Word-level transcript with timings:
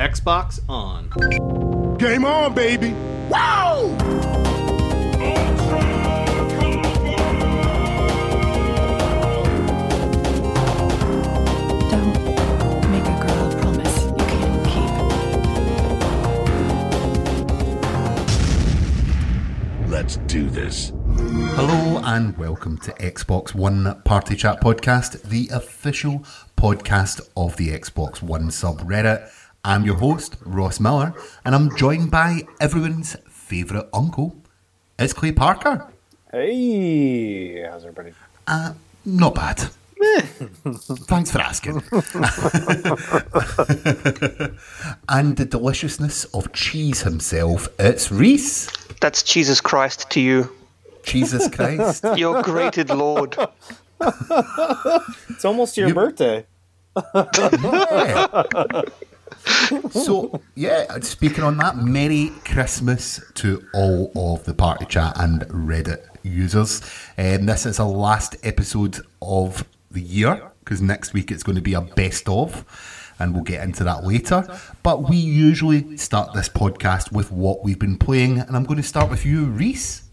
Xbox 0.00 0.60
on. 0.66 1.10
Game 1.98 2.24
on, 2.24 2.54
baby. 2.54 2.94
Wow! 3.28 3.94
Don't 11.90 12.14
make 12.90 13.04
a 13.04 13.16
girl 13.20 13.44
a 13.44 13.56
promise 13.60 14.04
you 14.06 14.24
can't 14.24 14.64
keep. 19.84 19.90
Let's 19.90 20.16
do 20.16 20.48
this. 20.48 20.92
Hello 21.56 22.00
and 22.06 22.38
welcome 22.38 22.78
to 22.78 22.92
Xbox 22.92 23.54
One 23.54 24.00
Party 24.04 24.34
Chat 24.34 24.62
Podcast, 24.62 25.20
the 25.24 25.50
official 25.52 26.24
podcast 26.56 27.20
of 27.36 27.58
the 27.58 27.68
Xbox 27.78 28.22
One 28.22 28.48
subreddit. 28.48 29.30
I'm 29.64 29.84
your 29.84 29.96
host, 29.96 30.36
Ross 30.44 30.80
Miller, 30.80 31.14
and 31.44 31.54
I'm 31.54 31.74
joined 31.76 32.10
by 32.10 32.42
everyone's 32.60 33.16
favourite 33.28 33.86
uncle. 33.92 34.36
It's 34.98 35.12
Clay 35.12 35.32
Parker. 35.32 35.86
Hey, 36.32 37.62
how's 37.62 37.82
everybody? 37.84 38.12
Uh, 38.46 38.72
not 39.04 39.34
bad. 39.34 39.58
Thanks 41.08 41.30
for 41.30 41.40
asking. 41.40 41.76
and 45.10 45.36
the 45.36 45.44
deliciousness 45.44 46.24
of 46.26 46.52
cheese 46.52 47.02
himself, 47.02 47.68
it's 47.78 48.10
Rhys. 48.10 48.70
That's 49.00 49.22
Jesus 49.22 49.60
Christ 49.60 50.08
to 50.10 50.20
you, 50.20 50.50
Jesus 51.02 51.48
Christ. 51.54 52.04
your 52.16 52.42
grated 52.42 52.88
Lord. 52.90 53.36
It's 54.00 55.44
almost 55.44 55.76
your 55.76 55.88
You- 55.88 55.94
birthday. 55.94 56.46
Yeah. 57.14 58.82
So, 59.90 60.40
yeah, 60.54 60.98
speaking 61.00 61.44
on 61.44 61.56
that, 61.58 61.76
Merry 61.78 62.32
Christmas 62.44 63.20
to 63.34 63.64
all 63.72 64.10
of 64.16 64.44
the 64.44 64.54
Party 64.54 64.84
Chat 64.86 65.12
and 65.16 65.42
Reddit 65.42 66.04
users. 66.22 66.82
Um, 67.16 67.46
this 67.46 67.66
is 67.66 67.76
the 67.78 67.86
last 67.86 68.36
episode 68.42 69.00
of 69.22 69.64
the 69.90 70.00
year 70.00 70.50
because 70.60 70.80
next 70.82 71.12
week 71.12 71.30
it's 71.30 71.42
going 71.42 71.56
to 71.56 71.62
be 71.62 71.74
a 71.74 71.80
best 71.80 72.28
of, 72.28 72.64
and 73.18 73.34
we'll 73.34 73.44
get 73.44 73.62
into 73.62 73.84
that 73.84 74.04
later. 74.04 74.46
But 74.82 75.08
we 75.08 75.16
usually 75.16 75.96
start 75.96 76.32
this 76.34 76.48
podcast 76.48 77.12
with 77.12 77.32
what 77.32 77.64
we've 77.64 77.78
been 77.78 77.96
playing, 77.96 78.38
and 78.38 78.56
I'm 78.56 78.64
going 78.64 78.80
to 78.80 78.86
start 78.86 79.10
with 79.10 79.24
you, 79.26 79.46
Rhys. 79.46 80.09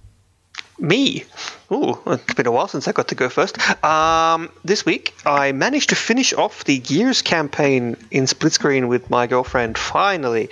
Me? 0.79 1.23
Ooh, 1.71 1.99
it's 2.05 2.33
been 2.35 2.45
a 2.45 2.51
while 2.51 2.67
since 2.67 2.87
I 2.87 2.91
got 2.91 3.07
to 3.07 3.15
go 3.15 3.29
first. 3.29 3.57
Um, 3.83 4.49
this 4.63 4.85
week, 4.85 5.15
I 5.25 5.51
managed 5.51 5.89
to 5.89 5.95
finish 5.95 6.33
off 6.33 6.65
the 6.65 6.77
Gears 6.77 7.21
campaign 7.21 7.97
in 8.11 8.27
split 8.27 8.53
screen 8.53 8.87
with 8.87 9.09
my 9.09 9.25
girlfriend. 9.27 9.77
Finally, 9.77 10.49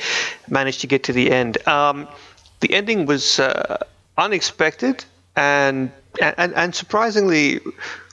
managed 0.49 0.81
to 0.81 0.87
get 0.87 1.03
to 1.03 1.13
the 1.13 1.31
end. 1.31 1.65
Um, 1.67 2.07
the 2.59 2.73
ending 2.73 3.05
was 3.05 3.39
uh, 3.39 3.77
unexpected 4.17 5.05
and, 5.35 5.91
and 6.21 6.53
and 6.53 6.73
surprisingly. 6.73 7.59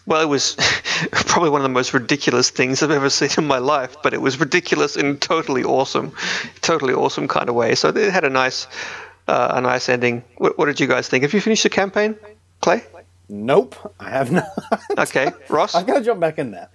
Well, 0.05 0.21
it 0.21 0.27
was 0.27 0.57
probably 1.13 1.51
one 1.51 1.61
of 1.61 1.63
the 1.63 1.69
most 1.69 1.95
ridiculous 1.95 2.51
things 2.51 2.83
I've 2.83 2.91
ever 2.91 3.09
seen 3.09 3.31
in 3.39 3.47
my 3.47 3.59
life, 3.59 3.97
but 4.03 4.13
it 4.13 4.21
was 4.21 4.39
ridiculous 4.41 4.97
in 4.97 5.19
totally 5.19 5.63
awesome, 5.63 6.13
totally 6.61 6.93
awesome 6.93 7.29
kind 7.29 7.49
of 7.49 7.55
way. 7.55 7.77
So 7.77 7.91
it 7.91 8.13
had 8.13 8.25
a 8.25 8.31
nice, 8.31 8.67
uh, 9.29 9.53
a 9.57 9.61
nice 9.61 9.89
ending. 9.89 10.25
What, 10.37 10.59
what 10.59 10.67
did 10.67 10.81
you 10.81 10.87
guys 10.87 11.09
think? 11.09 11.23
Have 11.23 11.35
you 11.35 11.41
finished 11.41 11.63
the 11.63 11.71
campaign, 11.71 12.17
Clay? 12.61 12.83
Nope, 13.29 13.95
I 13.99 14.11
have 14.11 14.31
not. 14.31 14.49
Okay, 14.99 15.31
Ross. 15.49 15.75
I've 15.75 15.87
got 15.87 15.99
to 15.99 16.05
jump 16.05 16.21
back 16.21 16.39
in 16.39 16.51
that. 16.53 16.71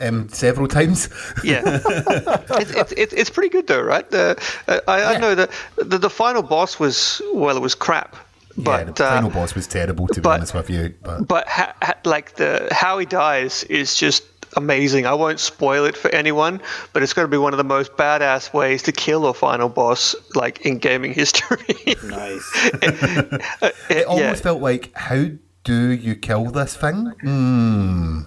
Um, 0.00 0.28
several 0.30 0.66
times. 0.66 1.08
Yeah, 1.44 1.62
it's, 1.84 2.70
it's, 2.74 2.92
it's, 2.92 3.12
it's 3.12 3.30
pretty 3.30 3.50
good 3.50 3.66
though, 3.66 3.82
right? 3.82 4.12
Uh, 4.12 4.34
uh, 4.66 4.80
I, 4.88 5.14
I 5.14 5.18
know 5.18 5.34
that 5.34 5.50
the, 5.76 5.98
the 5.98 6.10
final 6.10 6.42
boss 6.42 6.80
was 6.80 7.22
well, 7.32 7.56
it 7.56 7.60
was 7.60 7.74
crap, 7.74 8.16
yeah, 8.56 8.84
the 8.84 8.92
final 8.94 9.30
uh, 9.30 9.34
boss 9.34 9.54
was 9.54 9.66
terrible, 9.66 10.06
to 10.08 10.14
be 10.14 10.20
but- 10.20 10.38
honest 10.38 10.54
with 10.54 10.70
you. 10.70 10.94
But 11.02 11.26
but 11.28 11.48
ha, 11.48 11.74
ha, 11.82 11.94
like 12.04 12.34
the 12.36 12.68
how 12.72 12.98
he 12.98 13.06
dies 13.06 13.64
is 13.64 13.96
just 13.96 14.24
amazing. 14.56 15.06
I 15.06 15.14
won't 15.14 15.40
spoil 15.40 15.84
it 15.84 15.96
for 15.96 16.10
anyone, 16.10 16.60
but 16.92 17.02
it's 17.02 17.12
going 17.12 17.26
to 17.26 17.30
be 17.30 17.38
one 17.38 17.52
of 17.52 17.58
the 17.58 17.64
most 17.64 17.92
badass 17.92 18.52
ways 18.52 18.82
to 18.84 18.92
kill 18.92 19.26
a 19.26 19.34
final 19.34 19.68
boss 19.68 20.14
like 20.34 20.60
in 20.66 20.78
gaming 20.78 21.12
history. 21.14 21.96
Nice. 22.04 22.70
It 23.90 24.06
almost 24.06 24.42
felt 24.42 24.62
like, 24.62 24.90
how 24.94 25.26
do 25.64 25.90
you 25.90 26.14
kill 26.14 26.46
this 26.46 26.76
thing? 26.76 27.12
Hmm. 27.22 28.20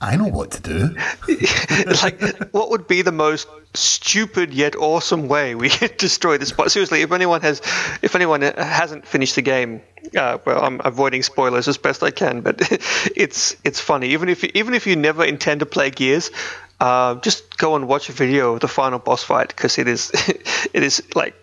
I 0.00 0.16
know 0.16 0.28
what 0.28 0.52
to 0.52 0.60
do. 0.60 0.96
like, 2.02 2.52
what 2.52 2.70
would 2.70 2.86
be 2.86 3.02
the 3.02 3.12
most 3.12 3.48
stupid 3.74 4.54
yet 4.54 4.76
awesome 4.76 5.28
way 5.28 5.54
we 5.54 5.68
could 5.68 5.96
destroy 5.96 6.38
this 6.38 6.52
boss? 6.52 6.72
Seriously, 6.72 7.02
if 7.02 7.10
anyone 7.10 7.40
has, 7.40 7.60
if 8.02 8.14
anyone 8.14 8.42
hasn't 8.42 9.06
finished 9.06 9.34
the 9.34 9.42
game, 9.42 9.82
uh, 10.16 10.38
well, 10.44 10.64
I'm 10.64 10.80
avoiding 10.84 11.22
spoilers 11.22 11.66
as 11.66 11.78
best 11.78 12.02
I 12.02 12.12
can, 12.12 12.42
but 12.42 12.60
it's 13.16 13.56
it's 13.64 13.80
funny. 13.80 14.10
Even 14.10 14.28
if 14.28 14.44
even 14.44 14.74
if 14.74 14.86
you 14.86 14.94
never 14.94 15.24
intend 15.24 15.60
to 15.60 15.66
play 15.66 15.90
Gears, 15.90 16.30
uh, 16.78 17.16
just 17.16 17.58
go 17.58 17.74
and 17.74 17.88
watch 17.88 18.08
a 18.08 18.12
video 18.12 18.54
of 18.54 18.60
the 18.60 18.68
final 18.68 19.00
boss 19.00 19.24
fight 19.24 19.48
because 19.48 19.78
it 19.78 19.88
is 19.88 20.12
it 20.72 20.82
is 20.82 21.02
like 21.16 21.34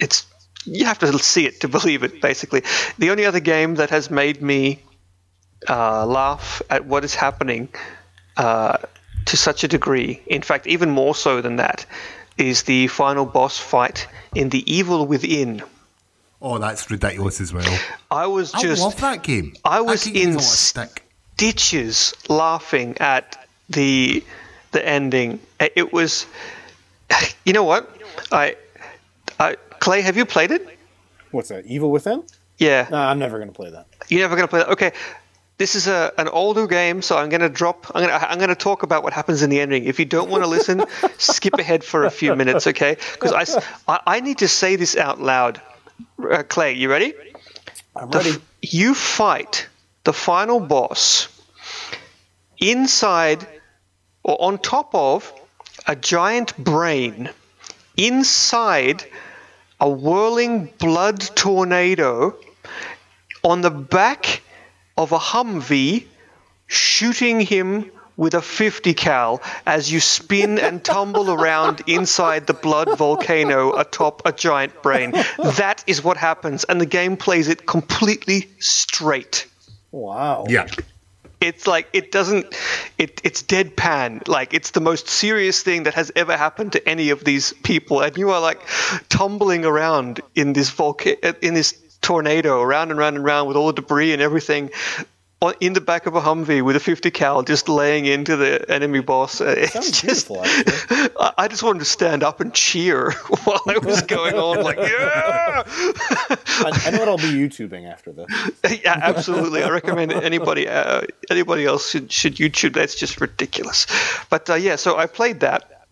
it's 0.00 0.26
you 0.64 0.84
have 0.84 0.98
to 0.98 1.18
see 1.18 1.46
it 1.46 1.60
to 1.60 1.68
believe 1.68 2.02
it. 2.02 2.20
Basically, 2.20 2.62
the 2.98 3.10
only 3.10 3.24
other 3.24 3.40
game 3.40 3.76
that 3.76 3.90
has 3.90 4.10
made 4.10 4.42
me 4.42 4.82
uh, 5.68 6.06
laugh 6.06 6.62
at 6.70 6.86
what 6.86 7.04
is 7.04 7.14
happening 7.14 7.68
uh, 8.36 8.78
to 9.26 9.36
such 9.36 9.64
a 9.64 9.68
degree, 9.68 10.22
in 10.26 10.42
fact, 10.42 10.66
even 10.66 10.90
more 10.90 11.14
so 11.14 11.40
than 11.40 11.56
that, 11.56 11.86
is 12.38 12.62
the 12.64 12.86
final 12.88 13.26
boss 13.26 13.58
fight 13.58 14.08
in 14.34 14.48
The 14.48 14.72
Evil 14.72 15.06
Within. 15.06 15.62
Oh, 16.42 16.58
that's 16.58 16.90
ridiculous 16.90 17.40
as 17.40 17.52
well. 17.52 17.78
I 18.10 18.26
was 18.26 18.52
just. 18.52 18.80
I 18.80 18.84
love 18.84 19.00
that 19.00 19.22
game. 19.22 19.54
I 19.64 19.82
was 19.82 20.04
that 20.04 20.16
in 20.16 20.30
is 20.30 20.34
a 20.34 20.38
lot 20.38 20.38
of 20.38 20.42
stick. 20.44 21.04
stitches 21.34 22.14
laughing 22.28 22.96
at 22.98 23.46
the 23.68 24.24
the 24.72 24.86
ending. 24.86 25.40
It 25.58 25.92
was, 25.92 26.26
you 27.44 27.52
know 27.52 27.64
what? 27.64 27.94
I, 28.32 28.56
I 29.38 29.56
Clay, 29.80 30.00
have 30.00 30.16
you 30.16 30.24
played 30.24 30.50
it? 30.50 30.66
What's 31.30 31.48
that? 31.50 31.66
Evil 31.66 31.90
Within? 31.90 32.24
Yeah. 32.58 32.88
No, 32.90 32.98
I'm 32.98 33.18
never 33.18 33.38
going 33.38 33.48
to 33.50 33.54
play 33.54 33.70
that. 33.70 33.86
You're 34.08 34.20
never 34.20 34.36
going 34.36 34.46
to 34.46 34.50
play 34.50 34.60
that. 34.60 34.68
Okay. 34.70 34.92
This 35.60 35.74
is 35.74 35.88
a, 35.88 36.10
an 36.16 36.26
older 36.28 36.66
game, 36.66 37.02
so 37.02 37.18
I'm 37.18 37.28
going 37.28 37.42
to 37.42 37.50
drop. 37.50 37.88
I'm 37.94 38.06
going 38.06 38.18
to 38.18 38.30
I'm 38.30 38.38
going 38.38 38.48
to 38.48 38.54
talk 38.54 38.82
about 38.82 39.02
what 39.02 39.12
happens 39.12 39.42
in 39.42 39.50
the 39.50 39.60
ending. 39.60 39.84
If 39.84 39.98
you 39.98 40.06
don't 40.06 40.30
want 40.30 40.42
to 40.42 40.46
listen, 40.46 40.86
skip 41.18 41.52
ahead 41.58 41.84
for 41.84 42.06
a 42.06 42.10
few 42.10 42.34
minutes, 42.34 42.66
okay? 42.66 42.96
Because 43.12 43.60
I 43.86 44.00
I 44.06 44.20
need 44.20 44.38
to 44.38 44.48
say 44.48 44.76
this 44.76 44.96
out 44.96 45.20
loud. 45.20 45.60
Uh, 46.18 46.44
Clay, 46.44 46.72
you 46.72 46.90
ready? 46.90 47.12
I'm 47.94 48.08
ready. 48.08 48.32
you 48.62 48.94
fight 48.94 49.68
the 50.04 50.14
final 50.14 50.60
boss 50.60 51.28
inside 52.56 53.46
or 54.22 54.40
on 54.40 54.56
top 54.56 54.94
of 54.94 55.30
a 55.86 55.94
giant 55.94 56.56
brain 56.56 57.28
inside 57.98 59.04
a 59.78 59.90
whirling 59.90 60.72
blood 60.78 61.20
tornado 61.20 62.34
on 63.44 63.60
the 63.60 63.70
back 63.70 64.40
of 65.00 65.12
a 65.12 65.18
Humvee 65.18 66.04
shooting 66.66 67.40
him 67.40 67.90
with 68.18 68.34
a 68.34 68.42
50 68.42 68.92
cal 68.92 69.40
as 69.64 69.90
you 69.90 69.98
spin 69.98 70.58
and 70.58 70.84
tumble 70.84 71.30
around 71.30 71.80
inside 71.86 72.46
the 72.46 72.52
blood 72.52 72.98
volcano 72.98 73.78
atop 73.78 74.20
a 74.26 74.32
giant 74.32 74.82
brain. 74.82 75.12
That 75.38 75.82
is 75.86 76.04
what 76.04 76.18
happens, 76.18 76.64
and 76.64 76.78
the 76.78 76.86
game 76.86 77.16
plays 77.16 77.48
it 77.48 77.66
completely 77.66 78.50
straight. 78.58 79.46
Wow. 79.90 80.44
Yeah. 80.48 80.66
It's 81.40 81.66
like 81.66 81.88
it 81.94 82.12
doesn't. 82.12 82.54
It, 82.98 83.22
it's 83.24 83.42
deadpan. 83.42 84.28
Like 84.28 84.52
it's 84.52 84.72
the 84.72 84.82
most 84.82 85.08
serious 85.08 85.62
thing 85.62 85.84
that 85.84 85.94
has 85.94 86.12
ever 86.14 86.36
happened 86.36 86.72
to 86.72 86.86
any 86.86 87.08
of 87.08 87.24
these 87.24 87.54
people, 87.54 88.02
and 88.02 88.14
you 88.18 88.32
are 88.32 88.40
like 88.42 88.60
tumbling 89.08 89.64
around 89.64 90.20
in 90.34 90.52
this 90.52 90.68
volcano, 90.68 91.16
in 91.40 91.54
this 91.54 91.72
tornado, 92.00 92.60
around 92.60 92.90
and 92.90 92.98
round 92.98 93.16
and 93.16 93.24
round 93.24 93.48
with 93.48 93.56
all 93.56 93.68
the 93.68 93.74
debris 93.74 94.12
and 94.12 94.22
everything. 94.22 94.70
In 95.58 95.72
the 95.72 95.80
back 95.80 96.04
of 96.04 96.14
a 96.14 96.20
Humvee 96.20 96.62
with 96.62 96.76
a 96.76 96.80
50 96.80 97.10
cal, 97.12 97.42
just 97.42 97.66
laying 97.66 98.04
into 98.04 98.36
the 98.36 98.70
enemy 98.70 99.00
boss. 99.00 99.40
It's 99.40 100.02
just—I 100.02 101.32
I 101.38 101.48
just 101.48 101.62
wanted 101.62 101.78
to 101.78 101.86
stand 101.86 102.22
up 102.22 102.40
and 102.40 102.52
cheer 102.52 103.12
while 103.44 103.62
it 103.68 103.82
was 103.82 104.02
going 104.02 104.34
on. 104.34 104.62
Like, 104.62 104.76
yeah, 104.80 105.62
I, 105.64 106.82
I 106.84 106.90
know 106.90 106.98
what 106.98 107.08
I'll 107.08 107.16
be 107.16 107.32
YouTubing 107.32 107.90
after 107.90 108.12
this. 108.12 108.26
yeah, 108.84 108.98
absolutely. 109.00 109.62
I 109.62 109.70
recommend 109.70 110.12
anybody 110.12 110.68
uh, 110.68 111.04
anybody 111.30 111.64
else 111.64 111.88
should 111.88 112.12
should 112.12 112.36
YouTube. 112.36 112.74
That's 112.74 112.94
just 112.94 113.18
ridiculous. 113.18 113.86
But 114.28 114.50
uh, 114.50 114.56
yeah, 114.56 114.76
so 114.76 114.98
I 114.98 115.06
played 115.06 115.40
that, 115.40 115.86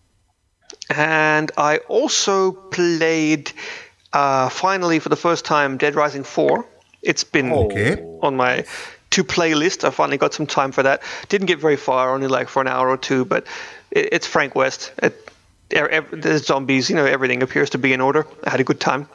and 0.91 1.51
I 1.57 1.77
also 1.87 2.51
played 2.51 3.51
uh, 4.13 4.49
finally 4.49 4.99
for 4.99 5.09
the 5.09 5.15
first 5.15 5.45
time 5.45 5.77
Dead 5.77 5.95
Rising 5.95 6.23
Four. 6.23 6.65
It's 7.01 7.23
been 7.23 7.51
Okay. 7.51 8.01
on 8.21 8.35
my 8.35 8.65
to 9.11 9.23
play 9.23 9.53
list. 9.55 9.83
I 9.85 9.89
finally 9.89 10.17
got 10.17 10.33
some 10.33 10.45
time 10.45 10.71
for 10.71 10.83
that. 10.83 11.01
Didn't 11.29 11.47
get 11.47 11.59
very 11.59 11.77
far, 11.77 12.13
only 12.13 12.27
like 12.27 12.49
for 12.49 12.61
an 12.61 12.67
hour 12.67 12.89
or 12.89 12.97
two, 12.97 13.25
but 13.25 13.45
it, 13.91 14.09
it's 14.11 14.27
Frank 14.27 14.53
West. 14.55 14.91
It, 15.01 15.31
er- 15.75 15.89
ev- 15.89 16.09
there's 16.21 16.45
zombies. 16.45 16.89
You 16.89 16.95
know, 16.95 17.05
everything 17.05 17.41
appears 17.41 17.69
to 17.71 17.77
be 17.77 17.93
in 17.93 18.01
order. 18.01 18.27
I 18.43 18.49
had 18.51 18.59
a 18.59 18.63
good 18.63 18.79
time. 18.79 19.07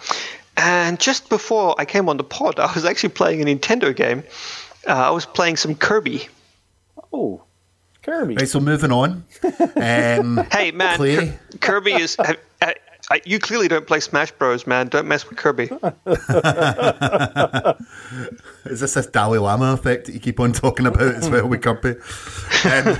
And 0.57 0.99
just 0.99 1.29
before 1.29 1.75
I 1.79 1.85
came 1.85 2.09
on 2.09 2.17
the 2.17 2.25
pod, 2.25 2.59
I 2.67 2.73
was 2.75 2.85
actually 2.85 3.11
playing 3.11 3.43
a 3.43 3.45
Nintendo 3.45 3.95
game. 3.95 4.25
Uh, 4.89 4.93
I 4.93 5.11
was 5.11 5.27
playing 5.27 5.57
some 5.57 5.75
Kirby. 5.75 6.29
Oh, 7.13 7.43
Kirby. 8.03 8.35
Right, 8.37 8.49
so 8.49 8.61
moving 8.61 8.93
on. 8.93 9.25
Um, 9.77 10.45
Hey 10.53 10.71
man, 10.73 10.97
Clay? 10.97 11.39
Kirby 11.61 11.93
is. 11.95 12.17
Uh, 13.11 13.19
you 13.25 13.39
clearly 13.39 13.69
don't 13.69 13.87
play 13.87 14.01
Smash 14.01 14.33
Bros, 14.33 14.67
man. 14.67 14.89
Don't 14.89 15.07
mess 15.07 15.29
with 15.29 15.39
Kirby. 15.39 15.65
Is 18.65 18.81
this 18.81 18.95
this 18.95 19.07
Dalai 19.07 19.39
Lama 19.39 19.73
effect 19.75 20.07
that 20.07 20.13
you 20.13 20.21
keep 20.21 20.41
on 20.41 20.53
talking 20.53 20.87
about 20.87 21.03
as 21.03 21.29
well 21.29 21.47
with 21.47 21.63
Kirby? 21.63 21.97
Um, 22.65 22.97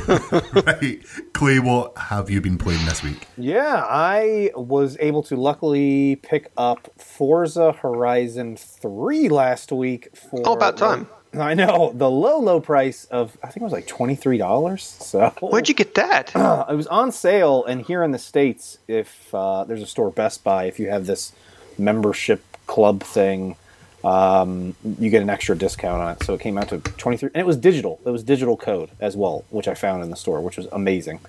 right, 0.67 0.99
Clay, 1.33 1.59
what 1.59 1.97
have 1.97 2.29
you 2.29 2.41
been 2.41 2.59
playing 2.59 2.85
this 2.85 3.03
week? 3.03 3.27
Yeah, 3.37 3.85
I 3.87 4.51
was 4.55 4.97
able 5.01 5.23
to 5.25 5.37
luckily 5.37 6.17
pick 6.17 6.51
up 6.57 6.91
Forza 6.99 7.73
Horizon 7.73 8.57
3 8.57 9.29
last 9.31 9.73
week 9.73 10.15
for. 10.17 10.43
Oh, 10.45 10.53
about 10.53 10.77
time. 10.77 11.09
I 11.37 11.55
know 11.55 11.93
the 11.95 12.11
low, 12.11 12.39
low 12.39 12.61
price 12.61 13.05
of 13.07 13.37
I 13.43 13.49
think 13.49 13.59
it 13.59 13.65
was 13.65 13.73
like 13.73 13.87
twenty 13.87 14.15
three 14.15 14.39
dollars. 14.39 14.83
So 14.83 15.31
Where'd 15.41 15.69
you 15.69 15.75
get 15.75 15.95
that? 15.95 16.33
it 16.71 16.75
was 16.75 16.87
on 16.87 17.13
sale, 17.13 17.65
and 17.65 17.83
here 17.83 18.03
in 18.03 18.13
the 18.13 18.19
states, 18.19 18.79
if 18.89 19.35
uh, 19.35 19.65
there's 19.65 19.83
a 19.83 19.87
store 19.87 20.11
Best 20.11 20.45
Buy, 20.45 20.65
if 20.65 20.79
you 20.79 20.89
have 20.89 21.07
this 21.07 21.33
membership 21.79 22.43
club 22.67 23.03
thing, 23.03 23.57
um, 24.05 24.75
you 24.99 25.11
get 25.11 25.23
an 25.23 25.31
extra 25.31 25.57
discount 25.57 26.01
on 26.01 26.13
it. 26.13 26.23
So 26.23 26.35
it 26.35 26.41
came 26.41 26.59
out 26.59 26.69
to 26.69 26.79
twenty 26.79 27.17
three, 27.17 27.31
and 27.35 27.41
it 27.41 27.47
was 27.47 27.57
digital. 27.57 28.01
It 28.05 28.11
was 28.11 28.23
digital 28.23 28.57
code 28.57 28.91
as 29.01 29.17
well, 29.17 29.45
which 29.51 29.69
I 29.69 29.75
found 29.75 30.03
in 30.03 30.11
the 30.11 30.17
store, 30.17 30.41
which 30.41 30.57
was 30.57 30.67
amazing. 30.73 31.21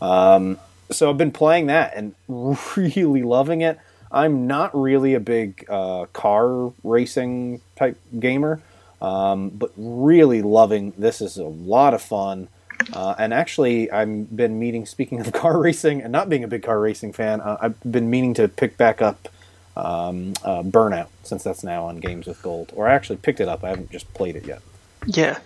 Um, 0.00 0.58
so 0.90 1.08
I've 1.10 1.18
been 1.18 1.32
playing 1.32 1.66
that 1.66 1.94
and 1.96 2.14
really 2.76 3.22
loving 3.22 3.60
it. 3.60 3.78
I'm 4.10 4.46
not 4.46 4.78
really 4.78 5.14
a 5.14 5.20
big 5.20 5.64
uh, 5.70 6.06
car 6.12 6.72
racing 6.84 7.62
type 7.76 7.98
gamer, 8.18 8.60
um, 9.02 9.50
but 9.50 9.72
really 9.76 10.40
loving 10.40 10.92
this. 10.96 11.20
Is 11.20 11.36
a 11.36 11.44
lot 11.44 11.92
of 11.92 12.00
fun. 12.00 12.48
Uh, 12.92 13.14
and 13.18 13.34
actually, 13.34 13.90
I've 13.90 14.34
been 14.34 14.58
meeting. 14.58 14.86
Speaking 14.86 15.20
of 15.20 15.32
car 15.32 15.60
racing, 15.60 16.00
and 16.00 16.12
not 16.12 16.28
being 16.28 16.44
a 16.44 16.48
big 16.48 16.62
car 16.62 16.80
racing 16.80 17.12
fan, 17.12 17.40
uh, 17.40 17.58
I've 17.60 17.78
been 17.80 18.08
meaning 18.08 18.32
to 18.34 18.48
pick 18.48 18.76
back 18.76 19.02
up 19.02 19.28
um, 19.76 20.34
uh, 20.44 20.62
Burnout 20.62 21.08
since 21.24 21.42
that's 21.42 21.64
now 21.64 21.84
on 21.84 21.98
Games 21.98 22.26
with 22.26 22.40
Gold. 22.42 22.72
Or 22.74 22.88
I 22.88 22.94
actually 22.94 23.16
picked 23.16 23.40
it 23.40 23.48
up. 23.48 23.64
I 23.64 23.70
haven't 23.70 23.90
just 23.90 24.12
played 24.14 24.36
it 24.36 24.46
yet. 24.46 24.62
Yeah. 25.06 25.38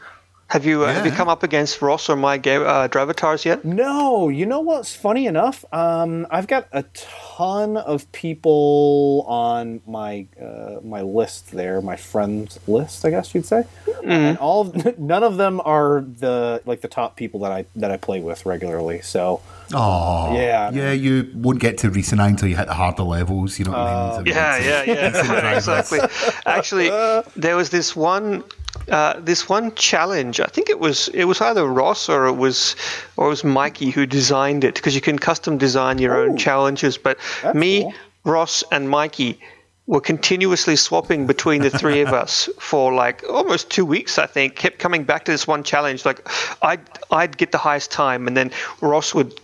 Have 0.48 0.64
you 0.64 0.84
uh, 0.84 0.93
have 0.94 1.04
you 1.04 1.10
come 1.10 1.28
up 1.28 1.43
against 1.43 1.82
Ross 1.82 2.08
or 2.08 2.14
my 2.14 2.38
game 2.38 2.62
uh, 2.62 2.87
Drivatars 2.87 3.44
yet? 3.44 3.64
No, 3.64 4.28
you 4.28 4.46
know 4.46 4.60
what's 4.60 4.94
funny 4.94 5.26
enough? 5.26 5.64
Um, 5.72 6.25
I've 6.31 6.46
got 6.46 6.69
a 6.70 6.84
ton 6.94 7.76
of 7.76 8.10
people 8.12 9.25
on 9.26 9.81
my 9.88 10.28
uh, 10.40 10.76
my 10.84 11.02
list 11.02 11.50
there, 11.50 11.81
my 11.82 11.96
friends 11.96 12.60
list, 12.69 13.04
I 13.04 13.10
guess 13.10 13.34
you'd 13.34 13.44
say, 13.44 13.64
and 14.04 14.38
all 14.38 14.60
of, 14.69 14.98
none 15.00 15.25
of 15.25 15.37
them 15.37 15.60
are 15.64 16.02
the 16.06 16.62
like 16.64 16.81
the 16.81 16.88
top 16.88 17.16
people 17.16 17.40
that 17.40 17.50
I 17.50 17.64
that 17.75 17.90
I 17.90 17.96
play 17.96 18.20
with 18.20 18.46
regularly. 18.46 19.00
So 19.02 19.40
Oh, 19.75 20.32
Yeah. 20.37 20.70
yeah. 20.70 20.93
You 20.93 21.28
won't 21.34 21.58
get 21.58 21.78
to 21.78 21.90
Rhys 21.90 22.12
and 22.12 22.20
until 22.20 22.48
you 22.48 22.54
hit 22.56 22.69
the 22.69 22.75
harder 22.75 23.02
levels. 23.02 23.58
You 23.58 23.64
know 23.64 23.72
what 23.72 23.81
I 23.81 24.16
mean? 24.22 24.26
So 24.26 24.32
Yeah, 24.32 24.58
yeah, 24.58 24.82
yeah. 24.84 25.50
Exactly. 25.56 25.98
Actually, 26.46 26.88
there 27.34 27.56
was 27.56 27.70
this 27.70 27.96
one, 27.96 28.44
uh, 28.90 29.20
this 29.20 29.48
one 29.48 29.74
challenge. 29.74 30.40
I 30.40 30.46
think 30.46 30.70
it 30.70 30.78
was 30.78 31.08
it 31.08 31.24
was 31.24 31.40
either 31.40 31.66
Ross 31.66 32.08
or 32.08 32.26
it 32.26 32.36
was 32.36 32.76
or 33.16 33.26
it 33.26 33.30
was 33.30 33.44
Mikey 33.44 33.90
who 33.90 34.06
designed 34.06 34.64
it 34.64 34.74
because 34.74 34.94
you 34.94 35.00
can 35.00 35.18
custom 35.18 35.58
design 35.58 35.98
your 35.98 36.16
own 36.16 36.36
challenges. 36.36 36.98
But 36.98 37.18
me, 37.54 37.82
cool. 37.82 37.94
Ross, 38.24 38.64
and 38.70 38.88
Mikey 38.88 39.40
were 39.86 40.00
continuously 40.00 40.74
swapping 40.76 41.26
between 41.26 41.62
the 41.62 41.70
three 41.70 42.00
of 42.00 42.12
us 42.24 42.48
for 42.58 42.92
like 42.92 43.22
almost 43.28 43.70
two 43.70 43.84
weeks. 43.84 44.18
I 44.18 44.26
think 44.26 44.56
kept 44.56 44.78
coming 44.78 45.04
back 45.04 45.24
to 45.24 45.32
this 45.32 45.46
one 45.46 45.62
challenge. 45.62 46.04
Like 46.04 46.26
I'd 46.62 46.80
I'd 47.10 47.36
get 47.36 47.52
the 47.52 47.58
highest 47.58 47.90
time, 47.90 48.26
and 48.26 48.36
then 48.36 48.50
Ross 48.80 49.14
would 49.14 49.40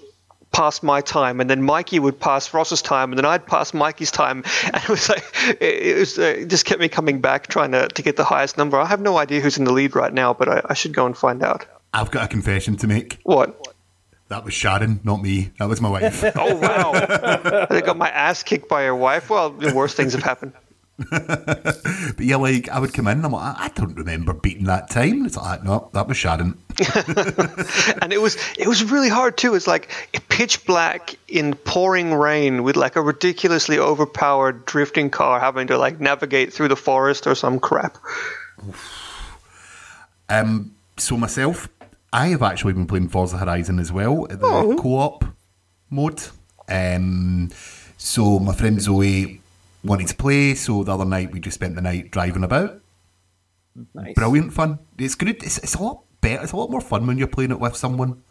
pass 0.53 0.83
my 0.83 1.01
time, 1.01 1.41
and 1.41 1.49
then 1.49 1.63
Mikey 1.63 1.99
would 1.99 2.21
pass 2.21 2.53
Ross's 2.55 2.83
time, 2.83 3.11
and 3.11 3.19
then 3.19 3.25
I'd 3.25 3.47
pass 3.47 3.75
Mikey's 3.75 4.11
time, 4.11 4.45
and 4.65 4.77
it 4.77 4.89
was 4.89 5.09
like 5.09 5.25
it, 5.61 5.99
was 5.99 6.19
uh, 6.19 6.23
it 6.23 6.49
just 6.49 6.65
kept 6.67 6.81
me 6.81 6.89
coming 6.89 7.21
back 7.21 7.49
trying 7.49 7.73
to, 7.73 7.89
to 7.89 8.03
get 8.03 8.17
the 8.17 8.25
highest 8.25 8.59
number. 8.59 8.79
I 8.79 8.87
have 8.87 9.01
no 9.01 9.19
idea 9.19 9.41
who's 9.41 9.59
in 9.59 9.65
the 9.65 9.73
lead 9.73 9.97
right 9.97 10.13
now, 10.13 10.35
but 10.35 10.49
I, 10.49 10.63
I 10.71 10.75
should 10.75 10.95
go 10.95 11.07
and 11.07 11.17
find 11.17 11.43
out. 11.43 11.67
I've 11.93 12.11
got 12.11 12.25
a 12.25 12.29
confession 12.29 12.77
to 12.77 12.87
make. 12.87 13.19
What? 13.25 13.59
That 14.29 14.45
was 14.45 14.55
Sharon, 14.55 15.01
not 15.05 15.21
me. 15.21 15.51
That 15.59 15.69
was 15.69 15.81
my 15.81 15.91
wife. 15.91 16.25
Oh 16.37 16.57
wow! 16.57 16.93
I 17.71 17.83
got 17.83 17.99
my 17.99 18.09
ass 18.09 18.43
kicked 18.43 18.69
by 18.69 18.85
your 18.85 18.97
wife. 18.97 19.29
Well, 19.29 19.51
the 19.51 19.75
worst 19.75 19.97
things 19.97 20.15
have 20.15 20.23
happened. 20.23 20.53
but 21.11 22.21
yeah, 22.21 22.37
like 22.37 22.69
I 22.69 22.79
would 22.79 22.93
come 22.93 23.07
in 23.09 23.17
and 23.19 23.27
I'm 23.27 23.33
like, 23.33 23.57
I 23.59 23.69
don't 23.75 23.95
remember 23.97 24.33
beating 24.35 24.65
that 24.65 24.91
time. 24.91 25.13
And 25.13 25.27
it's 25.27 25.37
like, 25.37 25.65
no, 25.65 25.89
that 25.95 26.07
was 26.07 26.17
Sharon. 26.17 26.57
and 28.03 28.13
it 28.13 28.21
was 28.21 28.37
it 28.59 28.69
was 28.69 28.85
really 28.91 29.09
hard 29.09 29.37
too. 29.37 29.55
It's 29.55 29.67
like 29.67 29.89
pitch 30.29 30.65
black 30.65 31.15
in 31.29 31.55
pouring 31.55 32.15
rain 32.15 32.63
with 32.63 32.77
like 32.77 32.97
a 32.97 33.03
ridiculously 33.03 33.79
overpowered 33.79 34.65
drifting 34.67 35.11
car 35.11 35.41
having 35.41 35.67
to 35.69 35.79
like 35.79 36.01
navigate 36.01 36.53
through 36.53 36.69
the 36.69 36.77
forest 36.77 37.27
or 37.27 37.35
some 37.35 37.59
crap. 37.59 37.99
Um, 40.29 40.75
so 40.97 41.17
myself, 41.17 41.69
I 42.13 42.29
have 42.29 42.43
actually 42.43 42.73
been 42.75 42.87
playing 42.87 43.09
Forza 43.09 43.37
Horizon 43.39 43.79
as 43.79 43.93
well, 43.93 44.27
the 44.27 44.39
Oh. 44.47 44.77
co-op 44.79 45.25
mode. 45.91 46.23
Um, 46.69 47.51
so 47.99 48.39
my 48.39 48.55
friend 48.55 48.81
Zoe 48.81 49.42
wanted 49.85 50.09
to 50.09 50.15
play, 50.15 50.55
so 50.55 50.85
the 50.85 50.93
other 50.95 51.05
night 51.05 51.33
we 51.33 51.41
just 51.41 51.55
spent 51.55 51.75
the 51.75 51.83
night 51.83 52.11
driving 52.11 52.45
about. 52.45 52.81
nice. 53.95 54.15
Brilliant 54.15 54.53
fun. 54.53 54.79
It's 54.99 55.15
good. 55.15 55.43
It's, 55.43 55.59
it's 55.59 55.75
a 55.75 55.83
lot 55.83 56.03
better. 56.21 56.43
It's 56.43 56.53
a 56.53 56.57
lot 56.57 56.71
more 56.71 56.81
fun 56.81 57.07
when 57.07 57.19
you're 57.19 57.27
playing 57.29 57.51
it 57.51 57.61
with 57.61 57.77
someone. 57.77 58.23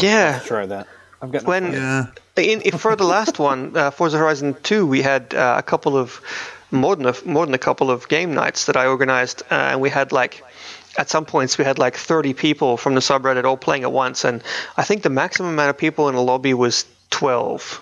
Yeah. 0.00 0.40
Try 0.40 0.66
that. 0.66 0.86
I've 1.22 1.32
got 1.32 1.44
When 1.44 1.72
Yeah. 1.72 2.06
in, 2.36 2.60
in 2.62 2.78
for 2.78 2.96
the 2.96 3.04
last 3.04 3.38
one, 3.38 3.76
uh, 3.76 3.90
Forza 3.90 4.18
Horizon 4.18 4.56
Two, 4.62 4.86
we 4.86 5.02
had 5.02 5.32
uh, 5.34 5.54
a 5.58 5.62
couple 5.62 5.96
of 5.96 6.20
more 6.70 6.96
than 6.96 7.06
a, 7.06 7.14
more 7.24 7.46
than 7.46 7.54
a 7.54 7.58
couple 7.58 7.90
of 7.90 8.08
game 8.08 8.34
nights 8.34 8.66
that 8.66 8.76
I 8.76 8.86
organized, 8.86 9.42
uh, 9.50 9.54
and 9.72 9.80
we 9.80 9.90
had 9.90 10.12
like 10.12 10.42
at 10.98 11.08
some 11.10 11.24
points 11.24 11.58
we 11.58 11.64
had 11.64 11.78
like 11.78 11.96
30 11.96 12.34
people 12.34 12.76
from 12.76 12.94
the 12.94 13.00
subreddit 13.00 13.44
all 13.44 13.56
playing 13.56 13.84
at 13.84 13.92
once, 13.92 14.24
and 14.24 14.42
I 14.76 14.84
think 14.84 15.02
the 15.02 15.10
maximum 15.10 15.52
amount 15.52 15.70
of 15.70 15.78
people 15.78 16.08
in 16.08 16.14
the 16.14 16.22
lobby 16.22 16.54
was 16.54 16.84
12. 17.10 17.80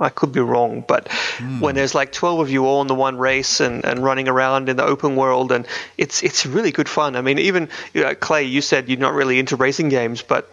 I 0.00 0.08
could 0.08 0.32
be 0.32 0.40
wrong, 0.40 0.82
but 0.86 1.08
hmm. 1.10 1.60
when 1.60 1.74
there's 1.74 1.94
like 1.94 2.10
12 2.10 2.40
of 2.40 2.50
you 2.50 2.66
all 2.66 2.80
in 2.80 2.86
the 2.86 2.94
one 2.94 3.18
race 3.18 3.60
and, 3.60 3.84
and 3.84 4.02
running 4.02 4.28
around 4.28 4.68
in 4.68 4.76
the 4.76 4.84
open 4.84 5.14
world, 5.14 5.52
and 5.52 5.66
it's 5.98 6.22
it's 6.22 6.46
really 6.46 6.72
good 6.72 6.88
fun. 6.88 7.16
I 7.16 7.20
mean, 7.20 7.38
even 7.38 7.68
you 7.92 8.02
know, 8.02 8.14
Clay, 8.14 8.44
you 8.44 8.62
said 8.62 8.88
you're 8.88 8.98
not 8.98 9.12
really 9.12 9.38
into 9.38 9.56
racing 9.56 9.90
games, 9.90 10.22
but 10.22 10.50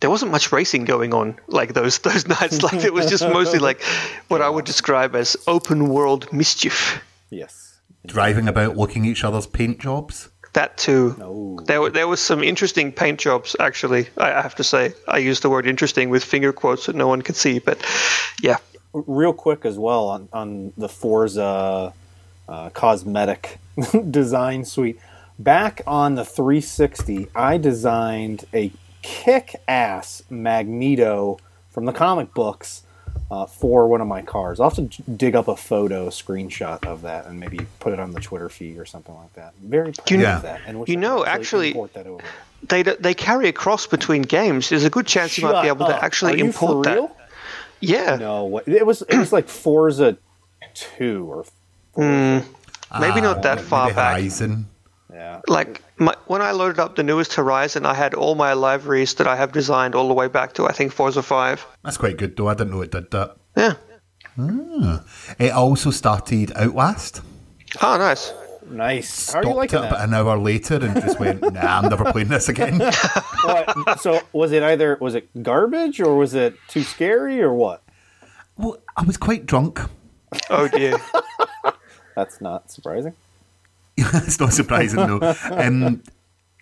there 0.00 0.10
wasn't 0.10 0.32
much 0.32 0.52
racing 0.52 0.84
going 0.84 1.14
on 1.14 1.38
like 1.46 1.72
those 1.72 2.00
those 2.00 2.26
nights. 2.40 2.62
Like 2.62 2.84
it 2.84 2.92
was 2.92 3.08
just 3.08 3.22
mostly 3.24 3.60
like 3.60 3.82
what 4.28 4.42
I 4.42 4.48
would 4.48 4.66
describe 4.66 5.16
as 5.16 5.36
open 5.46 5.88
world 5.88 6.32
mischief. 6.32 7.02
yes. 7.30 7.70
Driving 8.04 8.48
about 8.48 8.76
looking 8.76 9.06
at 9.06 9.10
each 9.10 9.22
other's 9.22 9.46
paint 9.46 9.78
jobs. 9.78 10.28
That 10.54 10.76
too. 10.76 11.16
Oh. 11.20 11.60
There 11.64 11.80
were 11.80 11.90
there 11.90 12.08
was 12.08 12.20
some 12.20 12.42
interesting 12.42 12.90
paint 12.90 13.20
jobs 13.20 13.54
actually. 13.58 14.08
I 14.18 14.32
I 14.32 14.42
have 14.42 14.56
to 14.56 14.64
say 14.64 14.94
I 15.06 15.18
used 15.18 15.42
the 15.42 15.48
word 15.48 15.66
interesting 15.66 16.10
with 16.10 16.24
finger 16.24 16.52
quotes 16.52 16.86
that 16.86 16.96
no 16.96 17.06
one 17.06 17.22
could 17.22 17.36
see, 17.36 17.60
but 17.60 17.78
yeah. 18.42 18.56
Real 18.92 19.32
quick 19.32 19.64
as 19.64 19.78
well 19.78 20.08
on, 20.08 20.28
on 20.32 20.72
the 20.76 20.88
Forza 20.88 21.92
uh, 22.48 22.70
cosmetic 22.70 23.58
design 24.10 24.64
suite. 24.64 24.98
Back 25.38 25.82
on 25.86 26.14
the 26.14 26.24
360, 26.24 27.28
I 27.34 27.56
designed 27.58 28.44
a 28.54 28.70
kick 29.00 29.56
ass 29.66 30.22
Magneto 30.30 31.38
from 31.70 31.86
the 31.86 31.92
comic 31.92 32.34
books 32.34 32.82
uh, 33.30 33.46
for 33.46 33.88
one 33.88 34.00
of 34.02 34.06
my 34.06 34.20
cars. 34.22 34.60
I'll 34.60 34.68
have 34.70 34.90
to 34.90 35.02
dig 35.02 35.34
up 35.34 35.48
a 35.48 35.56
photo 35.56 36.08
screenshot 36.10 36.84
of 36.86 37.02
that 37.02 37.26
and 37.26 37.40
maybe 37.40 37.60
put 37.80 37.92
it 37.94 37.98
on 37.98 38.12
the 38.12 38.20
Twitter 38.20 38.48
feed 38.50 38.76
or 38.78 38.84
something 38.84 39.14
like 39.14 39.32
that. 39.34 39.54
Very 39.62 39.92
proud 39.92 40.10
You 40.10 40.18
know- 40.18 40.36
of 40.36 40.42
that. 40.42 40.60
And 40.66 40.86
you 40.86 40.96
know, 40.98 41.24
actually- 41.24 41.72
that 41.94 42.06
over. 42.06 42.22
They 42.68 42.84
they 42.84 43.12
carry 43.12 43.48
a 43.48 43.52
cross 43.52 43.88
between 43.88 44.22
games. 44.22 44.68
There's 44.68 44.84
a 44.84 44.90
good 44.90 45.04
chance 45.06 45.36
you 45.36 45.42
might 45.48 45.62
be 45.62 45.68
able 45.68 45.82
up. 45.86 45.98
to 45.98 46.04
actually 46.04 46.38
import 46.38 46.84
that. 46.84 47.10
Real? 47.82 47.90
Yeah. 47.90 48.16
No, 48.16 48.44
what, 48.44 48.68
it 48.68 48.86
was 48.86 49.02
it 49.02 49.18
was 49.18 49.32
like 49.32 49.48
Forza 49.48 50.16
two 50.74 51.26
or 51.30 51.44
hmm. 51.94 52.46
Maybe 53.00 53.20
not 53.20 53.42
that 53.42 53.58
ah, 53.58 53.60
Maybe 53.60 53.68
far 53.68 53.94
back. 53.94 54.16
Horizon. 54.18 54.66
yeah. 55.12 55.40
like 55.48 55.80
my, 55.96 56.14
when 56.26 56.42
I 56.42 56.50
loaded 56.50 56.78
up 56.78 56.96
the 56.96 57.02
newest 57.02 57.32
Horizon, 57.34 57.86
I 57.86 57.94
had 57.94 58.12
all 58.12 58.34
my 58.34 58.52
liveries 58.52 59.14
that 59.14 59.26
I 59.26 59.36
have 59.36 59.52
designed 59.52 59.94
all 59.94 60.08
the 60.08 60.14
way 60.14 60.28
back 60.28 60.52
to 60.54 60.66
I 60.66 60.72
think 60.72 60.92
Forza 60.92 61.22
Five. 61.22 61.66
That's 61.84 61.96
quite 61.96 62.16
good 62.18 62.36
though. 62.36 62.48
I 62.48 62.54
didn't 62.54 62.72
know 62.72 62.82
it 62.82 62.90
did 62.90 63.10
that. 63.10 63.36
Yeah. 63.56 63.74
Ah. 64.38 65.04
It 65.38 65.52
also 65.52 65.90
started 65.90 66.52
Outlast. 66.56 67.22
Oh, 67.82 67.96
nice. 67.96 68.32
Nice. 68.68 69.32
How 69.32 69.38
are 69.40 69.42
Stopped 69.42 69.46
you 69.46 69.54
liking 69.54 69.78
it 69.78 69.82
that? 69.82 69.92
about 69.92 70.08
an 70.08 70.14
hour 70.14 70.38
later 70.38 70.76
and 70.76 70.94
just 71.00 71.18
went, 71.20 71.40
nah, 71.52 71.78
I'm 71.80 71.88
never 71.88 72.10
playing 72.12 72.28
this 72.28 72.48
again. 72.48 72.80
What? 73.44 74.00
So 74.00 74.20
was 74.32 74.52
it 74.52 74.62
either 74.62 74.96
was 75.00 75.16
it 75.16 75.42
garbage 75.42 76.00
or 76.00 76.16
was 76.16 76.32
it 76.34 76.54
too 76.68 76.82
scary 76.84 77.42
or 77.42 77.52
what? 77.52 77.82
Well, 78.56 78.76
I 78.96 79.02
was 79.02 79.16
quite 79.16 79.46
drunk. 79.46 79.80
Oh 80.48 80.66
dear. 80.68 80.96
That's 82.16 82.40
not 82.40 82.70
surprising. 82.70 83.14
it's 83.98 84.40
not 84.40 84.52
surprising, 84.52 85.06
though. 85.06 85.34
Um, 85.50 86.02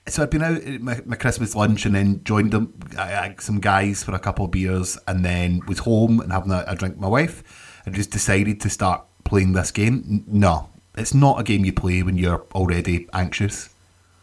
so 0.09 0.23
I'd 0.23 0.31
been 0.31 0.43
out 0.43 0.57
at 0.63 0.81
my, 0.81 1.01
my 1.05 1.17
Christmas 1.17 1.55
lunch 1.55 1.87
and 1.87 1.95
then 1.95 2.25
joined 2.25 2.51
them, 2.53 2.73
I, 2.99 3.03
I, 3.15 3.37
some 3.39 3.61
guys 3.61 4.03
for 4.03 4.13
a 4.15 4.19
couple 4.19 4.45
of 4.47 4.51
beers, 4.51 4.99
and 5.07 5.25
then 5.25 5.61
was 5.69 5.81
home 5.81 6.19
and 6.21 6.33
having 6.33 6.51
a, 6.51 6.65
a 6.67 6.75
drink 6.75 6.95
with 6.97 7.03
my 7.03 7.09
wife, 7.09 7.81
and 7.87 7.95
just 7.95 8.11
decided 8.11 8.61
to 8.63 8.71
start 8.71 9.05
playing 9.25 9.53
this 9.53 9.71
game. 9.71 10.03
N- 10.09 10.25
No, 10.27 10.70
it's 10.97 11.15
not 11.15 11.41
a 11.41 11.43
game 11.43 11.65
you 11.65 11.73
play 11.73 12.03
when 12.03 12.19
you're 12.19 12.45
already 12.55 13.07
anxious. 13.13 13.69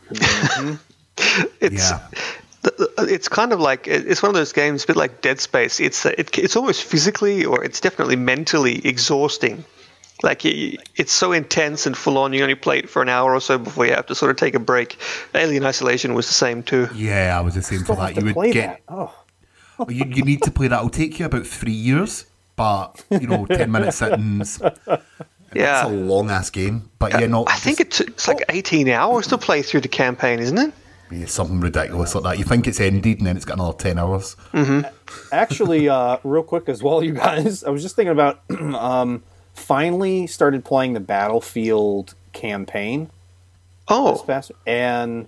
It's 1.59 1.89
Yeah. 1.89 1.99
th- 2.63 2.77
th- 2.77 2.89
uh, 2.97 3.03
it's 3.09 3.27
kind 3.27 3.51
of 3.51 3.59
like 3.59 3.87
it's 3.87 4.21
one 4.21 4.29
of 4.29 4.35
those 4.35 4.53
games, 4.53 4.83
a 4.83 4.87
bit 4.87 4.95
like 4.95 5.21
Dead 5.21 5.39
Space. 5.39 5.79
It's 5.79 6.05
uh, 6.05 6.11
it, 6.17 6.37
it's 6.37 6.55
almost 6.55 6.83
physically 6.83 7.43
or 7.45 7.63
it's 7.63 7.79
definitely 7.79 8.15
mentally 8.17 8.85
exhausting. 8.85 9.63
Like 10.21 10.43
y- 10.43 10.77
it's 10.95 11.11
so 11.11 11.31
intense 11.31 11.85
and 11.87 11.97
full 11.97 12.17
on. 12.19 12.33
You 12.33 12.43
only 12.43 12.55
play 12.55 12.79
it 12.79 12.89
for 12.89 13.01
an 13.01 13.09
hour 13.09 13.33
or 13.33 13.41
so 13.41 13.57
before 13.57 13.85
you 13.87 13.93
have 13.93 14.05
to 14.07 14.15
sort 14.15 14.29
of 14.29 14.37
take 14.37 14.53
a 14.53 14.59
break. 14.59 14.97
Alien 15.33 15.65
Isolation 15.65 16.13
was 16.13 16.27
the 16.27 16.33
same 16.33 16.61
too. 16.61 16.87
Yeah, 16.93 17.35
I 17.37 17.41
was 17.41 17.55
the 17.55 17.63
same 17.63 17.83
for 17.83 17.95
that. 17.95 18.15
You 18.15 18.33
would 18.33 18.53
get 18.53 18.81
that. 18.87 18.93
Oh, 18.93 19.13
you, 19.89 20.05
you 20.05 20.23
need 20.23 20.43
to 20.43 20.51
play 20.51 20.67
that. 20.67 20.77
It'll 20.77 20.89
take 20.89 21.17
you 21.19 21.25
about 21.25 21.47
three 21.47 21.71
years, 21.71 22.25
but 22.55 23.03
you 23.09 23.25
know, 23.27 23.45
ten 23.47 23.71
minute 23.71 23.93
sittings. 23.93 24.61
Yeah, 25.53 25.81
It's 25.85 25.89
a 25.89 25.93
long 25.93 26.29
ass 26.29 26.49
game, 26.49 26.89
but 26.99 27.13
yeah, 27.19 27.27
no, 27.27 27.45
I 27.47 27.55
think 27.55 27.79
it's 27.79 27.99
it's 28.01 28.27
like 28.27 28.43
18 28.49 28.89
hours 28.89 29.27
to 29.27 29.37
play 29.37 29.61
through 29.61 29.81
the 29.81 29.87
campaign, 29.87 30.39
isn't 30.39 30.57
it? 30.57 30.73
yeah, 31.09 31.25
something 31.25 31.61
ridiculous 31.61 32.13
like 32.15 32.23
that. 32.25 32.37
You 32.37 32.43
think 32.43 32.67
it's 32.67 32.79
ended, 32.81 33.19
and 33.19 33.27
then 33.27 33.37
it's 33.37 33.45
got 33.45 33.53
another 33.59 33.77
ten 33.77 33.97
hours. 33.97 34.35
actually, 35.31 35.87
uh, 35.89 36.17
real 36.23 36.43
quick 36.43 36.67
as 36.69 36.83
well, 36.83 37.03
you 37.03 37.13
guys. 37.13 37.63
I 37.63 37.69
was 37.69 37.81
just 37.81 37.95
thinking 37.95 38.11
about 38.11 38.41
um, 38.59 39.23
finally 39.53 40.27
started 40.27 40.65
playing 40.65 40.93
the 40.93 40.99
Battlefield 40.99 42.13
campaign 42.33 43.05
this 43.05 43.11
Oh, 43.87 44.23
past, 44.27 44.51
and 44.65 45.27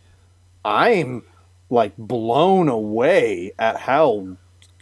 I'm 0.66 1.24
like 1.70 1.96
blown 1.98 2.68
away 2.68 3.54
at 3.58 3.78
how 3.78 4.28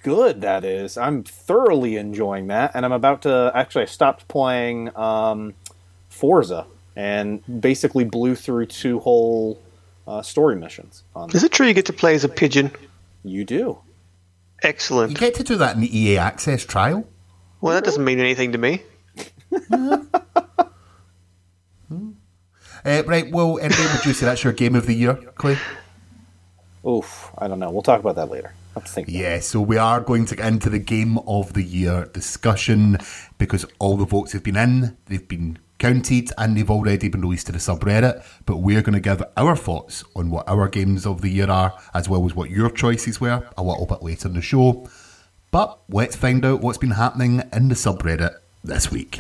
good 0.03 0.41
that 0.41 0.63
is. 0.63 0.97
I'm 0.97 1.23
thoroughly 1.23 1.97
enjoying 1.97 2.47
that, 2.47 2.71
and 2.73 2.85
I'm 2.85 2.91
about 2.91 3.23
to 3.23 3.51
actually. 3.53 3.83
I 3.83 3.85
stopped 3.85 4.27
playing 4.27 4.95
um, 4.95 5.53
Forza 6.09 6.65
and 6.95 7.41
basically 7.61 8.03
blew 8.03 8.35
through 8.35 8.67
two 8.67 8.99
whole 8.99 9.61
uh, 10.07 10.21
story 10.21 10.55
missions. 10.55 11.03
On 11.15 11.29
is 11.31 11.43
it 11.43 11.51
true 11.51 11.67
you 11.67 11.73
get 11.73 11.85
to 11.87 11.93
play 11.93 12.15
as 12.15 12.23
a 12.23 12.29
pigeon? 12.29 12.71
you 13.23 13.43
do. 13.43 13.77
Excellent. 14.63 15.11
You 15.11 15.17
get 15.17 15.35
to 15.35 15.43
do 15.43 15.57
that 15.57 15.75
in 15.75 15.81
the 15.81 15.99
EA 15.99 16.17
Access 16.17 16.65
trial. 16.65 17.07
Well, 17.61 17.73
that 17.73 17.83
doesn't 17.83 18.03
mean 18.03 18.19
anything 18.19 18.53
to 18.53 18.57
me. 18.57 18.81
Uh, 22.85 23.03
right, 23.05 23.29
well, 23.31 23.59
anyway, 23.59 23.85
would 23.93 24.05
you 24.05 24.13
say 24.13 24.25
that's 24.25 24.45
your 24.45 24.53
game 24.53 24.73
of 24.73 24.85
the 24.85 24.93
year, 24.93 25.15
Clay? 25.35 25.57
Oof, 26.87 27.31
I 27.37 27.49
don't 27.49 27.59
know. 27.59 27.69
We'll 27.69 27.81
talk 27.81 27.99
about 27.99 28.15
that 28.15 28.29
later. 28.29 28.53
I 28.77 28.79
have 28.79 28.88
to 28.88 28.93
think. 28.93 29.07
about 29.07 29.17
it. 29.17 29.22
Yeah, 29.22 29.39
so 29.39 29.62
we 29.62 29.77
are 29.77 30.00
going 30.00 30.25
to 30.25 30.36
get 30.36 30.48
into 30.48 30.69
the 30.69 30.79
game 30.79 31.17
of 31.19 31.53
the 31.53 31.63
year 31.63 32.05
discussion 32.13 32.98
because 33.38 33.65
all 33.79 33.98
the 33.98 34.05
votes 34.05 34.34
have 34.34 34.43
been 34.43 34.57
in, 34.57 34.98
they've 35.05 35.27
been 35.27 35.60
counted, 35.79 36.31
and 36.38 36.57
they've 36.57 36.69
already 36.69 37.07
been 37.07 37.22
released 37.22 37.48
to 37.48 37.51
the 37.51 37.60
subreddit. 37.60 38.24
But 38.46 38.57
we're 38.57 38.81
going 38.81 38.93
to 38.93 39.00
give 39.00 39.22
our 39.36 39.55
thoughts 39.55 40.03
on 40.15 40.29
what 40.29 40.48
our 40.48 40.67
games 40.67 41.05
of 41.05 41.22
the 41.22 41.29
year 41.29 41.50
are, 41.50 41.77
as 41.93 42.10
well 42.10 42.25
as 42.25 42.36
what 42.36 42.50
your 42.50 42.69
choices 42.69 43.22
were, 43.22 43.48
a 43.57 43.63
little 43.63 43.86
bit 43.86 44.01
later 44.01 44.27
in 44.27 44.34
the 44.36 44.41
show. 44.41 44.88
But 45.51 45.79
let's 45.89 46.15
find 46.15 46.43
out 46.46 46.62
what's 46.62 46.77
been 46.77 46.91
happening 46.91 47.41
in 47.53 47.69
the 47.69 47.75
subreddit 47.75 48.36
this 48.63 48.91
week. 48.91 49.19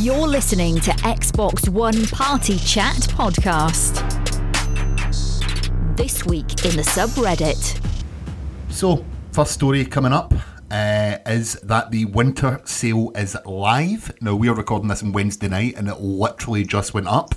You're 0.00 0.28
listening 0.28 0.78
to 0.80 0.90
Xbox 0.92 1.68
One 1.68 2.06
Party 2.06 2.58
Chat 2.58 2.96
podcast. 2.96 4.04
This 5.96 6.24
week 6.26 6.64
in 6.64 6.76
the 6.76 6.82
subreddit. 6.82 7.95
So, 8.76 9.02
first 9.32 9.52
story 9.52 9.86
coming 9.86 10.12
up 10.12 10.34
uh, 10.70 11.16
is 11.24 11.54
that 11.62 11.90
the 11.92 12.04
winter 12.04 12.60
sale 12.66 13.10
is 13.16 13.34
live. 13.46 14.12
Now, 14.20 14.36
we 14.36 14.50
are 14.50 14.54
recording 14.54 14.88
this 14.88 15.02
on 15.02 15.12
Wednesday 15.12 15.48
night 15.48 15.76
and 15.78 15.88
it 15.88 15.98
literally 15.98 16.62
just 16.62 16.92
went 16.92 17.06
up. 17.06 17.34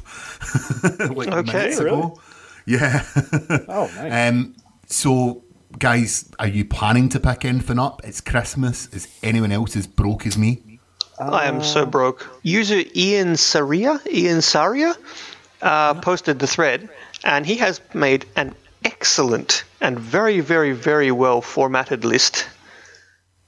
like 1.00 1.30
Okay, 1.30 1.54
minutes 1.54 1.80
really? 1.80 1.98
ago. 1.98 2.20
Yeah. 2.66 3.06
Oh, 3.70 3.90
nice. 3.96 4.34
um, 4.34 4.54
so, 4.88 5.46
guys, 5.78 6.30
are 6.40 6.48
you 6.48 6.66
planning 6.66 7.08
to 7.08 7.22
pick 7.22 7.46
anything 7.46 7.80
up? 7.80 8.02
It's 8.04 8.20
Christmas. 8.20 8.88
Is 8.88 9.08
anyone 9.24 9.54
else 9.54 9.78
as 9.78 9.88
broke 9.88 10.28
as 10.28 10.38
me? 10.38 10.82
I 11.22 11.46
am 11.46 11.64
so 11.64 11.86
broke. 11.86 12.28
User 12.44 12.84
Ian 12.94 13.38
Saria, 13.38 14.02
Ian 14.12 14.42
Saria, 14.42 14.94
uh, 15.62 15.94
posted 16.02 16.40
the 16.40 16.48
thread, 16.48 16.90
and 17.24 17.46
he 17.46 17.56
has 17.56 17.80
made 17.94 18.26
an 18.36 18.56
excellent 18.84 19.64
and 19.82 20.00
very, 20.00 20.40
very, 20.40 20.72
very 20.74 21.12
well 21.12 21.42
formatted 21.42 22.06
list. 22.06 22.48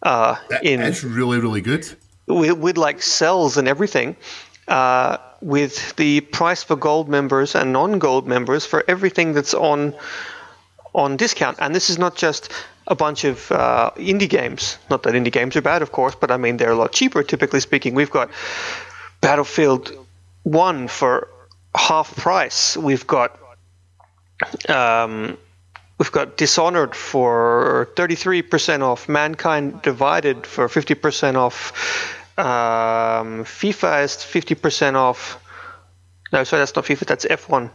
Uh, 0.01 0.35
in 0.63 0.81
It's 0.81 1.03
really, 1.03 1.39
really 1.39 1.61
good. 1.61 1.87
with, 2.27 2.57
with 2.57 2.77
like 2.77 3.01
cells 3.01 3.57
and 3.57 3.67
everything, 3.67 4.15
uh, 4.67 5.17
with 5.41 5.95
the 5.95 6.21
price 6.21 6.63
for 6.63 6.75
gold 6.75 7.09
members 7.09 7.55
and 7.55 7.71
non-gold 7.73 8.27
members 8.27 8.65
for 8.65 8.83
everything 8.87 9.33
that's 9.33 9.53
on 9.53 9.93
on 10.93 11.17
discount. 11.17 11.57
And 11.59 11.73
this 11.73 11.89
is 11.89 11.97
not 11.97 12.15
just 12.15 12.51
a 12.87 12.95
bunch 12.95 13.23
of 13.23 13.51
uh, 13.51 13.91
indie 13.95 14.27
games. 14.29 14.77
Not 14.89 15.03
that 15.03 15.13
indie 15.13 15.31
games 15.31 15.55
are 15.55 15.61
bad, 15.61 15.81
of 15.81 15.91
course, 15.91 16.15
but 16.15 16.31
I 16.31 16.37
mean 16.37 16.57
they're 16.57 16.71
a 16.71 16.75
lot 16.75 16.91
cheaper. 16.91 17.23
Typically 17.23 17.59
speaking, 17.59 17.95
we've 17.95 18.11
got 18.11 18.29
Battlefield 19.21 19.91
One 20.43 20.87
for 20.87 21.27
half 21.75 22.15
price. 22.15 22.75
We've 22.75 23.05
got 23.07 23.37
um, 24.69 25.37
we've 25.97 26.11
got 26.11 26.37
Dishonored 26.37 26.95
for 26.95 27.89
33% 27.95 28.81
off, 28.81 29.07
Mankind 29.09 29.81
Divided 29.81 30.45
for 30.45 30.67
50% 30.67 31.35
off, 31.35 32.17
um, 32.37 33.43
FIFA 33.43 34.03
is 34.03 34.11
50% 34.17 34.95
off. 34.95 35.37
No, 36.33 36.43
sorry, 36.43 36.61
that's 36.61 36.75
not 36.75 36.85
FIFA, 36.85 37.05
that's 37.05 37.25
F1. 37.25 37.69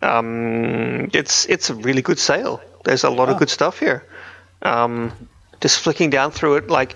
Um, 0.00 1.10
it's 1.12 1.46
it's 1.46 1.70
a 1.70 1.74
really 1.74 2.02
good 2.02 2.18
sale. 2.18 2.60
There's 2.84 3.04
a 3.04 3.10
lot 3.10 3.28
of 3.28 3.38
good 3.38 3.50
stuff 3.50 3.80
here. 3.80 4.06
Um, 4.62 5.12
just 5.60 5.80
flicking 5.80 6.10
down 6.10 6.30
through 6.30 6.56
it, 6.56 6.70
like 6.70 6.94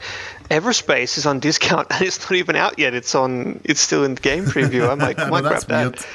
Everspace 0.48 1.18
is 1.18 1.26
on 1.26 1.40
discount 1.40 1.88
and 1.90 2.02
it's 2.02 2.20
not 2.20 2.32
even 2.32 2.56
out 2.56 2.78
yet. 2.78 2.94
It's 2.94 3.14
on. 3.14 3.60
It's 3.64 3.80
still 3.80 4.04
in 4.04 4.14
the 4.14 4.20
game 4.20 4.44
preview. 4.44 4.88
I 4.88 4.94
might, 4.94 5.18
might 5.28 5.42
grab 5.42 5.62
that. 5.64 6.06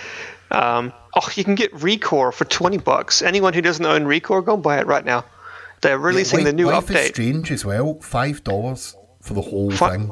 Um, 0.50 0.94
oh, 1.18 1.30
you 1.36 1.44
can 1.44 1.56
get 1.56 1.74
Recore 1.74 2.32
for 2.34 2.46
twenty 2.46 2.78
bucks. 2.78 3.22
Anyone 3.22 3.54
who 3.54 3.62
doesn't 3.62 3.86
own 3.86 4.04
Recore, 4.06 4.44
go 4.46 4.54
and 4.54 4.64
buy 4.64 4.80
it 4.80 4.88
right 4.88 5.04
now. 5.04 5.26
They're 5.82 6.00
releasing 6.00 6.40
the 6.40 6.46
Life- 6.46 6.56
new 6.56 6.68
Life 6.68 6.92
is. 6.92 7.08
Strange 7.10 7.52
as 7.52 7.64
well. 7.66 7.96
$5 7.96 8.96
for 9.22 9.34
the 9.36 9.42
whole 9.42 9.70
thing. 9.72 10.12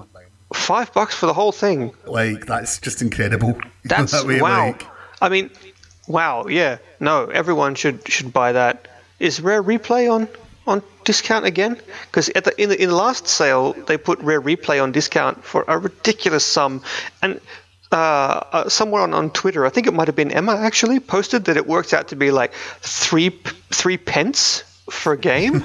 Five 0.53 0.93
bucks 0.93 1.15
for 1.15 1.25
the 1.25 1.33
whole 1.33 1.51
thing. 1.51 1.91
Like, 2.05 2.45
that's 2.45 2.79
just 2.79 3.01
incredible. 3.01 3.57
That's 3.83 4.11
That 4.11 4.25
way, 4.25 4.41
wow. 4.41 4.67
like- 4.67 4.85
I 5.21 5.29
mean, 5.29 5.49
wow. 6.07 6.45
Yeah, 6.47 6.77
no, 6.99 7.25
everyone 7.27 7.73
should 7.75 8.07
should 8.07 8.31
buy 8.31 8.51
that. 8.51 8.87
Is 9.19 9.41
Rare 9.41 9.63
Replay 9.63 10.11
on 10.11 10.27
on 10.67 10.83
discount 11.03 11.45
again? 11.45 11.79
Because 12.11 12.29
at 12.29 12.43
the 12.43 12.61
in 12.61 12.69
the 12.69 12.81
in 12.81 12.89
the 12.89 12.95
last 12.95 13.27
sale 13.27 13.73
they 13.73 13.97
put 13.97 14.19
Rare 14.19 14.41
Replay 14.41 14.81
on 14.83 14.91
discount 14.91 15.43
for 15.43 15.63
a 15.67 15.77
ridiculous 15.79 16.45
sum, 16.45 16.83
and 17.23 17.39
uh, 17.91 17.95
uh, 17.95 18.69
somewhere 18.69 19.01
on, 19.03 19.13
on 19.13 19.29
Twitter, 19.29 19.65
I 19.65 19.69
think 19.69 19.87
it 19.87 19.93
might 19.93 20.07
have 20.07 20.15
been 20.15 20.31
Emma 20.31 20.55
actually 20.55 20.99
posted 20.99 21.45
that 21.45 21.57
it 21.57 21.67
works 21.67 21.93
out 21.93 22.09
to 22.09 22.15
be 22.15 22.31
like 22.31 22.53
three 22.81 23.29
three 23.71 23.97
pence 23.97 24.63
for 24.89 25.13
a 25.13 25.17
game 25.17 25.63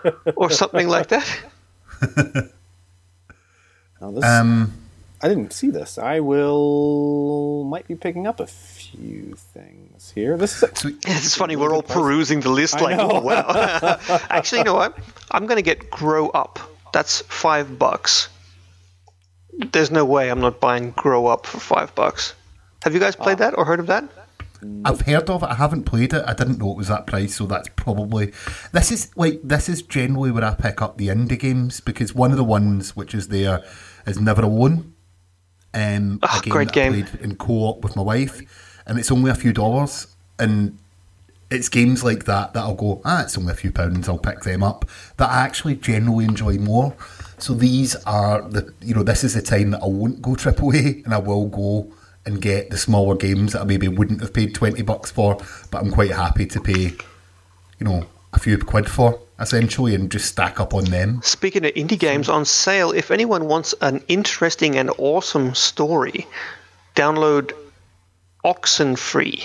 or 0.36 0.50
something 0.50 0.88
like 0.88 1.08
that. 1.08 1.26
Now 4.00 4.10
this, 4.12 4.24
Um, 4.24 4.72
I 5.22 5.28
didn't 5.28 5.52
see 5.52 5.68
this. 5.70 5.98
I 5.98 6.20
will 6.20 7.64
might 7.64 7.86
be 7.86 7.94
picking 7.94 8.26
up 8.26 8.40
a 8.40 8.46
few 8.46 9.34
things 9.52 10.10
here. 10.14 10.38
This 10.38 10.62
is 10.62 10.70
so, 10.74 10.88
It's 11.06 11.36
funny, 11.36 11.56
we're 11.56 11.74
all 11.74 11.82
perusing 11.82 12.40
the 12.40 12.48
list 12.48 12.80
like, 12.80 12.98
oh, 12.98 13.20
wow. 13.20 13.98
Actually, 14.30 14.60
you 14.60 14.64
know 14.64 14.74
what? 14.74 14.96
I'm 15.30 15.46
going 15.46 15.56
to 15.56 15.62
get 15.62 15.90
Grow 15.90 16.30
Up. 16.30 16.58
That's 16.94 17.20
five 17.20 17.78
bucks. 17.78 18.30
There's 19.58 19.90
no 19.90 20.04
way 20.04 20.30
I'm 20.30 20.40
not 20.40 20.60
buying 20.60 20.92
Grow 20.92 21.26
Up 21.26 21.46
for 21.46 21.58
five 21.60 21.94
bucks. 21.94 22.34
Have 22.82 22.94
you 22.94 23.00
guys 23.00 23.16
played 23.16 23.38
that 23.38 23.56
or 23.58 23.64
heard 23.64 23.80
of 23.80 23.86
that? 23.88 24.04
I've 24.84 25.02
heard 25.02 25.28
of 25.28 25.42
it. 25.42 25.46
I 25.46 25.54
haven't 25.54 25.84
played 25.84 26.12
it. 26.12 26.22
I 26.26 26.34
didn't 26.34 26.58
know 26.58 26.70
it 26.70 26.76
was 26.76 26.88
that 26.88 27.06
price, 27.06 27.36
so 27.36 27.46
that's 27.46 27.68
probably 27.76 28.32
this 28.72 28.90
is 28.92 29.10
like 29.16 29.40
this 29.42 29.68
is 29.68 29.82
generally 29.82 30.30
where 30.30 30.44
I 30.44 30.54
pick 30.54 30.82
up 30.82 30.98
the 30.98 31.08
indie 31.08 31.38
games 31.38 31.80
because 31.80 32.14
one 32.14 32.30
of 32.30 32.36
the 32.36 32.44
ones 32.44 32.94
which 32.94 33.14
is 33.14 33.28
there 33.28 33.62
is 34.06 34.20
Never 34.20 34.42
Alone. 34.42 34.94
Um, 35.72 36.18
Ah, 36.22 36.38
a 36.38 36.42
game 36.42 36.52
great 36.52 36.68
that 36.68 36.74
game. 36.74 36.92
I 36.92 37.02
played 37.02 37.20
in 37.22 37.36
co-op 37.36 37.82
with 37.82 37.96
my 37.96 38.02
wife, 38.02 38.42
and 38.86 38.98
it's 38.98 39.10
only 39.10 39.30
a 39.30 39.34
few 39.34 39.52
dollars. 39.52 40.08
And 40.38 40.78
it's 41.50 41.68
games 41.68 42.02
like 42.04 42.24
that 42.24 42.54
that 42.54 42.60
I'll 42.60 42.74
go, 42.74 43.00
ah, 43.04 43.22
it's 43.22 43.36
only 43.38 43.52
a 43.52 43.56
few 43.56 43.72
pounds. 43.72 44.08
I'll 44.08 44.18
pick 44.18 44.40
them 44.40 44.62
up. 44.62 44.84
That 45.16 45.30
I 45.30 45.38
actually 45.40 45.76
generally 45.76 46.24
enjoy 46.24 46.58
more. 46.58 46.94
So 47.40 47.54
these 47.54 47.96
are 48.04 48.42
the 48.42 48.72
you 48.80 48.94
know 48.94 49.02
this 49.02 49.24
is 49.24 49.34
the 49.34 49.42
time 49.42 49.70
that 49.70 49.82
I 49.82 49.86
won't 49.86 50.20
go 50.22 50.34
triple 50.34 50.74
A 50.74 51.02
and 51.04 51.14
I 51.14 51.18
will 51.18 51.46
go 51.46 51.92
and 52.26 52.40
get 52.40 52.70
the 52.70 52.76
smaller 52.76 53.16
games 53.16 53.54
that 53.54 53.62
I 53.62 53.64
maybe 53.64 53.88
wouldn't 53.88 54.20
have 54.20 54.32
paid 54.32 54.54
twenty 54.54 54.82
bucks 54.82 55.10
for, 55.10 55.38
but 55.70 55.82
I'm 55.82 55.90
quite 55.90 56.10
happy 56.10 56.46
to 56.46 56.60
pay, 56.60 56.92
you 57.78 57.80
know, 57.80 58.06
a 58.32 58.38
few 58.38 58.58
quid 58.58 58.88
for 58.90 59.20
essentially 59.38 59.94
and 59.94 60.12
just 60.12 60.26
stack 60.26 60.60
up 60.60 60.74
on 60.74 60.84
them. 60.84 61.20
Speaking 61.22 61.64
of 61.64 61.72
indie 61.72 61.98
games 61.98 62.28
on 62.28 62.44
sale, 62.44 62.92
if 62.92 63.10
anyone 63.10 63.46
wants 63.46 63.74
an 63.80 64.04
interesting 64.06 64.76
and 64.76 64.90
awesome 64.98 65.54
story, 65.54 66.26
download 66.94 67.52
Oxenfree. 68.44 69.42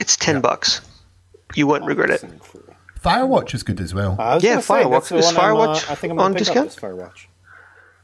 It's 0.00 0.16
ten 0.16 0.40
bucks. 0.40 0.80
You 1.54 1.66
won't 1.66 1.84
regret 1.84 2.10
it. 2.10 2.24
Firewatch 3.02 3.54
is 3.54 3.62
good 3.62 3.80
as 3.80 3.92
well. 3.94 4.16
I 4.18 4.36
Yeah, 4.38 4.58
Firewatch- 4.58 5.08
that's 5.08 5.12
is 5.12 5.24
one 5.26 5.36
I'm, 5.36 5.40
uh, 5.40 5.66
Firewatch 5.66 5.90
I 5.90 5.94
think 5.94 6.10
I'm 6.12 6.16
gonna 6.16 6.22
on 6.26 6.32
pick 6.34 6.38
discount? 6.44 6.70
Up 6.70 6.76
Firewatch. 6.80 7.26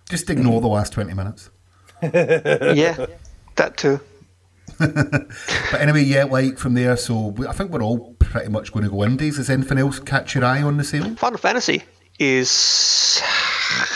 Just 0.09 0.28
ignore 0.31 0.61
the 0.61 0.69
last 0.69 0.93
twenty 0.93 1.14
minutes. 1.14 1.50
yeah, 2.02 3.07
that 3.57 3.76
too. 3.76 4.00
But 4.78 5.81
anyway, 5.81 6.02
yeah, 6.05 6.25
like 6.25 6.59
from 6.59 6.75
there, 6.75 6.97
so 6.97 7.28
we, 7.28 7.47
I 7.47 7.52
think 7.52 7.71
we're 7.73 7.83
all 7.83 8.14
pretty 8.19 8.49
much 8.50 8.73
going 8.73 8.85
to 8.85 8.90
go 8.90 9.02
indies. 9.05 9.38
Is 9.38 9.50
anything 9.50 9.78
else 9.78 9.99
catch 9.99 10.35
your 10.35 10.45
eye 10.45 10.62
on 10.62 10.76
the 10.76 10.85
sale? 10.85 11.14
Final 11.17 11.38
Fantasy 11.38 11.83
is 12.19 13.21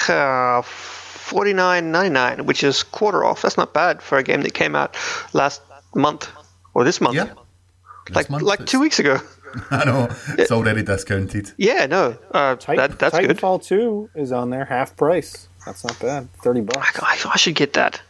uh, 0.08 0.62
forty 0.62 1.52
nine 1.52 1.92
ninety 1.92 2.10
nine, 2.10 2.46
which 2.46 2.64
is 2.64 2.82
quarter 2.82 3.24
off. 3.24 3.42
That's 3.42 3.56
not 3.56 3.72
bad 3.72 4.02
for 4.02 4.18
a 4.18 4.22
game 4.22 4.42
that 4.42 4.54
came 4.54 4.74
out 4.74 4.96
last 5.32 5.62
month 5.94 6.28
or 6.74 6.84
this 6.84 7.00
month, 7.00 7.16
Yeah. 7.16 7.32
This 8.06 8.16
like 8.16 8.30
month 8.30 8.42
like 8.42 8.66
two 8.66 8.80
weeks 8.80 8.98
ago. 8.98 9.20
I 9.70 9.84
know 9.84 10.08
it's 10.38 10.50
already 10.52 10.82
discounted. 10.82 11.52
Yeah, 11.56 11.86
no, 11.86 12.16
uh, 12.32 12.56
Tit- 12.56 12.76
that, 12.76 12.98
that's 12.98 13.18
good. 13.18 13.36
Titanfall 13.36 13.64
2 13.64 14.10
is 14.14 14.32
on 14.32 14.50
there, 14.50 14.64
half 14.64 14.96
price. 14.96 15.48
That's 15.66 15.84
not 15.84 15.98
bad. 16.00 16.32
30 16.42 16.60
bucks. 16.62 16.98
I, 17.00 17.18
I 17.32 17.36
should 17.36 17.54
get 17.54 17.72
that. 17.74 18.00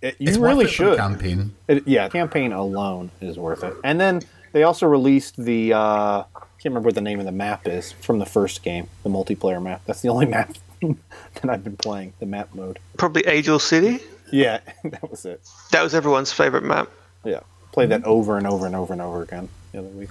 It- 0.00 0.16
you 0.18 0.28
It's 0.28 0.38
really 0.38 0.64
worth 0.64 0.68
it 0.68 0.70
should. 0.70 0.96
campaign. 0.98 1.54
It, 1.68 1.86
yeah, 1.86 2.08
campaign 2.08 2.52
alone 2.52 3.10
is 3.20 3.38
worth 3.38 3.64
it. 3.64 3.74
And 3.84 4.00
then 4.00 4.22
they 4.52 4.62
also 4.62 4.86
released 4.86 5.36
the 5.36 5.72
uh, 5.74 6.22
can't 6.22 6.66
remember 6.66 6.86
what 6.88 6.94
the 6.94 7.00
name 7.00 7.18
of 7.18 7.26
the 7.26 7.32
map 7.32 7.66
is 7.66 7.90
from 7.92 8.18
the 8.20 8.26
first 8.26 8.62
game, 8.62 8.88
the 9.02 9.10
multiplayer 9.10 9.60
map. 9.62 9.82
That's 9.86 10.00
the 10.02 10.08
only 10.08 10.26
map 10.36 10.52
that 10.80 11.48
I've 11.50 11.64
been 11.64 11.76
playing, 11.76 12.12
the 12.20 12.26
map 12.26 12.54
mode. 12.54 12.78
Probably 12.96 13.26
Angel 13.26 13.58
City. 13.58 14.00
Yeah, 14.32 14.60
that 14.84 15.10
was 15.10 15.24
it. 15.24 15.40
That 15.72 15.82
was 15.82 15.94
everyone's 15.94 16.32
favorite 16.32 16.64
map. 16.64 16.88
Yeah, 17.24 17.40
played 17.72 17.88
that 17.90 18.04
over 18.04 18.36
and 18.38 18.46
over 18.46 18.66
and 18.66 18.74
over 18.76 18.92
and 18.92 19.02
over 19.02 19.22
again 19.22 19.48
the 19.72 19.78
other 19.80 19.88
week. 19.88 20.10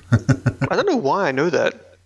I 0.70 0.76
don't 0.76 0.88
know 0.88 0.98
why 0.98 1.30
I 1.30 1.32
know 1.32 1.50
that. 1.50 1.98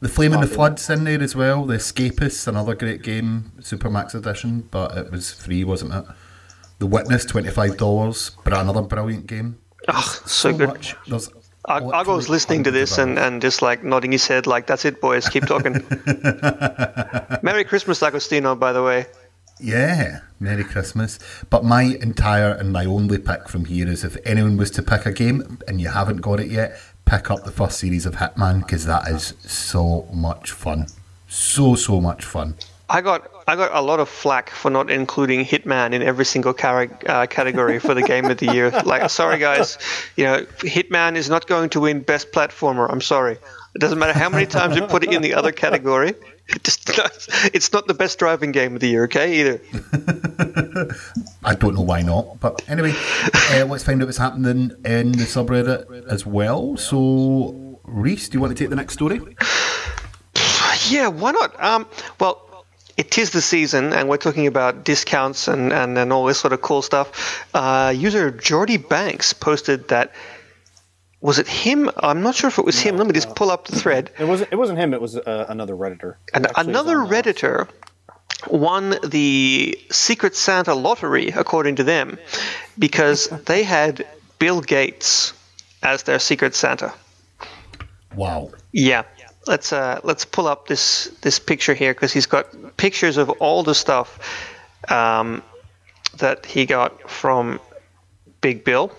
The 0.00 0.08
Flame 0.08 0.34
and 0.34 0.42
the 0.42 0.46
Flood's 0.46 0.90
in 0.90 1.04
there 1.04 1.22
as 1.22 1.34
well. 1.34 1.64
The 1.64 1.76
Escapists, 1.76 2.46
another 2.46 2.74
great 2.74 3.02
game, 3.02 3.52
Supermax 3.60 4.14
Edition, 4.14 4.68
but 4.70 4.96
it 4.96 5.10
was 5.10 5.32
free, 5.32 5.64
wasn't 5.64 5.94
it? 5.94 6.04
The 6.78 6.86
Witness, 6.86 7.24
twenty 7.24 7.50
five 7.50 7.78
dollars, 7.78 8.32
but 8.44 8.52
another 8.52 8.82
brilliant 8.82 9.26
game. 9.26 9.58
Oh, 9.88 10.20
so 10.26 10.52
good. 10.52 10.68
much. 10.68 10.94
There's 11.06 11.30
Ag- 11.68 11.82
Argo's 11.82 12.28
literally 12.28 12.28
listening 12.28 12.64
to 12.64 12.70
this 12.70 12.98
and, 12.98 13.18
and 13.18 13.42
just 13.42 13.60
like 13.62 13.82
nodding 13.82 14.12
his 14.12 14.26
head, 14.26 14.46
like, 14.46 14.66
that's 14.66 14.84
it, 14.84 15.00
boys, 15.00 15.28
keep 15.28 15.46
talking. 15.46 15.72
Merry 17.42 17.64
Christmas, 17.64 18.02
Agostino, 18.02 18.54
by 18.54 18.72
the 18.72 18.82
way. 18.82 19.06
Yeah, 19.58 20.20
Merry 20.38 20.64
Christmas. 20.64 21.18
But 21.48 21.64
my 21.64 21.82
entire 21.82 22.52
and 22.52 22.72
my 22.72 22.84
only 22.84 23.18
pick 23.18 23.48
from 23.48 23.64
here 23.64 23.88
is 23.88 24.04
if 24.04 24.16
anyone 24.24 24.56
was 24.56 24.70
to 24.72 24.82
pick 24.82 25.06
a 25.06 25.12
game 25.12 25.58
and 25.66 25.80
you 25.80 25.88
haven't 25.88 26.18
got 26.18 26.40
it 26.40 26.50
yet, 26.50 26.78
pick 27.04 27.30
up 27.30 27.44
the 27.44 27.50
first 27.50 27.78
series 27.78 28.04
of 28.04 28.16
Hitman 28.16 28.60
because 28.60 28.84
that 28.86 29.08
is 29.08 29.34
so 29.40 30.08
much 30.12 30.50
fun. 30.50 30.86
So, 31.28 31.74
so 31.74 32.00
much 32.00 32.24
fun. 32.24 32.54
I 32.88 33.00
got 33.00 33.28
I 33.48 33.56
got 33.56 33.74
a 33.74 33.80
lot 33.80 33.98
of 33.98 34.08
flack 34.08 34.50
for 34.50 34.70
not 34.70 34.90
including 34.90 35.44
Hitman 35.44 35.92
in 35.92 36.02
every 36.02 36.24
single 36.24 36.52
car- 36.52 36.88
uh, 37.06 37.26
category 37.26 37.80
for 37.80 37.94
the 37.94 38.02
game 38.02 38.26
of 38.26 38.38
the 38.38 38.52
year. 38.52 38.70
Like, 38.84 39.10
sorry 39.10 39.38
guys, 39.38 39.78
you 40.16 40.24
know, 40.24 40.44
Hitman 40.58 41.16
is 41.16 41.28
not 41.28 41.46
going 41.46 41.70
to 41.70 41.80
win 41.80 42.00
best 42.00 42.30
platformer. 42.30 42.86
I'm 42.88 43.00
sorry. 43.00 43.38
It 43.74 43.78
doesn't 43.80 43.98
matter 43.98 44.12
how 44.12 44.28
many 44.28 44.46
times 44.46 44.76
you 44.76 44.86
put 44.86 45.02
it 45.02 45.12
in 45.12 45.22
the 45.22 45.34
other 45.34 45.50
category. 45.52 46.14
It 46.48 46.62
just 46.64 46.86
does. 46.86 47.28
It's 47.52 47.72
not 47.72 47.86
the 47.86 47.94
best 47.94 48.18
driving 48.18 48.52
game 48.52 48.74
of 48.74 48.80
the 48.80 48.88
year, 48.88 49.04
okay? 49.04 49.40
Either. 49.40 49.60
I 51.44 51.54
don't 51.54 51.74
know 51.74 51.82
why 51.82 52.02
not. 52.02 52.40
But 52.40 52.62
anyway, 52.68 52.94
uh, 53.52 53.66
let's 53.66 53.84
find 53.84 54.00
out 54.02 54.06
what's 54.06 54.18
happening 54.18 54.70
in 54.84 55.12
the 55.12 55.24
subreddit 55.24 56.06
as 56.06 56.24
well. 56.24 56.76
So, 56.76 57.80
Rhys, 57.84 58.28
do 58.28 58.36
you 58.36 58.40
want 58.40 58.56
to 58.56 58.62
take 58.62 58.70
the 58.70 58.76
next 58.76 58.94
story? 58.94 59.20
Yeah, 60.88 61.08
why 61.08 61.32
not? 61.32 61.60
Um, 61.60 61.86
well, 62.20 62.64
it 62.96 63.18
is 63.18 63.30
the 63.30 63.40
season, 63.40 63.92
and 63.92 64.08
we're 64.08 64.18
talking 64.18 64.46
about 64.46 64.84
discounts 64.84 65.48
and, 65.48 65.72
and, 65.72 65.98
and 65.98 66.12
all 66.12 66.26
this 66.26 66.38
sort 66.38 66.52
of 66.52 66.62
cool 66.62 66.80
stuff. 66.80 67.44
Uh, 67.52 67.92
user 67.96 68.30
Jordy 68.30 68.76
Banks 68.76 69.32
posted 69.32 69.88
that. 69.88 70.12
Was 71.26 71.40
it 71.40 71.48
him? 71.48 71.90
I'm 71.96 72.22
not 72.22 72.36
sure 72.36 72.46
if 72.46 72.58
it 72.58 72.64
was 72.64 72.78
him. 72.78 72.98
Let 72.98 73.08
me 73.08 73.12
just 73.12 73.34
pull 73.34 73.50
up 73.50 73.66
the 73.66 73.74
thread. 73.74 74.12
It 74.16 74.28
wasn't. 74.28 74.52
It 74.52 74.54
wasn't 74.54 74.78
him. 74.78 74.94
It 74.94 75.00
was 75.00 75.16
uh, 75.16 75.46
another 75.48 75.74
redditor. 75.74 76.14
And 76.32 76.44
It 76.44 76.50
actually 76.50 76.60
is 76.60 76.68
another 76.68 76.98
on, 77.00 77.08
Redditor 77.08 77.68
won 78.48 78.94
the 79.02 79.76
Secret 79.90 80.36
Santa 80.36 80.72
lottery, 80.74 81.30
according 81.30 81.76
to 81.76 81.82
them, 81.82 82.16
because 82.78 83.26
they 83.26 83.64
had 83.64 84.06
Bill 84.38 84.60
Gates 84.60 85.32
as 85.82 86.04
their 86.04 86.20
Secret 86.20 86.54
Santa. 86.54 86.94
Wow. 88.14 88.52
Yeah. 88.70 89.02
Let's 89.48 89.72
uh, 89.72 89.98
let's 90.04 90.24
pull 90.24 90.46
up 90.46 90.68
this 90.68 91.06
this 91.22 91.40
picture 91.40 91.74
here 91.74 91.92
because 91.92 92.12
he's 92.12 92.26
got 92.26 92.76
pictures 92.76 93.16
of 93.16 93.30
all 93.30 93.64
the 93.64 93.74
stuff 93.74 94.20
um, 94.88 95.42
that 96.18 96.46
he 96.46 96.66
got 96.66 97.10
from 97.10 97.58
Big 98.40 98.62
Bill. 98.62 98.92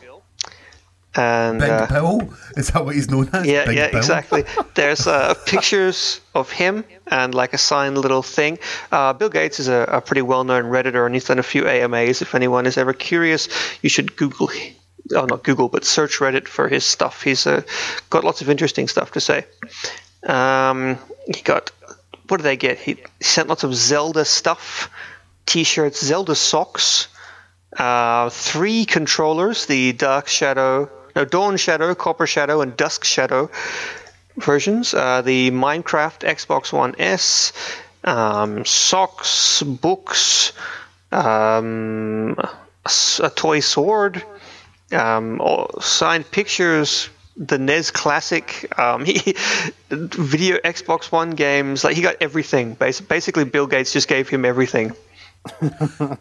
And 1.18 1.60
Big 1.60 1.70
uh, 1.70 1.88
Bill? 1.88 2.34
Is 2.56 2.68
that 2.68 2.86
what 2.86 2.96
he's 2.96 3.10
known 3.10 3.30
as? 3.34 3.46
yeah, 3.46 3.66
Big 3.66 3.78
yeah, 3.78 3.90
Bill? 3.90 3.98
exactly. 3.98 4.44
There's 4.76 5.08
uh, 5.08 5.34
pictures 5.46 6.22
of 6.36 6.52
him 6.52 6.86
and 7.08 7.34
like 7.34 7.54
a 7.54 7.58
signed 7.58 7.98
little 7.98 8.22
thing. 8.22 8.60
Uh, 8.92 9.14
Bill 9.14 9.30
Gates 9.30 9.60
is 9.60 9.68
a, 9.68 9.86
a 9.90 10.02
pretty 10.02 10.22
well-known 10.22 10.66
redditor, 10.66 11.06
and 11.06 11.16
he's 11.16 11.26
done 11.26 11.40
a 11.40 11.44
few 11.44 11.68
AMAs. 11.68 12.22
If 12.22 12.36
anyone 12.36 12.66
is 12.66 12.78
ever 12.78 12.94
curious, 12.94 13.50
you 13.82 13.90
should 13.90 14.16
Google, 14.16 14.50
oh 15.16 15.26
not 15.26 15.44
Google, 15.44 15.70
but 15.70 15.86
search 15.86 16.20
Reddit 16.20 16.48
for 16.48 16.68
his 16.68 16.86
stuff. 16.86 17.24
He's 17.24 17.48
uh, 17.48 17.64
got 18.10 18.24
lots 18.24 18.42
of 18.42 18.50
interesting 18.50 18.88
stuff 18.88 19.12
to 19.14 19.20
say. 19.20 19.46
Um, 20.28 21.00
he 21.34 21.42
got 21.42 21.72
what 22.28 22.38
did 22.38 22.44
they 22.44 22.58
get? 22.58 22.78
He 22.78 22.98
sent 23.22 23.48
lots 23.48 23.64
of 23.64 23.74
Zelda 23.74 24.26
stuff, 24.26 24.92
T-shirts, 25.46 26.04
Zelda 26.04 26.36
socks, 26.36 27.08
uh, 27.78 28.30
three 28.30 28.86
controllers: 28.86 29.66
the 29.66 29.94
Dark 29.94 30.28
Shadow, 30.28 30.90
no 31.18 31.26
Dawn 31.26 31.58
Shadow, 31.58 31.96
Copper 31.96 32.28
Shadow, 32.28 32.62
and 32.62 32.78
Dusk 32.78 33.04
Shadow 33.04 33.50
versions. 34.36 34.94
Uh, 34.94 35.24
the 35.24 35.50
Minecraft 35.50 36.20
Xbox 36.20 36.72
One 36.72 36.94
S, 37.00 37.54
um, 38.04 38.64
socks, 38.66 39.64
books, 39.64 40.54
um, 41.12 42.38
a 43.20 43.32
toy 43.32 43.62
sword, 43.62 44.24
um, 44.92 45.42
signed 45.82 46.30
pictures. 46.30 47.10
The 47.40 47.60
NES 47.60 47.92
Classic, 47.92 48.80
um, 48.80 49.06
he, 49.06 49.36
video 49.90 50.58
Xbox 50.58 51.12
One 51.12 51.32
games, 51.32 51.84
like 51.84 51.96
he 51.96 52.02
got 52.02 52.16
everything. 52.22 52.74
Basically, 52.74 53.44
Bill 53.46 53.68
Gates 53.68 53.94
just 53.94 54.08
gave 54.08 54.30
him 54.30 54.44
everything. 54.46 54.96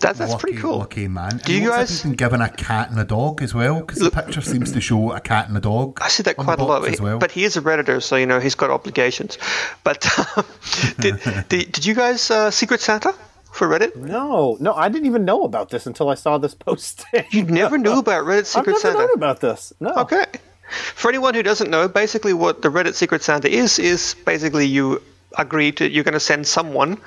That's, 0.00 0.20
that's 0.20 0.30
lucky, 0.30 0.40
pretty 0.40 0.58
cool. 0.58 0.78
Lucky 0.78 1.08
man. 1.08 1.38
Do 1.44 1.52
And 1.54 1.62
you 1.64 1.70
guys- 1.70 1.88
he's 1.90 2.02
been 2.02 2.12
given 2.12 2.40
a 2.40 2.48
cat 2.48 2.90
and 2.90 3.00
a 3.00 3.04
dog 3.04 3.42
as 3.42 3.52
well? 3.52 3.80
Because 3.80 3.98
the 3.98 4.10
picture 4.12 4.40
seems 4.40 4.70
to 4.72 4.80
show 4.80 5.10
a 5.12 5.20
cat 5.20 5.48
and 5.48 5.56
a 5.56 5.60
dog. 5.60 5.98
I 6.00 6.08
see 6.08 6.22
that 6.22 6.36
quite 6.36 6.60
a 6.60 6.64
lot. 6.64 6.86
as 6.86 7.00
well. 7.00 7.18
But 7.18 7.32
he 7.32 7.42
is 7.42 7.56
a 7.56 7.60
redditor, 7.62 8.00
so 8.00 8.14
you 8.14 8.26
know 8.26 8.38
he's 8.38 8.54
got 8.54 8.70
obligations. 8.70 9.38
But 9.82 10.06
um, 10.36 10.44
did, 11.00 11.20
did 11.48 11.72
did 11.72 11.84
you 11.84 11.94
guys 11.94 12.30
uh, 12.30 12.52
Secret 12.52 12.80
Santa 12.80 13.12
for 13.50 13.66
Reddit? 13.66 13.96
No, 13.96 14.56
no, 14.60 14.72
I 14.72 14.88
didn't 14.88 15.06
even 15.06 15.24
know 15.24 15.42
about 15.42 15.70
this 15.70 15.86
until 15.86 16.08
I 16.10 16.14
saw 16.14 16.38
this 16.38 16.54
post. 16.66 17.04
You 17.32 17.42
never 17.44 17.76
knew 17.76 17.98
about 17.98 18.24
Reddit 18.24 18.38
I've 18.40 18.46
Secret 18.46 18.66
never 18.74 18.78
Santa. 18.80 18.98
known 18.98 19.14
about 19.14 19.40
this. 19.40 19.72
No. 19.80 19.94
Okay. 19.96 20.26
For 20.70 21.08
anyone 21.08 21.34
who 21.34 21.42
doesn't 21.42 21.70
know, 21.70 21.88
basically 21.88 22.34
what 22.34 22.62
the 22.62 22.68
Reddit 22.68 22.94
Secret 22.94 23.22
Santa 23.22 23.50
is 23.50 23.80
is 23.80 24.14
basically 24.24 24.66
you 24.66 25.02
agree 25.36 25.72
to 25.72 25.88
you're 25.90 26.04
going 26.04 26.12
to 26.14 26.20
send 26.20 26.46
someone 26.46 26.98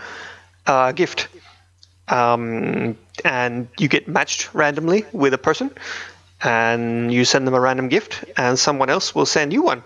a 0.65 0.93
gift, 0.93 1.27
um, 2.07 2.97
and 3.23 3.67
you 3.77 3.87
get 3.87 4.07
matched 4.07 4.53
randomly 4.53 5.05
with 5.11 5.33
a 5.33 5.37
person, 5.37 5.71
and 6.43 7.13
you 7.13 7.25
send 7.25 7.47
them 7.47 7.53
a 7.53 7.59
random 7.59 7.89
gift, 7.89 8.23
and 8.37 8.57
someone 8.57 8.89
else 8.89 9.13
will 9.15 9.25
send 9.25 9.53
you 9.53 9.63
one, 9.63 9.83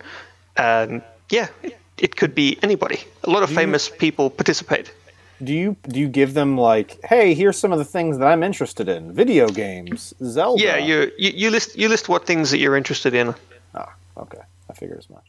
and 0.55 1.01
yeah, 1.29 1.47
it, 1.63 1.77
it 1.97 2.15
could 2.15 2.35
be 2.35 2.57
anybody. 2.61 2.99
A 3.23 3.29
lot 3.29 3.43
of 3.43 3.49
famous 3.49 3.89
people 3.89 4.29
participate. 4.29 4.93
Do 5.43 5.53
you 5.53 5.75
do 5.87 5.99
you 5.99 6.07
give 6.07 6.33
them 6.33 6.57
like, 6.57 6.97
hey, 7.03 7.33
here's 7.33 7.57
some 7.57 7.73
of 7.73 7.77
the 7.77 7.85
things 7.85 8.17
that 8.19 8.25
I'm 8.25 8.41
interested 8.41 8.87
in: 8.87 9.11
video 9.11 9.49
games, 9.49 10.13
Zelda. 10.23 10.63
Yeah, 10.63 10.77
you, 10.77 11.11
you 11.17 11.31
you 11.35 11.49
list 11.51 11.77
you 11.77 11.89
list 11.89 12.07
what 12.07 12.25
things 12.25 12.51
that 12.51 12.59
you're 12.59 12.77
interested 12.77 13.13
in. 13.13 13.35
Oh, 13.73 13.85
okay. 14.17 14.39
I 14.69 14.73
figure 14.73 14.97
as 14.97 15.09
much. 15.09 15.25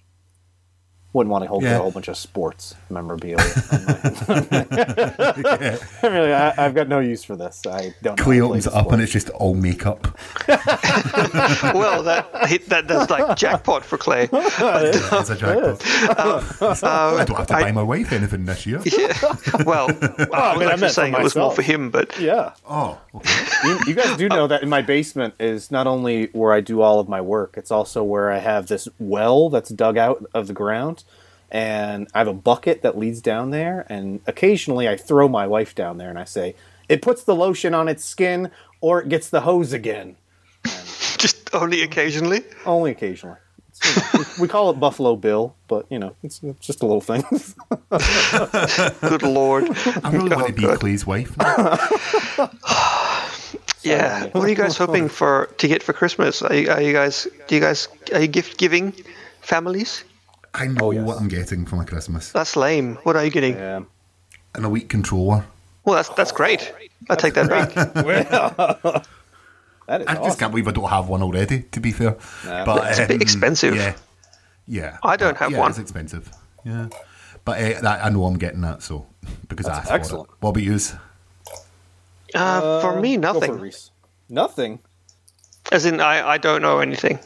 Wouldn't 1.17 1.31
want 1.33 1.45
to 1.45 1.49
hold 1.49 1.63
Yeah. 1.63 1.77
a 1.77 1.79
whole 1.79 1.91
bunch 1.93 2.09
of 2.09 2.17
sports 2.19 2.75
memorabilia. 2.91 3.39
on 3.39 4.47
my- 4.51 4.67
I 6.03 6.09
mean, 6.11 6.31
I, 6.31 6.53
I've 6.59 6.75
got 6.75 6.89
no 6.89 6.99
use 7.01 7.25
for 7.25 7.37
this. 7.37 7.63
I 7.67 7.95
don't. 8.03 8.19
know 8.19 8.23
Clay 8.25 8.37
how 8.37 8.43
to 8.43 8.49
play 8.49 8.51
opens 8.51 8.65
the 8.65 8.71
it 8.73 8.77
up 8.77 8.93
and 8.93 9.01
it's 9.03 9.13
just 9.13 9.31
all 9.31 9.55
makeup. 9.55 10.19
well, 10.49 12.03
that 12.03 12.29
that 12.69 12.87
that's 12.87 13.09
like 13.11 13.35
jackpot 13.35 13.83
for 13.83 13.97
Clay. 13.97 14.29
It's 14.33 15.31
a 15.31 15.37
jackpot. 15.37 16.19
Um, 16.19 17.19
I 17.19 17.25
don't 17.25 17.37
have 17.39 17.47
to 17.47 17.55
um, 17.55 17.61
I- 17.61 17.63
buy 17.63 17.73
my 17.73 17.83
wife 17.83 18.13
anything 18.13 18.45
this 18.45 18.67
year. 18.67 18.83
Yeah. 18.85 19.17
Well, 19.65 19.89
oh, 19.91 20.27
I 20.33 20.53
was 20.53 20.59
mean, 20.59 20.69
I 20.69 20.73
actually 20.73 20.77
meant 20.77 20.81
for 20.81 20.89
saying 20.91 21.15
it 21.15 21.23
was 21.23 21.35
more 21.35 21.53
for 21.53 21.63
him, 21.63 21.89
but 21.91 22.19
Yeah. 22.21 22.53
Oh, 22.69 22.91
okay. 22.91 23.01
You, 23.65 23.79
you 23.87 23.95
guys 23.95 24.17
do 24.17 24.29
know 24.29 24.47
that 24.47 24.63
in 24.63 24.69
my 24.69 24.83
basement 24.83 25.35
is 25.39 25.71
not 25.71 25.87
only 25.87 26.27
where 26.33 26.53
I 26.53 26.61
do 26.61 26.81
all 26.81 27.01
of 27.01 27.09
my 27.09 27.21
work, 27.21 27.55
it's 27.57 27.71
also 27.71 28.03
where 28.03 28.31
I 28.31 28.39
have 28.39 28.67
this 28.67 28.89
well 28.99 29.51
that's 29.51 29.71
dug 29.71 29.97
out 29.97 30.25
of 30.35 30.47
the 30.47 30.53
ground. 30.53 31.05
And 31.51 32.09
I 32.15 32.19
have 32.19 32.29
a 32.29 32.35
bucket 32.35 32.83
that 32.83 32.99
leads 32.99 33.21
down 33.21 33.51
there. 33.51 33.87
And 33.89 34.21
occasionally 34.27 34.89
I 34.89 34.97
throw 34.97 35.29
my 35.29 35.47
wife 35.47 35.75
down 35.75 35.99
there 35.99 36.11
and 36.11 36.19
I 36.19 36.25
say, 36.25 36.55
it 36.89 37.03
puts 37.03 37.25
the 37.25 37.35
lotion 37.35 37.75
on 37.75 37.89
its 37.89 38.05
skin 38.05 38.51
or 38.81 39.03
it 39.03 39.09
gets 39.09 39.31
the 39.31 39.43
hose 39.43 39.73
again. 39.73 40.17
just 40.65 41.55
only 41.55 41.83
occasionally. 41.83 42.43
Only 42.65 42.91
occasionally. 42.91 43.39
You 43.85 43.91
know, 43.95 44.03
we, 44.15 44.43
we 44.43 44.49
call 44.49 44.71
it 44.71 44.81
Buffalo 44.81 45.17
Bill, 45.17 45.55
but, 45.69 45.87
you 45.91 45.99
know, 45.99 46.17
it's, 46.23 46.43
it's 46.43 46.67
just 46.67 46.83
a 46.83 46.87
little 46.87 47.03
thing. 47.03 47.23
Good 49.09 49.23
lord. 49.23 49.65
I 50.03 50.11
really 50.13 50.35
want 50.35 50.47
to 50.47 50.53
be 50.53 50.63
God. 50.63 50.81
Clay's 50.81 51.07
wife. 51.07 51.37
now. 53.87 53.93
Yeah. 53.95 54.25
What 54.33 54.45
are 54.45 54.49
you 54.49 54.55
guys 54.55 54.77
hoping 54.77 55.09
for 55.09 55.47
to 55.59 55.69
get 55.69 55.83
for 55.83 55.93
Christmas? 55.93 56.43
Are 56.43 56.55
you, 56.55 56.71
are 56.71 56.81
you 56.83 56.93
guys? 56.93 57.27
Do 57.49 57.55
you 57.55 57.61
guys? 57.61 57.89
Are 58.13 58.21
you 58.21 58.27
gift 58.29 58.59
giving 58.59 58.93
families? 59.41 60.05
I 60.55 60.67
know 60.67 60.87
Oh, 60.87 60.91
yes. 60.93 61.05
what 61.05 61.19
I'm 61.21 61.29
getting 61.29 61.67
for 61.67 61.77
my 61.77 61.85
Christmas. 61.85 62.33
That's 62.33 62.57
lame. 62.57 62.97
What 63.05 63.17
are 63.17 63.25
you 63.25 63.31
getting? 63.31 63.55
yeah. 63.57 63.83
An 64.55 64.65
elite 64.65 64.89
controller. 64.89 65.45
Well, 65.85 65.97
that's 65.97 66.09
that's 66.11 66.33
great. 66.33 66.73
I 67.11 67.15
take 67.15 67.35
that 67.35 67.49
back. 67.49 69.05
That 69.87 70.01
is 70.01 70.07
I 70.09 70.15
just 70.15 70.25
awesome. 70.27 70.39
can't 70.41 70.51
believe 70.53 70.67
I 70.67 70.73
don't 70.73 70.89
have 70.91 71.09
one 71.09 71.23
already. 71.23 71.63
To 71.63 71.79
be 71.81 71.93
fair, 71.93 72.17
Nah, 72.45 72.65
but 72.65 72.91
It's 72.91 72.99
a 72.99 73.07
bit 73.07 73.17
um, 73.17 73.23
expensive. 73.23 73.77
Yeah, 73.77 73.95
yeah. 74.67 74.99
I 75.05 75.15
don't 75.17 75.35
but, 75.35 75.39
have 75.39 75.53
yeah, 75.53 75.59
one. 75.61 75.71
It's 75.71 75.79
expensive. 75.79 76.29
Yeah, 76.65 76.89
but 77.45 77.61
uh, 77.63 77.81
that, 77.83 78.05
I 78.05 78.09
know 78.09 78.25
I'm 78.25 78.37
getting 78.37 78.63
that. 78.63 78.83
So 78.83 79.07
because 79.49 79.67
I 79.67 79.79
asked 79.79 79.91
excellent. 79.93 80.27
for 80.29 80.35
it. 80.35 80.37
What 80.43 80.51
about 80.51 80.63
yous? 80.65 80.95
Uh, 82.35 82.81
for 82.81 83.01
me, 83.01 83.17
Go 83.17 83.33
for 83.35 83.41
nothing. 83.41 83.61
Rhys. 83.61 83.91
Nothing. 84.29 84.81
As 85.73 85.85
in, 85.85 86.01
I, 86.01 86.29
I 86.31 86.39
don't 86.39 86.63
know 86.63 86.81
anything. 86.81 87.19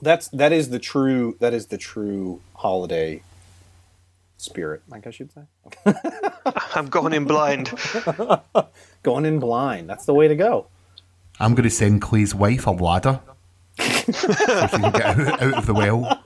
That's 0.00 0.28
that 0.28 0.52
is 0.52 0.70
the 0.70 0.78
true 0.78 1.36
that 1.40 1.52
is 1.54 1.66
the 1.66 1.78
true 1.78 2.40
holiday 2.54 3.22
spirit, 4.36 4.82
like 4.88 5.06
I 5.06 5.10
should 5.10 5.30
say. 5.32 5.42
I'm 6.74 6.88
going 6.88 7.12
in 7.12 7.24
blind. 7.24 7.72
Going 9.04 9.26
in 9.26 9.38
blind. 9.38 9.88
That's 9.88 10.06
the 10.06 10.14
way 10.14 10.26
to 10.26 10.34
go. 10.34 10.66
I'm 11.38 11.54
going 11.54 11.62
to 11.64 11.70
send 11.70 12.02
Clay's 12.02 12.34
wife 12.34 12.66
a 12.66 12.72
ladder 12.72 13.20
so 13.78 13.86
she 13.92 14.12
can 14.32 14.90
get 14.92 15.02
out, 15.04 15.42
out 15.42 15.54
of 15.54 15.66
the 15.66 15.74
well. 15.74 16.20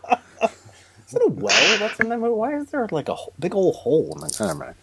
Is 1.06 1.14
it 1.14 1.22
a 1.22 1.28
well? 1.30 1.78
That's 1.78 2.00
in 2.00 2.08
them. 2.08 2.22
Why 2.22 2.56
is 2.56 2.70
there 2.70 2.88
like 2.90 3.10
a 3.10 3.16
big 3.38 3.54
old 3.54 3.76
hole 3.76 4.10
in 4.14 4.20
the 4.20 4.36
never 4.40 4.54
mind. 4.58 4.74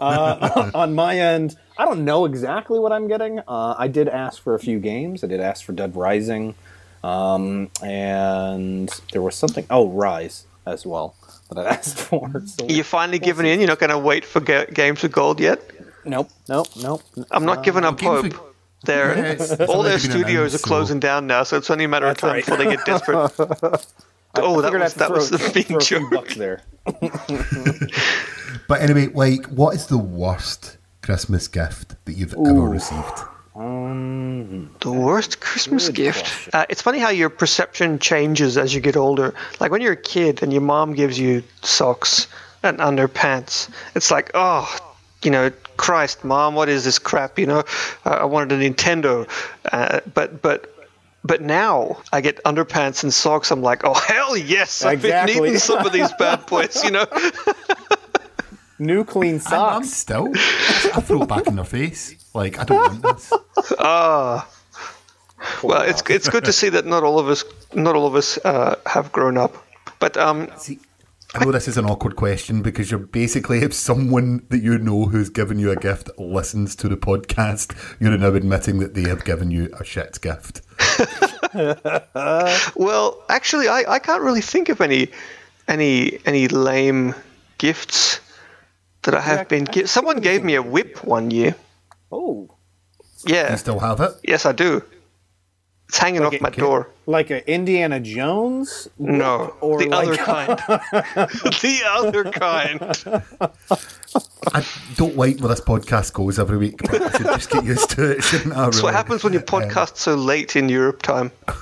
Uh, 0.00 0.70
on 0.74 0.94
my 0.94 1.18
end, 1.18 1.56
I 1.78 1.84
don't 1.84 2.04
know 2.04 2.24
exactly 2.24 2.78
what 2.78 2.92
I'm 2.92 3.08
getting. 3.08 3.40
Uh, 3.40 3.74
I 3.78 3.88
did 3.88 4.08
ask 4.08 4.42
for 4.42 4.54
a 4.54 4.58
few 4.58 4.78
games. 4.78 5.24
I 5.24 5.26
did 5.26 5.40
ask 5.40 5.64
for 5.64 5.72
Dead 5.72 5.96
Rising, 5.96 6.54
um, 7.02 7.70
and 7.82 8.88
there 9.12 9.22
was 9.22 9.34
something. 9.34 9.66
Oh, 9.70 9.88
Rise 9.88 10.46
as 10.66 10.86
well 10.86 11.14
that 11.50 11.66
I 11.66 11.70
asked 11.74 11.98
for. 11.98 12.42
So, 12.46 12.66
You're 12.66 12.84
finally 12.84 13.18
giving 13.18 13.46
in. 13.46 13.60
You're 13.60 13.68
not 13.68 13.78
going 13.80 13.90
to 13.90 13.98
wait 13.98 14.24
for 14.24 14.40
ga- 14.40 14.66
games 14.66 15.02
with 15.02 15.12
gold 15.12 15.40
yet. 15.40 15.60
nope, 16.04 16.30
nope, 16.48 16.68
nope. 16.76 17.02
I'm 17.30 17.44
not 17.44 17.62
giving 17.64 17.84
up 17.84 18.00
hope. 18.00 18.24
with- 18.24 18.38
They're, 18.84 19.16
Yeah, 19.16 19.32
it's- 19.32 19.50
it's 19.50 19.70
all 19.70 19.82
their 19.82 19.98
studios 19.98 20.52
announced, 20.52 20.54
are 20.56 20.68
closing 20.68 21.00
down 21.00 21.26
now, 21.26 21.42
so 21.42 21.56
it's 21.56 21.70
only 21.70 21.84
a 21.84 21.88
matter 21.88 22.06
of 22.06 22.18
time 22.18 22.32
right. 22.32 22.44
before 22.44 22.58
they 22.58 22.66
get 22.76 22.84
desperate. 22.84 23.16
oh, 24.36 24.60
that 24.60 24.72
was 24.72 24.94
that 24.94 25.06
throw, 25.08 25.16
was 25.16 25.30
the 25.30 25.38
throw 25.38 25.52
being 25.52 25.74
a 25.76 25.80
few 25.80 26.10
joke. 26.10 26.28
there. 26.34 26.62
But 28.68 28.80
anyway, 28.80 29.08
like, 29.08 29.46
what 29.46 29.74
is 29.74 29.86
the 29.86 29.98
worst 29.98 30.76
Christmas 31.02 31.48
gift 31.48 31.94
that 32.04 32.14
you've 32.14 32.34
ever 32.34 32.62
received? 32.62 33.20
The 34.80 34.92
worst 34.92 35.40
Christmas 35.40 35.88
gift. 35.88 36.48
Uh, 36.52 36.66
it's 36.68 36.82
funny 36.82 36.98
how 36.98 37.10
your 37.10 37.30
perception 37.30 37.98
changes 38.00 38.58
as 38.58 38.74
you 38.74 38.80
get 38.80 38.96
older. 38.96 39.32
Like 39.60 39.70
when 39.70 39.80
you're 39.80 39.92
a 39.92 39.96
kid 39.96 40.42
and 40.42 40.52
your 40.52 40.62
mom 40.62 40.94
gives 40.94 41.18
you 41.18 41.42
socks 41.62 42.26
and 42.62 42.78
underpants, 42.78 43.70
it's 43.94 44.10
like, 44.10 44.32
oh, 44.34 44.94
you 45.22 45.30
know, 45.30 45.50
Christ, 45.76 46.24
mom, 46.24 46.54
what 46.54 46.68
is 46.68 46.84
this 46.84 46.98
crap? 46.98 47.38
You 47.38 47.46
know, 47.46 47.58
uh, 48.04 48.10
I 48.10 48.24
wanted 48.24 48.60
a 48.60 48.70
Nintendo, 48.70 49.28
uh, 49.70 50.00
but 50.12 50.42
but. 50.42 50.70
But 51.26 51.40
now 51.40 52.02
I 52.12 52.20
get 52.20 52.44
underpants 52.44 53.02
and 53.02 53.10
socks. 53.10 53.50
I'm 53.50 53.62
like, 53.62 53.80
oh 53.84 53.94
hell 53.94 54.36
yes! 54.36 54.84
I've 54.84 55.00
been 55.00 55.24
needing 55.24 55.56
some 55.56 55.78
of 55.86 55.90
these 55.90 56.12
bad 56.18 56.44
boys, 56.44 56.84
you 56.84 56.90
know. 56.90 57.06
New 58.78 59.04
clean 59.04 59.34
I'm, 59.34 59.36
I'm 59.36 59.84
socks. 59.84 59.90
still. 59.90 60.32
I 60.34 61.00
throw 61.00 61.22
it 61.22 61.28
back 61.28 61.46
in 61.46 61.56
their 61.56 61.64
face. 61.64 62.14
Like, 62.34 62.58
I 62.58 62.64
don't 62.64 63.02
want 63.02 63.02
this. 63.16 63.32
Ah. 63.78 64.48
Well, 65.62 65.82
it's 65.82 66.02
it's 66.08 66.28
good 66.28 66.44
to 66.46 66.52
see 66.52 66.70
that 66.70 66.84
not 66.86 67.02
all 67.02 67.18
of 67.18 67.28
us 67.28 67.44
not 67.74 67.96
all 67.96 68.06
of 68.06 68.14
us 68.14 68.38
uh, 68.44 68.76
have 68.86 69.12
grown 69.12 69.36
up. 69.38 69.56
But 69.98 70.16
um, 70.16 70.48
See, 70.56 70.78
I 71.34 71.44
know 71.44 71.52
this 71.52 71.68
is 71.68 71.76
an 71.76 71.84
awkward 71.86 72.16
question 72.16 72.62
because 72.62 72.90
you're 72.90 73.00
basically, 73.00 73.58
if 73.58 73.74
someone 73.74 74.46
that 74.50 74.62
you 74.62 74.78
know 74.78 75.06
who's 75.06 75.30
given 75.30 75.58
you 75.58 75.70
a 75.70 75.76
gift 75.76 76.10
listens 76.18 76.76
to 76.76 76.88
the 76.88 76.96
podcast, 76.96 77.74
you're 78.00 78.16
now 78.16 78.34
admitting 78.34 78.78
that 78.78 78.94
they 78.94 79.02
have 79.02 79.24
given 79.24 79.50
you 79.50 79.70
a 79.78 79.84
shit 79.84 80.20
gift. 80.20 80.62
Well, 82.76 83.22
actually, 83.28 83.68
I, 83.68 83.84
I 83.88 83.98
can't 83.98 84.22
really 84.22 84.40
think 84.40 84.68
of 84.68 84.80
any 84.80 85.08
any 85.68 86.18
any 86.26 86.48
lame 86.48 87.14
gifts 87.58 88.20
that 89.04 89.14
I 89.14 89.20
have 89.20 89.38
Yeah, 89.38 89.44
been. 89.44 89.68
I- 89.68 89.72
Gi- 89.72 89.86
Someone 89.86 90.20
gave 90.20 90.42
me 90.44 90.54
a 90.56 90.62
whip 90.62 91.04
one 91.04 91.30
year. 91.30 91.54
Oh, 92.12 92.50
Yeah, 93.26 93.52
You 93.52 93.56
still 93.56 93.78
have 93.80 94.00
it? 94.00 94.12
yes, 94.22 94.44
I 94.46 94.52
do. 94.52 94.82
It's 95.88 95.98
hanging 95.98 96.20
Like 96.22 96.26
off 96.28 96.34
it- 96.34 96.42
my 96.42 96.50
door. 96.50 96.88
like 97.06 97.30
an 97.30 97.42
Indiana 97.46 98.00
Jones? 98.00 98.88
No, 98.98 99.54
or 99.60 99.78
the 99.78 99.88
like 99.88 100.08
other 100.08 100.16
kind. 100.16 100.48
the 101.62 101.82
other 101.88 102.24
kind. 102.24 102.80
I 104.52 104.64
don't 104.96 105.16
like 105.16 105.38
where 105.40 105.48
this 105.48 105.60
podcast 105.60 106.12
goes 106.14 106.38
every 106.38 106.56
week, 106.58 106.78
but 106.90 107.00
I 107.02 107.10
should 107.16 107.26
just 107.26 107.50
get 107.50 107.64
used 107.64 107.90
to 107.90 108.12
it, 108.12 108.22
shouldn't 108.22 108.54
I? 108.54 108.64
That's 108.64 108.76
what 108.82 108.88
really? 108.90 108.96
happens 108.96 109.24
when 109.24 109.32
you 109.34 109.40
um, 109.40 109.44
podcast 109.44 109.96
so 109.98 110.14
late 110.14 110.56
in 110.56 110.68
Europe 110.68 111.02
time. 111.02 111.30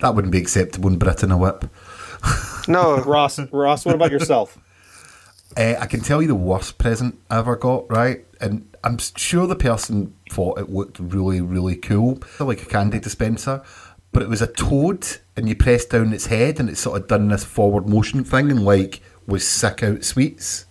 That 0.00 0.12
wouldn't 0.14 0.32
be 0.32 0.38
acceptable 0.38 0.88
in 0.90 0.98
Britain, 0.98 1.30
a 1.30 1.38
whip. 1.38 1.64
No, 2.68 2.98
Ross, 3.02 3.38
Ross, 3.52 3.84
what 3.84 3.94
about 3.94 4.10
yourself? 4.10 4.56
Uh, 5.56 5.74
I 5.80 5.86
can 5.86 6.00
tell 6.00 6.22
you 6.22 6.28
the 6.28 6.34
worst 6.34 6.78
present 6.78 7.18
I 7.28 7.38
ever 7.38 7.56
got, 7.56 7.90
right? 7.90 8.24
And 8.40 8.68
I'm 8.84 8.98
sure 8.98 9.46
the 9.46 9.56
person 9.56 10.14
thought 10.30 10.58
it 10.58 10.70
looked 10.70 10.98
really, 10.98 11.40
really 11.40 11.76
cool, 11.76 12.22
like 12.38 12.62
a 12.62 12.66
candy 12.66 13.00
dispenser. 13.00 13.62
But 14.12 14.22
it 14.22 14.28
was 14.28 14.42
a 14.42 14.46
toad, 14.46 15.06
and 15.36 15.48
you 15.48 15.54
press 15.54 15.84
down 15.84 16.12
its 16.12 16.26
head, 16.26 16.58
and 16.58 16.68
it 16.68 16.76
sort 16.76 17.00
of 17.00 17.08
done 17.08 17.28
this 17.28 17.44
forward 17.44 17.88
motion 17.88 18.24
thing, 18.24 18.50
and 18.50 18.64
like 18.64 19.00
was 19.26 19.46
sick 19.46 19.82
out 19.82 20.04
sweets. 20.04 20.66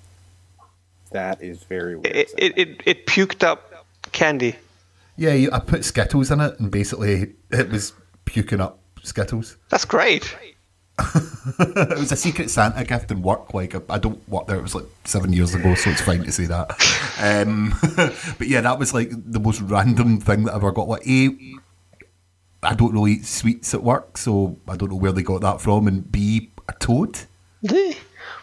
That 1.12 1.42
is 1.42 1.64
very 1.64 1.96
weird. 1.96 2.16
it, 2.16 2.34
it, 2.38 2.58
it, 2.58 2.82
it 2.86 3.06
puked 3.06 3.44
up 3.44 3.86
candy. 4.12 4.56
Yeah, 5.16 5.34
you, 5.34 5.50
I 5.52 5.60
put 5.60 5.86
Skittles 5.86 6.32
in 6.32 6.40
it, 6.40 6.60
and 6.60 6.70
basically 6.72 7.34
it 7.50 7.70
was 7.70 7.94
puking 8.26 8.62
up 8.62 8.80
Skittles. 9.04 9.58
That's 9.70 9.86
great. 9.86 10.36
It 11.60 11.98
was 11.98 12.12
a 12.12 12.16
secret 12.16 12.50
Santa 12.50 12.84
gift 12.84 13.12
in 13.12 13.22
work. 13.22 13.54
Like 13.54 13.76
I 13.90 13.98
don't 13.98 14.28
work 14.30 14.48
there. 14.48 14.58
It 14.58 14.62
was 14.62 14.76
like 14.76 14.86
seven 15.06 15.34
years 15.34 15.54
ago, 15.54 15.76
so 15.76 15.90
it's 15.90 16.02
fine 16.02 16.24
to 16.24 16.32
say 16.32 16.46
that. 16.46 16.72
Um, 17.22 17.74
but 18.38 18.48
yeah, 18.48 18.62
that 18.62 18.80
was 18.80 18.94
like 18.94 19.10
the 19.12 19.40
most 19.40 19.62
random 19.62 20.20
thing 20.20 20.46
that 20.46 20.54
I 20.54 20.56
ever 20.56 20.72
got. 20.72 20.88
Like 20.88 21.08
a, 21.08 21.30
I 22.64 22.76
don't 22.76 22.94
really 22.94 23.14
eat 23.14 23.26
sweets 23.26 23.74
at 23.74 23.84
work, 23.84 24.18
so 24.18 24.58
I 24.68 24.76
don't 24.76 24.90
know 24.90 24.98
where 24.98 25.12
they 25.12 25.24
got 25.24 25.42
that 25.42 25.62
from. 25.62 25.88
And 25.88 26.10
B, 26.10 26.52
a 26.68 26.74
toad. 26.74 27.20
Yeah. 27.62 27.94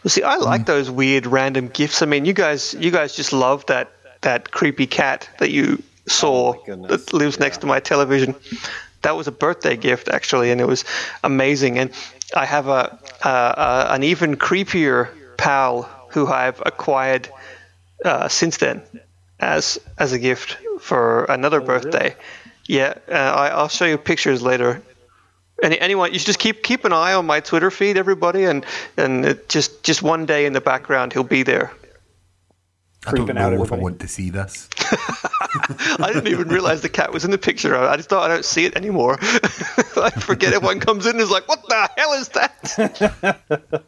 Well, 0.03 0.11
see, 0.11 0.23
I 0.23 0.37
like 0.37 0.67
those 0.67 0.91
weird 0.91 1.27
random 1.27 1.69
gifts. 1.69 2.03
I 2.03 2.07
mean, 2.07 2.25
you 2.25 2.33
guys, 2.33 2.75
you 2.75 2.91
guys 2.91 3.15
just 3.15 3.33
love 3.33 3.65
that 3.67 3.93
that 4.23 4.51
creepy 4.51 4.87
cat 4.87 5.29
that 5.39 5.51
you 5.51 5.83
saw 6.07 6.55
Oh 6.69 6.87
that 6.87 7.13
lives 7.13 7.39
next 7.39 7.59
to 7.59 7.67
my 7.67 7.81
television. 7.81 8.35
That 9.03 9.17
was 9.17 9.27
a 9.27 9.33
birthday 9.33 9.77
gift, 9.77 10.09
actually, 10.09 10.51
and 10.51 10.61
it 10.61 10.67
was 10.67 10.85
amazing. 11.23 11.79
And 11.79 11.91
I 12.35 12.45
have 12.45 12.69
a, 12.69 12.99
a, 13.25 13.29
a 13.29 13.87
an 13.95 14.03
even 14.03 14.37
creepier 14.37 15.09
pal 15.37 15.83
who 16.11 16.27
I've 16.27 16.61
acquired 16.65 17.29
uh, 18.05 18.29
since 18.29 18.57
then 18.57 18.83
as 19.39 19.79
as 19.99 20.13
a 20.13 20.19
gift 20.19 20.59
for 20.81 21.25
another 21.25 21.61
birthday. 21.61 22.17
Yeah, 22.67 22.95
uh, 23.09 23.13
I, 23.13 23.49
I'll 23.49 23.69
show 23.69 23.85
you 23.85 23.97
pictures 23.99 24.43
later. 24.43 24.83
Any, 25.63 25.79
anyone, 25.79 26.13
you 26.13 26.19
should 26.19 26.27
just 26.27 26.39
keep 26.39 26.63
keep 26.63 26.85
an 26.85 26.93
eye 26.93 27.15
on 27.15 27.27
my 27.27 27.41
Twitter 27.41 27.71
feed, 27.71 27.97
everybody, 27.97 28.45
and 28.45 28.67
and 28.97 29.39
just 29.49 29.83
just 29.83 30.03
one 30.03 30.27
day 30.27 30.47
in 30.47 30.53
the 30.53 30.61
background 30.61 31.13
he'll 31.13 31.23
be 31.23 31.43
there. 31.43 31.73
I 33.07 33.11
don't 33.11 33.27
Creeping 33.27 33.37
know 33.37 33.43
out 33.43 33.53
if 33.53 33.73
I 33.73 33.77
want 33.77 34.01
to 34.01 34.09
see 34.09 34.31
this. 34.31 34.69
I 34.81 36.11
didn't 36.13 36.29
even 36.29 36.49
realize 36.49 36.83
the 36.83 36.89
cat 36.89 37.13
was 37.13 37.25
in 37.25 37.31
the 37.31 37.39
picture. 37.39 37.77
I 37.77 37.97
just 37.97 38.09
thought 38.09 38.29
I 38.29 38.35
don't 38.35 38.45
see 38.45 38.65
it 38.65 38.77
anymore. 38.77 39.17
I 39.23 40.11
forget 40.19 40.53
everyone 40.53 40.81
comes 40.81 41.07
in 41.07 41.13
and 41.13 41.21
is 41.21 41.31
like, 41.31 41.47
"What 41.49 41.63
the 41.69 41.91
hell 41.97 42.13
is 42.15 42.29
that?" 42.31 43.85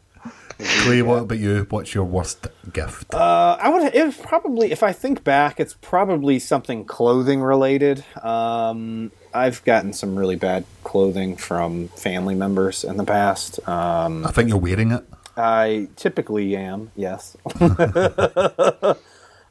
Clay, 0.83 1.01
what 1.01 1.23
about 1.23 1.37
you? 1.37 1.65
What's 1.69 1.93
your 1.93 2.03
worst 2.03 2.47
gift? 2.73 3.13
Uh, 3.13 3.57
I 3.59 3.69
would. 3.69 3.93
It 3.93 4.05
was 4.05 4.17
probably, 4.17 4.71
if 4.71 4.83
I 4.83 4.91
think 4.91 5.23
back, 5.23 5.59
it's 5.59 5.75
probably 5.81 6.39
something 6.39 6.85
clothing 6.85 7.41
related. 7.41 8.03
Um, 8.21 9.11
I've 9.33 9.63
gotten 9.63 9.93
some 9.93 10.17
really 10.17 10.35
bad 10.35 10.65
clothing 10.83 11.37
from 11.37 11.89
family 11.89 12.35
members 12.35 12.83
in 12.83 12.97
the 12.97 13.05
past. 13.05 13.65
Um, 13.67 14.25
I 14.25 14.31
think 14.31 14.49
you're 14.49 14.57
wearing 14.57 14.91
it. 14.91 15.05
I 15.37 15.87
typically 15.95 16.57
am, 16.57 16.91
yes. 16.97 17.37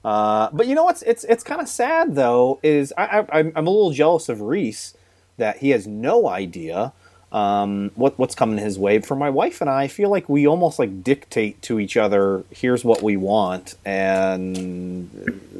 Uh, 0.04 0.48
but 0.52 0.66
you 0.66 0.74
know 0.74 0.84
what's 0.84 1.02
it's 1.02 1.24
it's 1.24 1.42
kind 1.42 1.60
of 1.60 1.68
sad 1.68 2.14
though 2.14 2.60
is 2.62 2.92
I, 2.96 3.20
I 3.20 3.38
I'm 3.40 3.52
I'm 3.56 3.66
a 3.66 3.70
little 3.70 3.90
jealous 3.90 4.28
of 4.28 4.40
Rhys 4.40 4.94
that 5.38 5.58
he 5.58 5.70
has 5.70 5.86
no 5.86 6.28
idea 6.28 6.92
um, 7.30 7.90
what 7.94 8.18
what's 8.18 8.34
coming 8.34 8.58
his 8.58 8.78
way. 8.78 9.00
For 9.00 9.14
my 9.16 9.30
wife 9.30 9.60
and 9.60 9.68
I, 9.68 9.82
I 9.82 9.88
feel 9.88 10.10
like 10.10 10.28
we 10.28 10.46
almost 10.46 10.78
like 10.78 11.02
dictate 11.02 11.60
to 11.62 11.78
each 11.78 11.96
other. 11.96 12.44
Here's 12.50 12.84
what 12.84 13.02
we 13.02 13.16
want, 13.16 13.74
and 13.84 15.10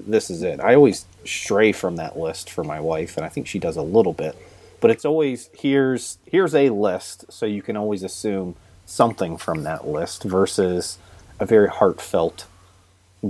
this 0.07 0.31
is 0.31 0.43
it. 0.43 0.61
I 0.61 0.75
always 0.75 1.07
stray 1.25 1.73
from 1.73 1.97
that 1.97 2.19
list 2.19 2.51
for 2.51 2.65
my 2.65 2.81
wife, 2.81 3.17
and 3.17 3.27
I 3.27 3.29
think 3.29 3.47
she 3.47 3.59
does 3.59 3.77
a 3.77 3.83
little 3.83 4.15
bit. 4.15 4.37
But 4.81 4.91
it's 4.91 5.05
always 5.05 5.51
here's 5.53 6.19
here's 6.27 6.55
a 6.55 6.71
list, 6.71 7.31
so 7.31 7.45
you 7.45 7.63
can 7.63 7.77
always 7.77 8.03
assume 8.03 8.57
something 8.87 9.37
from 9.37 9.65
that 9.65 9.87
list 9.87 10.23
versus 10.23 10.99
a 11.39 11.45
very 11.45 11.69
heartfelt 11.69 12.47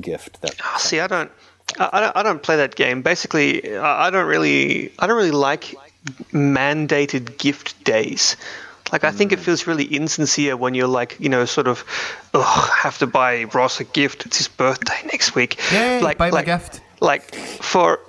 gift 0.00 0.40
that 0.42 0.54
Oh, 0.64 0.76
See, 0.78 1.00
I 1.00 1.06
don't, 1.06 1.30
I, 1.78 1.90
I 1.92 2.00
don't, 2.00 2.16
I 2.16 2.22
don't 2.22 2.42
play 2.42 2.56
that 2.56 2.74
game. 2.74 3.02
Basically, 3.02 3.76
I 3.76 4.06
I 4.06 4.10
don't 4.10 4.26
really, 4.26 4.92
I 4.98 5.06
don't 5.06 5.16
really 5.16 5.30
like 5.30 5.74
mandated 6.32 7.38
gift 7.38 7.84
days. 7.84 8.36
Like, 8.92 9.04
I 9.04 9.10
think 9.10 9.32
it 9.32 9.38
mm. 9.38 9.42
feels 9.42 9.66
really 9.66 9.84
insincere 9.84 10.56
when 10.56 10.74
you're 10.74 10.88
like, 10.88 11.16
you 11.20 11.28
know, 11.28 11.44
sort 11.44 11.68
of, 11.68 11.84
ugh, 12.32 12.70
have 12.70 12.96
to 12.98 13.06
buy 13.06 13.44
Ross 13.44 13.80
a 13.80 13.84
gift. 13.84 14.24
It's 14.24 14.38
his 14.38 14.48
birthday 14.48 14.98
next 15.04 15.34
week. 15.34 15.58
Yay, 15.70 16.00
like, 16.00 16.16
buy 16.16 16.30
my 16.30 16.36
like, 16.36 16.46
gift. 16.46 16.80
Like 17.00 17.34
for 17.34 18.00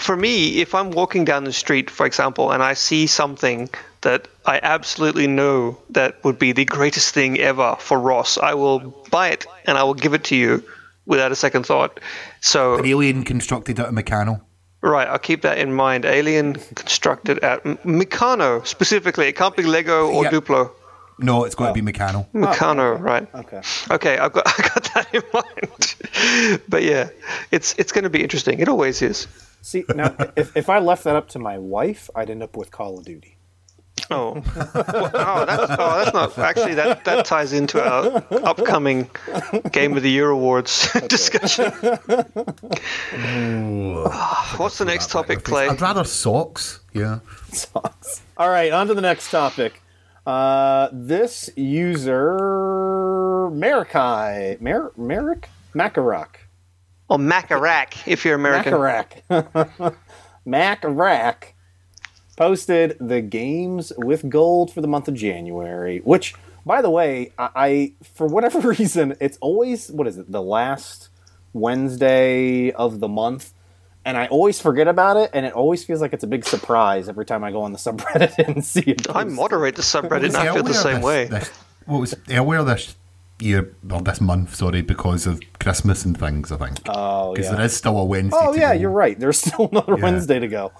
for 0.00 0.16
me, 0.16 0.60
if 0.60 0.74
I'm 0.74 0.90
walking 0.90 1.24
down 1.24 1.44
the 1.44 1.52
street, 1.52 1.90
for 1.90 2.06
example, 2.06 2.50
and 2.50 2.62
I 2.62 2.74
see 2.74 3.06
something 3.06 3.68
that 4.00 4.28
I 4.46 4.58
absolutely 4.62 5.26
know 5.26 5.78
that 5.90 6.24
would 6.24 6.38
be 6.38 6.52
the 6.52 6.64
greatest 6.64 7.12
thing 7.12 7.38
ever 7.38 7.76
for 7.78 7.98
Ross, 8.00 8.38
I 8.38 8.54
will 8.54 8.78
buy 9.10 9.28
it 9.28 9.46
and 9.66 9.76
I 9.76 9.82
will 9.84 9.94
give 9.94 10.14
it 10.14 10.24
to 10.24 10.36
you 10.36 10.64
without 11.06 11.32
a 11.32 11.36
second 11.36 11.66
thought. 11.66 12.00
So, 12.40 12.78
An 12.78 12.86
alien 12.86 13.24
constructed 13.24 13.78
out 13.80 13.88
of 13.88 13.94
Meccano. 13.94 14.40
right, 14.82 15.08
I'll 15.08 15.18
keep 15.18 15.42
that 15.42 15.58
in 15.58 15.72
mind. 15.72 16.04
Alien 16.04 16.54
constructed 16.74 17.38
at 17.40 17.64
M- 17.66 17.78
Meccano 17.78 18.66
specifically. 18.66 19.26
It 19.28 19.36
can't 19.36 19.56
be 19.56 19.62
Lego 19.62 20.08
or 20.08 20.24
Yeah. 20.24 20.30
Duplo. 20.30 20.70
No, 21.22 21.44
it's 21.44 21.54
got 21.54 21.68
to 21.68 21.72
be 21.74 21.82
Meccano. 21.82 22.26
Oh. 22.34 22.38
Meccano, 22.38 22.98
right? 22.98 23.28
okay. 23.34 23.60
Okay, 23.90 24.16
I've 24.18 24.32
got 24.32 24.44
I 24.58 24.62
got 24.68 24.90
that 24.94 25.14
in 25.14 25.22
mind. 25.34 26.62
but 26.68 26.82
yeah, 26.82 27.10
it's 27.50 27.74
it's 27.78 27.92
going 27.92 28.04
to 28.04 28.10
be 28.10 28.22
interesting. 28.22 28.58
It 28.60 28.68
always 28.68 29.02
is. 29.02 29.26
See 29.62 29.84
now, 29.94 30.14
if 30.36 30.56
if 30.56 30.70
I 30.70 30.78
left 30.78 31.04
that 31.04 31.16
up 31.16 31.28
to 31.30 31.38
my 31.38 31.58
wife, 31.58 32.08
I'd 32.14 32.30
end 32.30 32.42
up 32.42 32.56
with 32.56 32.70
Call 32.70 32.98
of 32.98 33.04
Duty. 33.04 33.36
Oh, 34.10 34.32
Well, 34.34 34.42
oh, 35.14 35.44
that's, 35.46 35.72
oh, 35.78 36.02
that's 36.04 36.12
not 36.14 36.38
actually 36.38 36.74
that 36.74 37.04
that 37.04 37.24
ties 37.24 37.52
into 37.52 37.80
our 37.82 38.24
upcoming 38.44 39.08
Game 39.70 39.96
of 39.96 40.02
the 40.02 40.10
Year 40.10 40.30
awards 40.30 40.90
discussion. 41.08 41.70
What's 44.56 44.78
the 44.78 44.84
next 44.86 45.10
topic, 45.10 45.44
Clay? 45.44 45.68
I'd 45.68 45.80
rather 45.80 46.04
socks. 46.04 46.80
Yeah. 46.92 47.20
Socks. 47.52 48.22
All 48.36 48.48
right, 48.50 48.72
on 48.72 48.86
to 48.88 48.94
the 48.94 49.00
next 49.00 49.30
topic. 49.30 49.80
Uh, 50.26 50.88
this 50.92 51.48
user 51.56 52.36
Marikai 53.50 54.60
Mer 54.60 54.92
Merrick 54.96 55.48
Macarak 55.74 56.36
Or 57.08 57.16
Macarac, 57.18 58.06
if 58.06 58.24
you're 58.24 58.34
American. 58.34 58.72
Macarak 58.74 59.96
Macarak 60.46 61.44
posted 62.40 62.96
the 62.98 63.20
games 63.20 63.92
with 63.98 64.30
gold 64.30 64.72
for 64.72 64.80
the 64.80 64.88
month 64.88 65.08
of 65.08 65.14
January, 65.14 65.98
which, 66.04 66.34
by 66.64 66.80
the 66.80 66.88
way, 66.88 67.32
I, 67.38 67.50
I 67.54 67.92
for 68.14 68.26
whatever 68.26 68.60
reason, 68.78 69.14
it's 69.20 69.36
always 69.42 69.90
what 69.90 70.06
is 70.06 70.16
it 70.16 70.32
the 70.32 70.40
last 70.40 71.10
Wednesday 71.52 72.70
of 72.72 73.00
the 73.00 73.08
month. 73.08 73.52
And 74.06 74.16
I 74.16 74.26
always 74.28 74.58
forget 74.58 74.88
about 74.88 75.18
it, 75.18 75.28
and 75.34 75.44
it 75.44 75.52
always 75.52 75.84
feels 75.84 76.00
like 76.00 76.14
it's 76.14 76.24
a 76.24 76.26
big 76.26 76.46
surprise 76.46 77.10
every 77.10 77.26
time 77.26 77.44
I 77.44 77.50
go 77.50 77.60
on 77.60 77.72
the 77.72 77.78
subreddit 77.86 78.38
and 78.38 78.64
see 78.64 78.80
it. 78.92 79.14
I 79.14 79.24
moderate 79.24 79.76
the 79.76 79.82
subreddit, 79.82 80.28
and 80.28 80.36
I 80.38 80.54
feel 80.54 80.62
the 80.62 80.72
same 80.72 80.96
this- 80.96 81.04
way. 81.04 81.26
This, 81.26 81.50
what 81.84 82.00
was 82.00 82.14
earlier 82.30 82.62
this 82.64 82.96
year 83.38 83.74
or 83.90 84.00
this 84.00 84.22
month? 84.22 84.54
Sorry, 84.54 84.80
because 84.80 85.26
of 85.26 85.42
Christmas 85.58 86.06
and 86.06 86.18
things. 86.18 86.50
I 86.50 86.56
think. 86.56 86.78
Oh, 86.88 87.34
because 87.34 87.50
yeah. 87.50 87.56
there 87.56 87.66
is 87.66 87.76
still 87.76 87.98
a 87.98 88.04
Wednesday. 88.06 88.38
Oh 88.40 88.54
to 88.54 88.58
yeah, 88.58 88.72
go. 88.72 88.80
you're 88.80 88.90
right. 88.90 89.20
There's 89.20 89.38
still 89.46 89.68
another 89.70 89.96
Yeah. 89.98 90.04
Wednesday 90.04 90.38
to 90.38 90.48
go. 90.48 90.72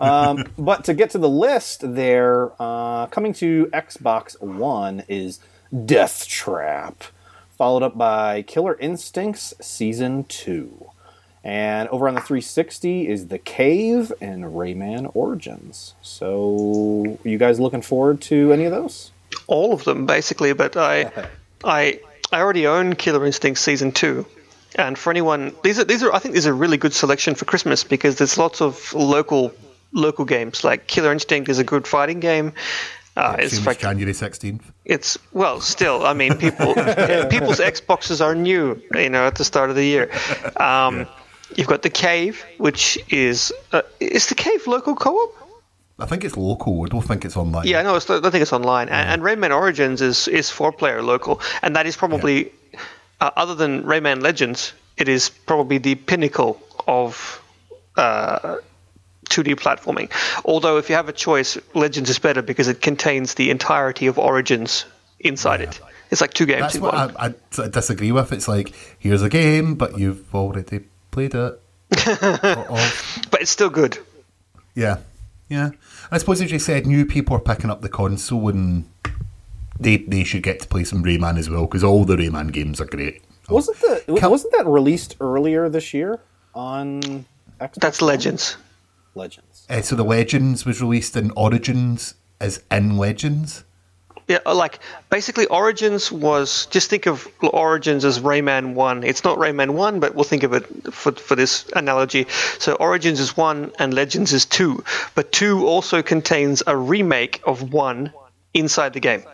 Um, 0.00 0.44
but 0.56 0.84
to 0.84 0.94
get 0.94 1.10
to 1.10 1.18
the 1.18 1.28
list, 1.28 1.94
there 1.94 2.52
uh, 2.60 3.06
coming 3.06 3.32
to 3.34 3.66
Xbox 3.72 4.40
One 4.40 5.02
is 5.08 5.40
Deathtrap, 5.74 6.94
followed 7.56 7.82
up 7.82 7.98
by 7.98 8.42
Killer 8.42 8.76
Instincts 8.78 9.54
Season 9.60 10.24
Two, 10.24 10.90
and 11.42 11.88
over 11.88 12.06
on 12.08 12.14
the 12.14 12.20
360 12.20 13.08
is 13.08 13.28
The 13.28 13.38
Cave 13.38 14.12
and 14.20 14.44
Rayman 14.44 15.10
Origins. 15.14 15.94
So, 16.02 17.18
you 17.24 17.38
guys 17.38 17.58
looking 17.58 17.82
forward 17.82 18.20
to 18.22 18.52
any 18.52 18.64
of 18.64 18.72
those? 18.72 19.10
all 19.48 19.72
of 19.72 19.84
them 19.84 20.06
basically. 20.06 20.52
But 20.52 20.76
I, 20.76 21.10
I, 21.64 22.00
I 22.32 22.40
already 22.40 22.66
own 22.66 22.94
Killer 22.94 23.26
Instincts 23.26 23.60
season 23.60 23.90
two, 23.90 24.26
and 24.76 24.96
for 24.96 25.10
anyone, 25.10 25.54
these 25.64 25.78
are 25.78 25.84
these 25.84 26.02
are 26.04 26.12
I 26.12 26.20
think 26.20 26.34
these 26.34 26.46
are 26.46 26.52
a 26.52 26.54
really 26.54 26.76
good 26.76 26.94
selection 26.94 27.34
for 27.34 27.44
Christmas 27.46 27.82
because 27.82 28.16
there's 28.16 28.38
lots 28.38 28.60
of 28.60 28.92
local 28.94 29.52
local 29.92 30.24
games 30.24 30.64
like 30.64 30.86
Killer 30.86 31.12
Instinct 31.12 31.48
is 31.48 31.58
a 31.58 31.64
good 31.64 31.86
fighting 31.86 32.20
game. 32.20 32.52
Uh, 33.16 33.36
it's 33.40 33.66
like 33.66 33.80
January 33.80 34.14
sixteenth. 34.14 34.70
it's 34.84 35.18
well 35.32 35.60
still 35.60 36.06
i 36.06 36.12
mean 36.12 36.36
people 36.38 36.72
people's 37.34 37.58
xboxes 37.58 38.24
are 38.24 38.32
new 38.36 38.80
you 38.94 39.08
know 39.10 39.26
at 39.26 39.34
the 39.34 39.44
start 39.44 39.70
of 39.70 39.74
the 39.76 39.84
year 39.84 40.08
um, 40.58 41.04
you've 41.56 41.66
got 41.66 41.82
the 41.82 41.90
cave 41.90 42.44
which 42.58 42.96
is 43.10 43.52
uh, 43.72 43.82
is 43.98 44.28
the 44.28 44.36
cave 44.36 44.66
local 44.68 44.94
co-op 44.94 45.34
I 46.00 46.06
think 46.06 46.22
it's 46.22 46.36
local. 46.36 46.84
I 46.84 46.86
don't 46.86 47.02
think 47.02 47.24
it's 47.24 47.36
online. 47.36 47.66
yeah 47.66 47.82
no 47.82 47.96
it's, 47.96 48.08
i 48.08 48.20
think 48.30 48.40
it's 48.42 48.52
online 48.52 48.88
and, 48.88 49.10
and 49.10 49.22
rayman 49.22 49.50
origins 49.52 50.00
is 50.00 50.28
is 50.28 50.48
four 50.48 50.70
player 50.70 51.02
local 51.02 51.40
and 51.62 51.74
that 51.74 51.86
is 51.86 51.96
probably 51.96 52.52
uh, 53.20 53.30
other 53.36 53.56
than 53.56 53.82
rayman 53.82 54.22
legends 54.22 54.74
it 54.96 55.08
is 55.08 55.28
probably 55.28 55.78
the 55.78 55.96
pinnacle 55.96 56.60
of 56.86 57.42
uh, 57.96 58.58
2D 59.28 59.54
platforming. 59.56 60.10
Although, 60.44 60.78
if 60.78 60.88
you 60.88 60.94
have 60.96 61.08
a 61.08 61.12
choice, 61.12 61.56
Legends 61.74 62.10
is 62.10 62.18
better 62.18 62.42
because 62.42 62.68
it 62.68 62.80
contains 62.82 63.34
the 63.34 63.50
entirety 63.50 64.06
of 64.06 64.18
Origins 64.18 64.84
inside 65.20 65.60
it. 65.60 65.80
It's 66.10 66.20
like 66.20 66.32
two 66.32 66.46
games 66.46 66.60
That's 66.62 66.74
in 66.76 66.80
what 66.82 66.94
one. 66.94 67.16
I, 67.18 67.34
I 67.62 67.68
disagree 67.68 68.12
with. 68.12 68.32
It's 68.32 68.48
like 68.48 68.72
here's 68.98 69.22
a 69.22 69.28
game, 69.28 69.74
but 69.74 69.98
you've 69.98 70.34
already 70.34 70.80
played 71.10 71.34
it. 71.34 71.60
Or- 72.22 72.70
or- 72.70 72.88
but 73.30 73.40
it's 73.42 73.50
still 73.50 73.70
good. 73.70 73.98
yeah, 74.74 74.98
yeah. 75.48 75.70
I 76.10 76.18
suppose 76.18 76.40
as 76.40 76.50
you 76.52 76.58
said, 76.58 76.86
new 76.86 77.04
people 77.04 77.36
are 77.36 77.40
picking 77.40 77.70
up 77.70 77.80
the 77.82 77.88
console, 77.88 78.48
and 78.48 78.84
they 79.78 79.98
they 79.98 80.24
should 80.24 80.42
get 80.42 80.60
to 80.60 80.68
play 80.68 80.84
some 80.84 81.02
Rayman 81.04 81.38
as 81.38 81.48
well 81.50 81.66
because 81.66 81.84
all 81.84 82.04
the 82.04 82.16
Rayman 82.16 82.52
games 82.52 82.80
are 82.80 82.86
great. 82.86 83.22
Wasn't 83.50 83.78
the 83.80 84.16
Cal- 84.18 84.30
wasn't 84.30 84.52
that 84.56 84.66
released 84.66 85.16
earlier 85.20 85.68
this 85.68 85.92
year 85.94 86.20
on 86.54 87.00
Xbox 87.60 87.74
That's 87.74 88.02
Legends. 88.02 88.56
Legends? 89.18 89.66
Uh, 89.68 89.82
so 89.82 89.94
the 89.96 90.04
Legends 90.04 90.64
was 90.64 90.80
released 90.80 91.16
in 91.16 91.30
Origins 91.32 92.14
as 92.40 92.62
in 92.70 92.96
Legends. 92.96 93.64
Yeah, 94.28 94.38
uh, 94.44 94.54
like 94.54 94.78
basically 95.08 95.46
Origins 95.46 96.12
was 96.12 96.66
just 96.66 96.90
think 96.90 97.06
of 97.06 97.26
Origins 97.40 98.04
as 98.04 98.20
Rayman 98.20 98.74
1. 98.74 99.02
It's 99.02 99.24
not 99.24 99.38
Rayman 99.38 99.70
1, 99.70 100.00
but 100.00 100.14
we'll 100.14 100.24
think 100.24 100.42
of 100.42 100.52
it 100.52 100.92
for 100.92 101.12
for 101.12 101.34
this 101.34 101.66
analogy. 101.74 102.26
So 102.58 102.74
Origins 102.74 103.20
is 103.20 103.36
1 103.36 103.72
and 103.78 103.94
Legends 103.94 104.32
is 104.34 104.44
2, 104.44 104.84
but 105.14 105.32
2 105.32 105.66
also 105.66 106.02
contains 106.02 106.62
a 106.66 106.76
remake 106.76 107.40
of 107.46 107.72
1 107.72 108.12
inside 108.52 108.92
the 108.92 109.00
game. 109.00 109.24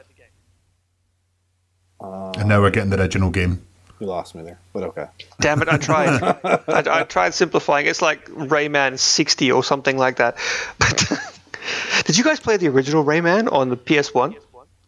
and 2.01 2.49
now 2.49 2.61
we're 2.61 2.71
getting 2.71 2.91
the 2.91 3.01
original 3.01 3.31
game. 3.31 3.63
You 4.01 4.07
lost 4.07 4.35
me 4.35 4.43
there, 4.43 4.59
but 4.73 4.83
okay. 4.85 5.07
Damn 5.41 5.63
it, 5.63 5.69
I 5.69 5.77
tried. 5.79 6.21
I, 6.45 7.01
I 7.01 7.03
tried 7.05 7.33
simplifying. 7.35 7.87
It's 7.87 8.03
like 8.03 8.27
Rayman 8.27 8.99
60 8.99 9.53
or 9.53 9.63
something 9.63 9.97
like 9.97 10.17
that. 10.17 10.37
But 10.79 11.05
Did 12.05 12.19
you 12.19 12.25
guys 12.25 12.41
play 12.41 12.57
the 12.57 12.69
original 12.69 13.05
Rayman 13.05 13.51
on 13.53 13.71
the 13.71 13.77
PS1? 13.77 14.35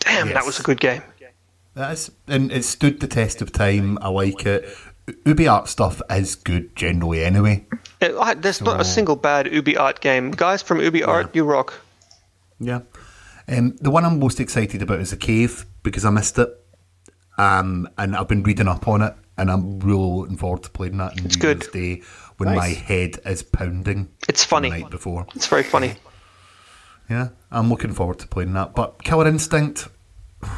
Damn, 0.01 0.29
that 0.35 0.45
was 0.45 0.61
a 0.61 0.63
good 0.63 0.81
game. 0.81 1.03
That 1.75 1.93
is, 1.93 2.11
and 2.27 2.51
it 2.51 2.65
stood 2.65 3.01
the 3.01 3.07
test 3.07 3.43
of 3.43 3.53
time. 3.53 3.99
I 4.01 4.09
like 4.09 4.47
it. 4.47 4.69
Ubi 5.25 5.47
art 5.47 5.69
stuff 5.69 6.01
is 6.11 6.35
good 6.35 6.75
generally, 6.75 7.23
anyway. 7.25 7.67
Uh, 8.03 8.19
I- 8.19 8.35
there's 8.35 8.61
not 8.61 8.81
a 8.81 8.85
single 8.85 9.15
bad 9.17 9.53
Ubi 9.53 9.77
Art 9.77 10.01
game. 10.01 10.31
Guys 10.33 10.63
from 10.63 10.81
Ubi 10.81 11.03
Art, 11.05 11.35
you 11.37 11.45
rock. 11.45 11.75
Yeah. 12.59 12.81
Um, 13.49 13.77
the 13.81 13.91
one 13.91 14.05
I'm 14.05 14.19
most 14.19 14.41
excited 14.41 14.83
about 14.83 15.01
is 15.01 15.11
the 15.11 15.17
cave 15.17 15.65
because 15.83 16.05
I 16.05 16.11
missed 16.11 16.39
it, 16.39 16.49
um, 17.39 17.89
and 17.99 18.17
I've 18.17 18.29
been 18.29 18.43
reading 18.43 18.69
up 18.69 18.89
on 18.89 19.03
it, 19.03 19.15
and 19.37 19.51
I'm 19.51 19.81
really 19.81 20.21
looking 20.21 20.37
forward 20.37 20.63
to 20.65 20.71
playing 20.71 20.99
that. 20.99 21.19
It's 21.25 21.37
good. 21.37 21.67
Day 21.73 22.03
when 22.39 22.55
my 22.55 22.69
head 22.69 23.19
is 23.25 23.43
pounding. 23.43 24.09
It's 24.29 24.45
funny. 24.45 24.71
The 24.71 24.79
night 24.81 24.91
before. 24.91 25.27
It's 25.35 25.47
very 25.47 25.63
funny. 25.63 25.95
Yeah, 27.09 27.29
I'm 27.51 27.69
looking 27.69 27.93
forward 27.93 28.19
to 28.21 28.27
playing 28.27 28.53
that. 28.55 28.75
But 28.75 29.03
Killer 29.05 29.29
Instinct, 29.29 29.89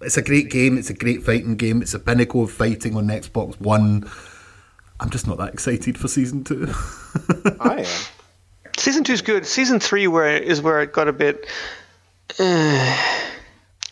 it's 0.00 0.16
a 0.16 0.22
great 0.22 0.50
game. 0.50 0.78
It's 0.78 0.90
a 0.90 0.94
great 0.94 1.22
fighting 1.22 1.56
game. 1.56 1.82
It's 1.82 1.94
a 1.94 1.98
pinnacle 1.98 2.44
of 2.44 2.52
fighting 2.52 2.96
on 2.96 3.08
Xbox 3.08 3.58
One. 3.60 4.08
I'm 5.00 5.10
just 5.10 5.26
not 5.26 5.38
that 5.38 5.52
excited 5.52 5.98
for 5.98 6.08
season 6.08 6.44
two. 6.44 6.68
I 7.60 7.84
am. 7.86 8.70
Season 8.76 9.04
two's 9.04 9.22
good. 9.22 9.46
Season 9.46 9.80
three 9.80 10.06
where 10.06 10.36
is 10.36 10.60
where 10.60 10.82
it 10.82 10.92
got 10.92 11.08
a 11.08 11.12
bit. 11.12 11.46
Uh, 12.38 12.96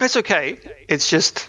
it's 0.00 0.16
okay. 0.16 0.58
It's 0.88 1.08
just. 1.08 1.48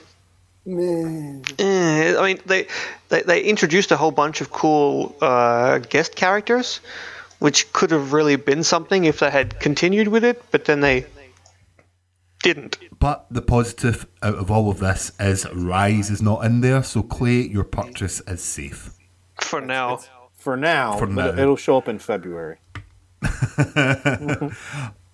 Eh, 0.65 2.15
I 2.17 2.23
mean, 2.23 2.39
they, 2.45 2.67
they 3.09 3.21
they 3.23 3.41
introduced 3.43 3.91
a 3.91 3.97
whole 3.97 4.11
bunch 4.11 4.39
of 4.41 4.49
cool 4.49 5.13
uh, 5.21 5.79
guest 5.79 6.15
characters, 6.15 6.79
which 7.39 7.71
could 7.73 7.91
have 7.91 8.13
really 8.13 8.37
been 8.37 8.63
something 8.63 9.03
if 9.03 9.19
they 9.19 9.29
had 9.29 9.59
continued 9.59 10.07
with 10.07 10.23
it, 10.23 10.41
but 10.51 10.65
then 10.65 10.79
they 10.79 11.05
didn't. 12.43 12.77
But 12.97 13.25
the 13.29 13.41
positive 13.41 14.05
out 14.21 14.35
of 14.35 14.49
all 14.49 14.69
of 14.69 14.79
this 14.79 15.11
is 15.19 15.45
Rise 15.53 16.09
is 16.09 16.21
not 16.21 16.45
in 16.45 16.61
there, 16.61 16.81
so 16.83 17.03
Clay, 17.03 17.41
your 17.41 17.65
purchase 17.65 18.21
is 18.27 18.41
safe. 18.41 18.91
For 19.41 19.59
now, 19.59 19.99
For 20.37 20.55
now, 20.55 20.97
For 20.97 21.07
but 21.07 21.35
now. 21.35 21.41
it'll 21.41 21.57
show 21.57 21.77
up 21.77 21.89
in 21.89 21.99
February. 21.99 22.59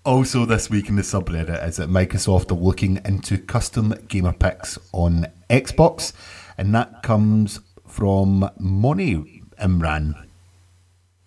Also, 0.10 0.43
this 0.43 0.72
week 0.72 0.89
in 0.89 0.95
the 0.95 1.04
subreddit 1.04 1.63
is 1.67 1.76
that 1.76 1.88
Microsoft 1.88 2.52
are 2.52 2.56
looking 2.56 3.00
into 3.06 3.38
custom 3.38 3.93
gamer 4.08 4.34
pics 4.34 4.80
on 4.91 5.28
Xbox, 5.52 6.13
and 6.58 6.74
that 6.74 7.04
comes 7.04 7.60
from 7.88 8.50
Moni 8.58 9.43
Imran 9.62 10.15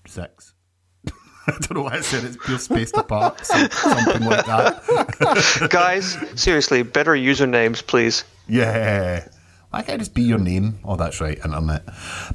six. 0.04 0.54
I 1.46 1.52
don't 1.60 1.74
know 1.74 1.82
why 1.82 1.92
I 1.92 2.00
said. 2.00 2.24
It's 2.24 2.36
pure 2.44 2.58
spaced 2.58 2.96
apart, 2.96 3.46
some- 3.46 3.70
something 3.70 4.24
like 4.24 4.46
that. 4.46 5.68
guys, 5.70 6.18
seriously, 6.34 6.82
better 6.82 7.12
usernames, 7.12 7.86
please. 7.86 8.24
Yeah. 8.48 9.28
Why 9.70 9.82
can't 9.82 9.94
it 9.94 9.98
just 10.00 10.14
be 10.14 10.22
your 10.22 10.40
name? 10.40 10.80
Oh, 10.84 10.96
that's 10.96 11.20
right, 11.20 11.36
internet. 11.38 11.84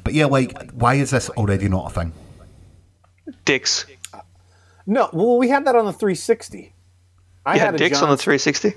But 0.02 0.14
yeah, 0.14 0.24
like, 0.24 0.70
why 0.70 0.94
is 0.94 1.10
this 1.10 1.28
already 1.28 1.68
not 1.68 1.90
a 1.90 1.94
thing? 1.94 2.12
Dicks. 3.44 3.84
No, 4.88 5.10
well, 5.12 5.36
we 5.36 5.50
had 5.50 5.66
that 5.66 5.76
on 5.76 5.84
the 5.84 5.92
360. 5.92 6.72
I 7.44 7.54
You 7.54 7.60
had 7.60 7.66
had 7.66 7.74
a 7.74 7.78
dicks 7.78 8.00
on 8.00 8.08
the 8.08 8.16
360. 8.16 8.72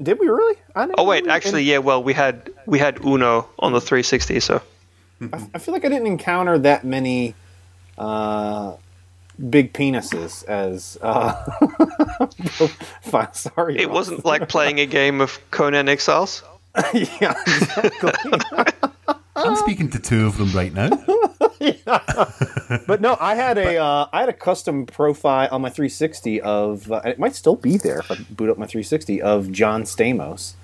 Did 0.00 0.18
we 0.20 0.28
really? 0.28 0.56
I 0.76 0.86
didn't 0.86 0.94
Oh 0.98 1.04
wait, 1.04 1.24
really- 1.24 1.30
actually, 1.34 1.62
yeah. 1.64 1.78
Well, 1.78 2.02
we 2.02 2.12
had 2.12 2.50
we 2.66 2.78
had 2.78 3.04
Uno 3.04 3.48
on 3.58 3.72
the 3.72 3.80
360, 3.80 4.38
so 4.40 4.62
I 5.54 5.58
feel 5.58 5.74
like 5.74 5.84
I 5.84 5.88
didn't 5.88 6.06
encounter 6.06 6.56
that 6.60 6.84
many 6.84 7.34
uh, 7.98 8.76
big 9.50 9.72
penises 9.72 10.44
as. 10.44 10.98
Uh, 11.02 11.32
fine, 13.02 13.34
sorry, 13.34 13.76
it 13.78 13.90
wasn't 13.90 14.24
like 14.24 14.48
playing 14.48 14.78
a 14.78 14.86
game 14.86 15.20
of 15.20 15.38
Conan 15.50 15.88
Exiles. 15.88 16.44
yeah, 16.94 17.34
exactly. 17.46 18.12
I'm 19.34 19.56
speaking 19.56 19.90
to 19.90 19.98
two 19.98 20.26
of 20.26 20.38
them 20.38 20.52
right 20.52 20.72
now. 20.72 20.90
but 22.86 23.00
no, 23.00 23.16
I 23.20 23.34
had 23.34 23.58
a 23.58 23.78
uh, 23.78 24.08
I 24.12 24.20
had 24.20 24.28
a 24.28 24.34
custom 24.34 24.86
profile 24.86 25.48
on 25.50 25.62
my 25.62 25.70
360 25.70 26.40
of 26.40 26.90
uh, 26.90 27.02
it 27.04 27.18
might 27.18 27.34
still 27.34 27.56
be 27.56 27.76
there 27.76 27.98
if 27.98 28.10
I 28.10 28.16
boot 28.30 28.50
up 28.50 28.58
my 28.58 28.66
360 28.66 29.22
of 29.22 29.52
John 29.52 29.84
Stamos 29.84 30.54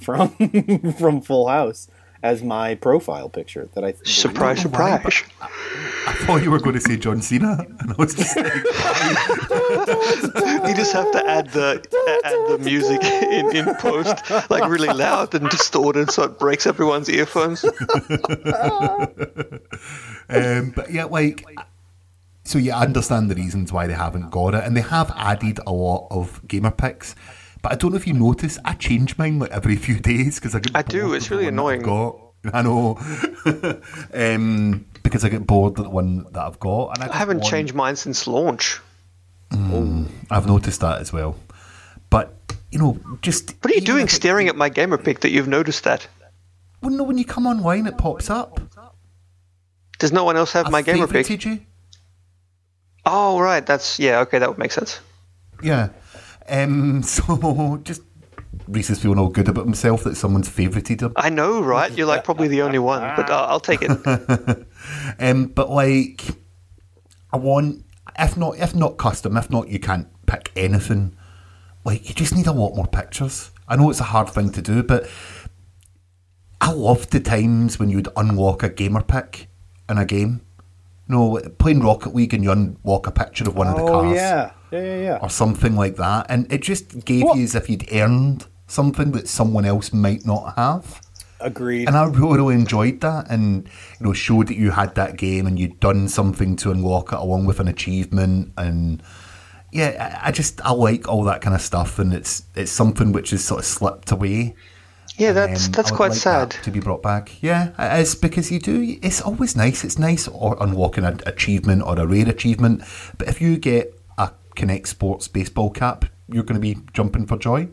from 0.00 0.28
from 0.98 1.20
Full 1.20 1.48
House 1.48 1.88
as 2.22 2.42
my 2.42 2.74
profile 2.74 3.28
picture 3.28 3.68
that 3.74 3.84
I 3.84 3.92
Surprise, 4.04 4.60
surprise! 4.60 5.22
I 5.40 6.14
thought 6.24 6.42
you 6.42 6.50
were 6.50 6.58
going 6.58 6.74
to 6.74 6.80
say 6.80 6.96
John 6.96 7.22
Cena, 7.22 7.64
and 7.80 7.92
I 7.92 7.94
was 7.98 8.14
just 8.14 8.36
like, 8.36 8.46
You 10.68 10.74
just 10.74 10.92
have 10.92 11.10
to 11.12 11.24
add 11.26 11.50
the 11.50 11.80
add 12.24 12.48
the 12.48 12.58
music 12.58 13.02
in, 13.04 13.54
in 13.54 13.74
post, 13.76 14.28
like 14.50 14.68
really 14.68 14.88
loud 14.88 15.34
and 15.34 15.48
distorted, 15.50 16.10
so 16.10 16.24
it 16.24 16.38
breaks 16.38 16.66
everyone's 16.66 17.08
earphones. 17.08 17.64
um, 17.64 17.72
but 20.74 20.90
yeah, 20.90 21.04
like, 21.04 21.46
so 22.44 22.58
you 22.58 22.72
understand 22.72 23.30
the 23.30 23.34
reasons 23.34 23.72
why 23.72 23.86
they 23.86 23.94
haven't 23.94 24.30
got 24.30 24.54
it, 24.54 24.64
and 24.64 24.76
they 24.76 24.80
have 24.80 25.12
added 25.16 25.60
a 25.66 25.72
lot 25.72 26.08
of 26.10 26.46
gamer 26.48 26.70
pics. 26.70 27.14
But 27.62 27.72
I 27.72 27.74
don't 27.76 27.90
know 27.90 27.96
if 27.96 28.06
you 28.06 28.14
notice, 28.14 28.58
I 28.64 28.74
change 28.74 29.18
mine 29.18 29.38
like 29.38 29.50
every 29.50 29.76
few 29.76 29.98
days 29.98 30.36
because 30.36 30.54
I 30.54 30.60
get. 30.60 30.76
I 30.76 30.82
do, 30.82 31.14
it's 31.14 31.30
really 31.30 31.44
one 31.44 31.54
I've 31.54 31.54
annoying. 31.54 31.82
Got. 31.82 32.20
I 32.54 32.62
know, 32.62 32.96
um, 34.14 34.86
because 35.02 35.24
I 35.24 35.28
get 35.28 35.44
bored 35.46 35.76
of 35.78 35.84
the 35.84 35.90
one 35.90 36.22
that 36.32 36.40
I've 36.40 36.60
got, 36.60 36.90
and 36.96 37.02
I, 37.10 37.12
I 37.12 37.16
haven't 37.16 37.38
want- 37.38 37.50
changed 37.50 37.74
mine 37.74 37.96
since 37.96 38.26
launch. 38.28 38.80
I've 40.30 40.46
noticed 40.46 40.80
that 40.82 41.00
as 41.00 41.12
well, 41.12 41.36
but 42.10 42.34
you 42.70 42.78
know, 42.78 42.98
just 43.22 43.54
What 43.62 43.72
are 43.72 43.74
you 43.74 43.80
doing 43.80 44.04
if 44.04 44.12
it- 44.12 44.14
staring 44.14 44.46
at 44.48 44.54
my 44.56 44.68
gamer 44.68 44.98
pic 44.98 45.20
that 45.20 45.30
you've 45.30 45.48
noticed 45.48 45.82
that? 45.84 46.06
Well, 46.80 46.92
no, 46.92 47.02
when 47.02 47.18
you 47.18 47.24
come 47.24 47.46
online, 47.46 47.86
it 47.88 47.98
pops 47.98 48.30
up. 48.30 48.60
Does 49.98 50.12
no 50.12 50.22
one 50.22 50.36
else 50.36 50.52
have 50.52 50.70
my 50.70 50.82
gamer 50.82 51.08
pic? 51.08 51.26
favorited 51.26 51.44
you. 51.44 51.60
Oh, 53.04 53.40
right. 53.40 53.66
That's 53.66 53.98
yeah. 53.98 54.20
Okay, 54.20 54.38
that 54.38 54.48
would 54.48 54.58
make 54.58 54.70
sense. 54.70 55.00
Yeah. 55.62 55.88
Um, 56.48 57.02
so 57.14 57.78
just 57.82 58.02
Rhys 58.66 58.90
is 58.90 59.00
feeling 59.00 59.18
all 59.18 59.28
good 59.28 59.48
about 59.48 59.64
himself 59.64 60.04
that 60.04 60.16
someone's 60.16 60.48
favorited 60.48 61.00
him. 61.02 61.12
I 61.16 61.30
know, 61.30 61.60
right? 61.62 61.90
You're 61.92 62.06
like 62.06 62.24
probably 62.24 62.48
the 62.48 62.62
only 62.62 62.78
one, 62.78 63.00
but 63.16 63.30
uh, 63.30 63.46
I'll 63.48 63.60
take 63.60 63.80
it. 63.82 64.66
Um, 65.18 65.46
but 65.46 65.70
like, 65.70 66.24
I 67.32 67.36
want 67.36 67.84
if 68.18 68.36
not 68.36 68.58
if 68.58 68.74
not 68.74 68.96
custom, 68.96 69.36
if 69.36 69.50
not 69.50 69.68
you 69.68 69.78
can't 69.80 70.06
pick 70.26 70.52
anything. 70.56 71.16
Like 71.84 72.08
you 72.08 72.14
just 72.14 72.34
need 72.34 72.46
a 72.46 72.52
lot 72.52 72.74
more 72.76 72.86
pictures. 72.86 73.50
I 73.66 73.76
know 73.76 73.90
it's 73.90 74.00
a 74.00 74.04
hard 74.04 74.28
thing 74.28 74.50
to 74.52 74.62
do, 74.62 74.82
but 74.82 75.08
I 76.60 76.72
loved 76.72 77.10
the 77.10 77.20
times 77.20 77.78
when 77.78 77.88
you'd 77.90 78.08
unlock 78.16 78.62
a 78.62 78.68
gamer 78.68 79.02
pic 79.02 79.48
in 79.88 79.98
a 79.98 80.04
game. 80.04 80.42
No, 81.08 81.40
playing 81.58 81.80
Rocket 81.80 82.14
League 82.14 82.34
and 82.34 82.44
you 82.44 82.52
unlock 82.52 83.06
a 83.06 83.10
picture 83.10 83.44
of 83.48 83.56
one 83.56 83.66
of 83.66 83.76
the 83.76 83.82
Oh 83.82 84.02
cars. 84.02 84.14
yeah, 84.14 84.50
yeah, 84.70 84.80
yeah, 84.82 85.02
yeah. 85.02 85.18
or 85.22 85.30
something 85.30 85.76
like 85.76 85.96
that, 85.96 86.26
and 86.28 86.50
it 86.52 86.62
just 86.62 87.04
gave 87.04 87.24
What? 87.24 87.36
you 87.36 87.44
as 87.44 87.54
if 87.54 87.68
you'd 87.70 87.90
earned 87.92 88.46
something 88.66 89.12
that 89.12 89.28
someone 89.28 89.64
else 89.64 89.92
might 89.92 90.26
not 90.26 90.54
have. 90.56 91.00
Agreed. 91.40 91.86
And 91.86 91.96
I 91.96 92.04
really, 92.06 92.38
really 92.38 92.54
enjoyed 92.56 93.00
that, 93.00 93.30
and 93.30 93.68
you 94.00 94.06
know, 94.06 94.12
showed 94.12 94.48
that 94.48 94.56
you 94.56 94.72
had 94.72 94.94
that 94.96 95.16
game 95.16 95.46
and 95.46 95.58
you'd 95.58 95.78
done 95.80 96.08
something 96.08 96.56
to 96.56 96.70
unlock 96.72 97.12
it 97.12 97.18
along 97.18 97.46
with 97.46 97.60
an 97.60 97.68
achievement, 97.68 98.52
and 98.56 99.02
yeah, 99.72 100.18
I 100.22 100.28
I 100.28 100.32
just 100.32 100.60
I 100.64 100.72
like 100.72 101.08
all 101.08 101.22
that 101.24 101.40
kind 101.40 101.54
of 101.54 101.60
stuff, 101.62 101.98
and 101.98 102.12
it's 102.12 102.42
it's 102.56 102.72
something 102.72 103.12
which 103.12 103.30
has 103.30 103.44
sort 103.44 103.60
of 103.60 103.66
slipped 103.66 104.10
away. 104.10 104.54
Yeah, 105.16 105.32
that's 105.32 105.66
Um, 105.66 105.72
that's 105.72 105.90
quite 105.90 106.10
like 106.10 106.18
sad. 106.18 106.52
that 106.52 106.62
to 106.64 106.70
be 106.70 106.80
brought 106.80 107.02
back. 107.02 107.42
Yeah, 107.42 107.70
it 107.78 108.00
is 108.02 108.14
because 108.14 108.50
you 108.50 108.58
do. 108.60 108.98
It's 109.02 109.20
always 109.20 109.56
nice. 109.56 109.84
It's 109.84 109.98
nice 109.98 110.28
or 110.28 110.56
unlocking 110.60 111.04
an 111.04 111.20
achievement 111.26 111.82
or 111.82 111.98
a 111.98 112.06
rare 112.06 112.28
achievement. 112.28 112.82
But 113.16 113.28
if 113.28 113.40
you 113.40 113.56
get 113.58 113.86
a 113.88 113.97
Kinect 114.58 114.86
Sports 114.86 115.28
baseball 115.28 115.70
cap, 115.70 116.04
you're 116.28 116.42
going 116.42 116.60
to 116.60 116.74
be 116.74 116.76
jumping 116.92 117.26
for 117.26 117.38
joy. 117.38 117.68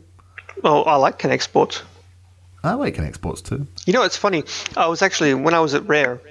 Well, 0.64 0.86
I 0.86 0.96
like 0.96 1.20
Kinect 1.20 1.42
Sports. 1.42 1.82
I 2.64 2.74
like 2.74 2.96
Kinect 2.96 3.16
Sports 3.16 3.42
too. 3.42 3.68
You 3.86 3.94
know, 3.94 4.04
it's 4.04 4.18
funny. 4.18 4.44
I 4.78 4.88
was 4.88 5.02
actually 5.02 5.34
when 5.34 5.54
I 5.54 5.60
was 5.60 5.74
at 5.74 5.88
Rare, 5.88 6.22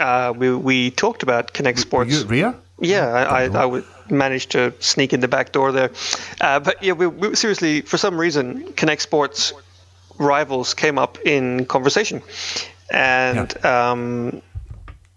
uh, 0.00 0.34
we 0.36 0.54
we 0.54 0.90
talked 0.90 1.22
about 1.22 1.52
Kinect 1.52 1.76
Were 1.76 1.80
Sports. 1.80 2.12
you 2.12 2.20
at 2.20 2.28
Rare? 2.28 2.54
Yeah, 2.80 3.08
I, 3.08 3.44
I, 3.44 3.62
I 3.62 3.64
would 3.66 3.84
managed 4.10 4.52
to 4.52 4.72
sneak 4.80 5.12
in 5.12 5.20
the 5.20 5.28
back 5.28 5.52
door 5.52 5.72
there. 5.72 5.90
Uh, 6.40 6.60
but 6.60 6.82
yeah, 6.82 6.92
we, 6.92 7.06
we 7.06 7.34
seriously, 7.34 7.82
for 7.82 7.98
some 7.98 8.18
reason, 8.18 8.72
Kinect 8.72 9.00
Sports 9.00 9.52
rivals 10.18 10.74
came 10.74 10.98
up 10.98 11.18
in 11.24 11.66
conversation, 11.66 12.22
and 12.90 13.64
um, 13.64 14.42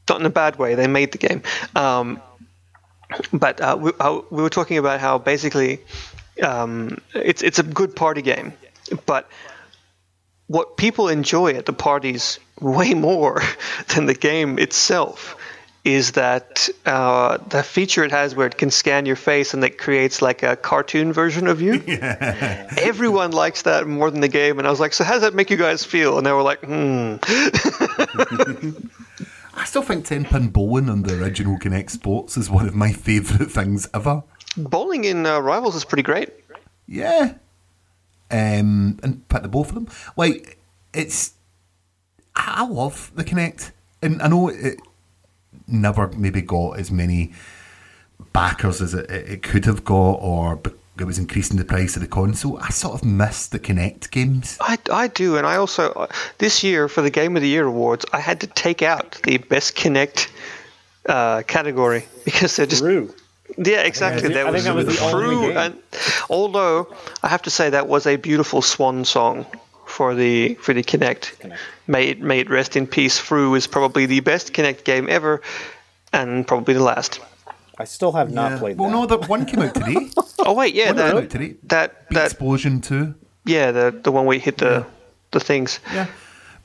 not 0.09 0.19
in 0.19 0.25
a 0.25 0.29
bad 0.31 0.57
way. 0.57 0.75
They 0.75 0.87
made 0.87 1.11
the 1.11 1.17
game, 1.17 1.43
um, 1.75 2.21
but 3.33 3.61
uh, 3.61 3.77
we, 3.79 3.91
uh, 3.99 4.21
we 4.29 4.41
were 4.41 4.49
talking 4.49 4.77
about 4.77 4.99
how 4.99 5.17
basically 5.17 5.79
um, 6.41 6.99
it's 7.13 7.41
it's 7.41 7.59
a 7.59 7.63
good 7.63 7.95
party 7.95 8.21
game, 8.21 8.53
but 9.05 9.29
what 10.47 10.75
people 10.75 11.07
enjoy 11.07 11.53
at 11.53 11.65
the 11.65 11.73
parties 11.73 12.39
way 12.59 12.93
more 13.09 13.41
than 13.95 14.05
the 14.05 14.13
game 14.13 14.59
itself 14.59 15.37
is 15.83 16.11
that 16.11 16.69
uh, 16.85 17.37
the 17.37 17.63
feature 17.63 18.03
it 18.03 18.11
has 18.11 18.35
where 18.35 18.45
it 18.45 18.55
can 18.55 18.69
scan 18.69 19.07
your 19.07 19.15
face 19.15 19.55
and 19.55 19.63
it 19.63 19.79
creates 19.79 20.21
like 20.21 20.43
a 20.43 20.55
cartoon 20.55 21.11
version 21.11 21.47
of 21.47 21.59
you. 21.59 21.81
Everyone 21.87 23.31
likes 23.31 23.63
that 23.63 23.87
more 23.87 24.11
than 24.11 24.21
the 24.21 24.27
game, 24.27 24.59
and 24.59 24.67
I 24.67 24.71
was 24.71 24.79
like, 24.79 24.93
"So 24.93 25.03
how 25.03 25.13
does 25.13 25.23
that 25.23 25.33
make 25.33 25.49
you 25.49 25.57
guys 25.57 25.83
feel?" 25.83 26.17
And 26.17 26.25
they 26.25 26.31
were 26.31 26.43
like, 26.43 26.59
"Hmm." 26.63 27.15
I 29.61 29.65
still 29.65 29.83
think 29.83 30.07
10 30.07 30.25
pin 30.25 30.49
bowling 30.49 30.89
on 30.89 31.03
the 31.03 31.21
original 31.21 31.55
Kinect 31.59 31.91
Sports 31.91 32.35
is 32.35 32.49
one 32.49 32.67
of 32.67 32.73
my 32.73 32.91
favourite 32.91 33.51
things 33.51 33.87
ever. 33.93 34.23
Bowling 34.57 35.03
in 35.03 35.27
uh, 35.27 35.39
Rivals 35.39 35.75
is 35.75 35.85
pretty 35.85 36.01
great. 36.01 36.31
Yeah. 36.87 37.35
Um, 38.31 38.97
and 39.03 39.27
pick 39.29 39.43
the 39.43 39.47
both 39.47 39.69
of 39.69 39.75
them. 39.75 39.87
Like, 40.17 40.57
it's. 40.95 41.33
I 42.35 42.65
love 42.65 43.11
the 43.13 43.23
Kinect. 43.23 43.71
And 44.01 44.19
I 44.23 44.29
know 44.29 44.49
it 44.49 44.81
never 45.67 46.07
maybe 46.07 46.41
got 46.41 46.79
as 46.79 46.89
many 46.89 47.31
backers 48.33 48.81
as 48.81 48.95
it, 48.95 49.11
it 49.11 49.43
could 49.43 49.65
have 49.65 49.85
got, 49.85 50.13
or 50.13 50.59
it 50.99 51.05
was 51.05 51.17
increasing 51.17 51.57
the 51.57 51.65
price 51.65 51.95
of 51.95 52.01
the 52.01 52.07
console. 52.07 52.57
I 52.59 52.69
sort 52.69 52.93
of 52.95 53.03
miss 53.05 53.47
the 53.47 53.59
Kinect 53.59 54.11
games. 54.11 54.57
I, 54.61 54.77
I 54.91 55.07
do, 55.07 55.37
and 55.37 55.47
I 55.47 55.55
also 55.55 55.91
uh, 55.93 56.07
this 56.37 56.63
year 56.63 56.87
for 56.87 57.01
the 57.01 57.09
Game 57.09 57.35
of 57.35 57.41
the 57.41 57.47
Year 57.47 57.65
awards, 57.65 58.05
I 58.13 58.19
had 58.19 58.41
to 58.41 58.47
take 58.47 58.81
out 58.81 59.19
the 59.23 59.37
Best 59.37 59.75
Kinect 59.75 60.29
uh, 61.07 61.43
category 61.47 62.05
because 62.25 62.55
they're 62.55 62.65
just 62.67 62.81
True. 62.83 63.13
yeah, 63.57 63.81
exactly. 63.81 64.19
I 64.19 64.21
think- 64.21 64.33
There 64.33 64.47
I 64.47 64.51
think 64.51 64.63
that 64.65 64.75
was 64.75 64.85
the 64.99 65.03
only 65.05 65.35
Fru- 65.35 65.51
and 65.53 65.77
although 66.29 66.93
I 67.23 67.27
have 67.29 67.41
to 67.43 67.49
say 67.49 67.69
that 67.69 67.87
was 67.87 68.05
a 68.05 68.17
beautiful 68.17 68.61
swan 68.61 69.05
song 69.05 69.45
for 69.85 70.13
the 70.15 70.53
for 70.55 70.73
the 70.73 70.83
Kinect. 70.83 71.51
May 71.87 72.09
it 72.09 72.21
may 72.21 72.39
it 72.39 72.49
rest 72.49 72.75
in 72.75 72.85
peace. 72.87 73.17
Fru 73.17 73.55
is 73.55 73.65
probably 73.67 74.05
the 74.05 74.19
best 74.21 74.53
Kinect 74.53 74.83
game 74.83 75.07
ever, 75.09 75.41
and 76.13 76.45
probably 76.47 76.73
the 76.75 76.83
last. 76.83 77.19
I 77.81 77.85
still 77.85 78.11
have 78.13 78.31
not 78.31 78.51
Yeah. 78.51 78.59
played 78.59 78.77
well, 78.77 78.89
that. 78.89 78.95
no, 78.95 79.05
that 79.17 79.29
one 79.29 79.45
came 79.45 79.61
out 79.61 79.73
today. 79.75 80.09
Oh 80.43 80.53
wait, 80.53 80.73
yeah, 80.73 80.87
One 80.87 80.95
came 80.97 81.05
that 81.07 81.15
out 81.23 81.29
today. 81.29 81.55
that 81.73 82.09
Beat 82.09 82.15
that 82.15 82.25
Explosion 82.31 82.81
2. 82.81 83.13
yeah, 83.45 83.71
the 83.71 83.85
the 84.05 84.11
one 84.11 84.25
where 84.25 84.35
you 84.35 84.41
hit 84.41 84.57
the 84.57 84.85
the 85.31 85.39
things. 85.39 85.79
Yeah. 85.93 86.07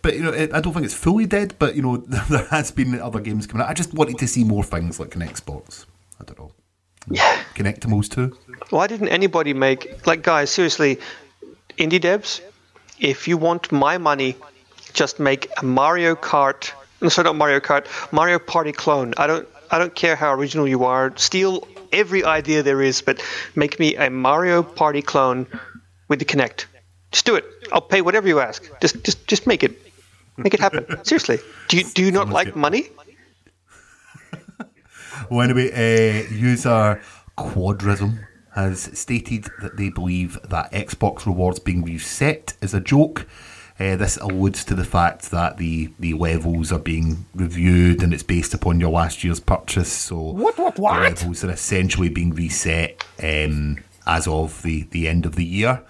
But 0.03 0.15
you 0.17 0.23
know, 0.23 0.33
it, 0.33 0.53
I 0.55 0.61
don't 0.63 0.73
think 0.73 0.85
it's 0.87 0.95
fully 0.95 1.27
dead. 1.27 1.55
But 1.59 1.75
you 1.77 1.83
know, 1.83 1.97
there 2.31 2.47
has 2.51 2.71
been 2.71 2.99
other 3.01 3.21
games 3.21 3.47
coming 3.47 3.63
out. 3.65 3.71
I 3.71 3.75
just 3.75 3.93
wanted 3.93 4.19
to 4.19 4.27
see 4.27 4.45
more 4.45 4.65
things 4.65 4.99
like 5.01 5.11
Kinect 5.11 5.37
Sports. 5.37 5.85
I 6.21 6.25
don't 6.25 6.39
know. 6.39 6.51
Yeah. 7.11 7.37
Kinectimals 7.55 8.09
too. 8.09 8.37
Why 8.71 8.87
didn't 8.87 9.09
anybody 9.09 9.53
make 9.55 10.07
like 10.07 10.23
guys? 10.23 10.51
Seriously, 10.51 10.99
indie 11.79 12.01
devs, 12.01 12.41
if 12.99 13.29
you 13.29 13.37
want 13.37 13.71
my 13.73 13.99
money, 13.99 14.37
just 14.95 15.21
make 15.21 15.49
a 15.61 15.65
Mario 15.65 16.15
Kart. 16.15 16.73
No, 17.03 17.09
sorry, 17.11 17.25
not 17.27 17.37
Mario 17.37 17.61
Kart. 17.61 17.85
Mario 18.11 18.39
Party 18.39 18.73
clone. 18.73 19.13
I 19.19 19.27
don't. 19.27 19.47
I 19.71 19.79
don't 19.79 19.95
care 19.95 20.17
how 20.17 20.33
original 20.33 20.67
you 20.67 20.85
are. 20.85 21.13
Steal 21.17 21.67
every 21.93 22.25
idea 22.25 22.63
there 22.63 22.83
is, 22.83 23.03
but 23.03 23.23
make 23.55 23.79
me 23.79 23.97
a 23.97 24.11
Mario 24.11 24.63
Party 24.63 25.03
clone 25.03 25.47
with 26.09 26.19
the 26.19 26.25
Kinect. 26.25 26.67
Just 27.13 27.27
do 27.27 27.35
it. 27.35 27.45
I'll 27.73 27.81
pay 27.81 28.03
whatever 28.03 28.29
you 28.29 28.41
ask. 28.41 28.69
Just, 28.81 29.05
just, 29.05 29.27
just 29.27 29.47
make 29.47 29.63
it. 29.63 29.81
Make 30.37 30.55
it 30.55 30.61
happen. 30.61 30.87
Seriously. 31.05 31.39
Do 31.69 31.79
you 31.79 31.85
do 31.85 32.05
you 32.05 32.13
not 32.13 32.29
like 32.29 32.55
money? 32.57 32.89
Well, 35.31 35.41
anyway, 35.41 35.73
uh, 35.73 36.31
user 36.31 37.01
Quadrism 37.39 38.27
has 38.55 38.91
stated 38.99 39.49
that 39.61 39.77
they 39.77 39.89
believe 39.89 40.39
that 40.49 40.71
Xbox 40.73 41.27
rewards 41.27 41.59
being 41.59 41.83
reset 41.83 42.55
is 42.61 42.75
a 42.75 42.81
joke. 42.81 43.27
Uh, 43.79 43.95
this 43.97 44.17
alludes 44.17 44.65
to 44.65 44.75
the 44.75 44.85
fact 44.85 45.31
that 45.31 45.59
the, 45.59 45.91
the 45.99 46.15
levels 46.15 46.73
are 46.73 46.79
being 46.79 47.27
reviewed 47.35 48.03
and 48.03 48.15
it's 48.15 48.23
based 48.23 48.55
upon 48.55 48.81
your 48.81 48.91
last 48.91 49.23
year's 49.23 49.39
purchase. 49.41 49.93
So 49.93 50.19
What, 50.19 50.57
what, 50.59 50.79
what? 50.79 50.95
the 50.95 51.01
levels 51.11 51.45
are 51.45 51.51
essentially 51.51 52.09
being 52.09 52.35
reset 52.35 53.05
um, 53.23 53.77
as 54.07 54.27
of 54.27 54.63
the, 54.63 54.85
the 54.93 55.07
end 55.09 55.27
of 55.27 55.35
the 55.35 55.45
year. 55.45 55.83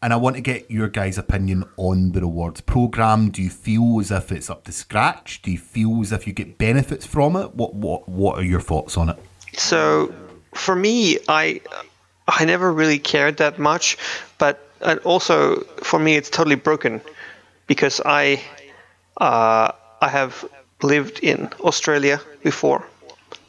And 0.00 0.12
I 0.12 0.16
want 0.16 0.36
to 0.36 0.42
get 0.42 0.70
your 0.70 0.88
guys' 0.88 1.18
opinion 1.18 1.64
on 1.76 2.12
the 2.12 2.20
rewards 2.20 2.60
program. 2.60 3.30
Do 3.30 3.42
you 3.42 3.50
feel 3.50 3.98
as 4.00 4.10
if 4.10 4.30
it's 4.30 4.50
up 4.50 4.64
to 4.64 4.72
scratch? 4.72 5.40
Do 5.42 5.50
you 5.50 5.58
feel 5.58 6.02
as 6.02 6.12
if 6.12 6.26
you 6.26 6.32
get 6.32 6.58
benefits 6.58 7.06
from 7.06 7.36
it? 7.36 7.54
What 7.54 7.74
what 7.74 8.06
what 8.06 8.38
are 8.38 8.44
your 8.44 8.60
thoughts 8.60 8.98
on 8.98 9.08
it? 9.08 9.18
So 9.54 10.12
for 10.52 10.76
me, 10.76 11.18
I 11.26 11.62
I 12.28 12.44
never 12.44 12.70
really 12.70 12.98
cared 12.98 13.38
that 13.38 13.58
much, 13.58 13.96
but 14.36 14.60
also 15.04 15.60
for 15.82 15.98
me, 15.98 16.16
it's 16.16 16.28
totally 16.28 16.56
broken 16.56 17.00
because 17.66 18.00
I 18.04 18.42
uh, 19.16 19.72
I 20.00 20.08
have 20.08 20.44
lived 20.82 21.20
in 21.20 21.48
Australia 21.60 22.20
before, 22.42 22.86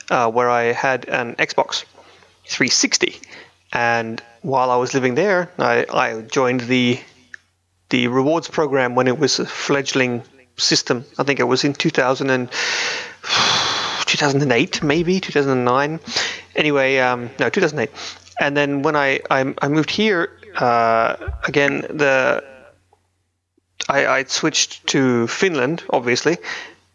uh, 0.10 0.30
where 0.32 0.50
I 0.50 0.72
had 0.72 1.06
an 1.10 1.36
Xbox 1.36 1.86
360, 2.46 3.20
and 3.74 4.22
while 4.42 4.72
I 4.72 4.78
was 4.78 4.94
living 4.94 5.16
there, 5.16 5.50
I, 5.58 5.86
I 5.92 6.22
joined 6.22 6.62
the 6.62 7.00
the 7.90 8.08
rewards 8.08 8.48
program 8.48 8.96
when 8.96 9.08
it 9.08 9.20
was 9.20 9.40
a 9.40 9.46
fledgling 9.46 10.24
system. 10.58 11.06
I 11.18 11.24
think 11.24 11.40
it 11.40 11.44
was 11.44 11.64
in 11.64 11.74
2000 11.74 12.30
and 12.30 12.50
2008, 14.06 14.84
maybe 14.84 15.20
2009. 15.20 16.00
Anyway, 16.56 16.98
um, 16.98 17.30
no, 17.40 17.50
2008. 17.50 17.92
And 18.40 18.56
then 18.56 18.82
when 18.82 18.96
I 18.96 19.20
I, 19.30 19.54
I 19.62 19.68
moved 19.68 19.90
here 19.90 20.30
uh, 20.56 21.16
again, 21.44 21.82
the 21.82 22.44
I, 23.88 24.08
I 24.08 24.24
switched 24.24 24.88
to 24.88 25.28
Finland, 25.28 25.84
obviously, 25.90 26.38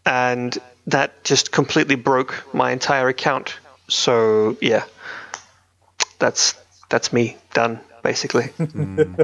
and 0.05 0.57
that 0.87 1.23
just 1.25 1.53
completely 1.53 1.95
broke 1.95 2.45
my 2.53 2.73
entire 2.73 3.09
account. 3.09 3.59
So 3.89 4.57
yeah, 4.61 4.85
that's 6.19 6.55
that's 6.89 7.13
me 7.13 7.37
done 7.55 7.81
basically. 8.03 8.47
Hmm. 8.57 9.15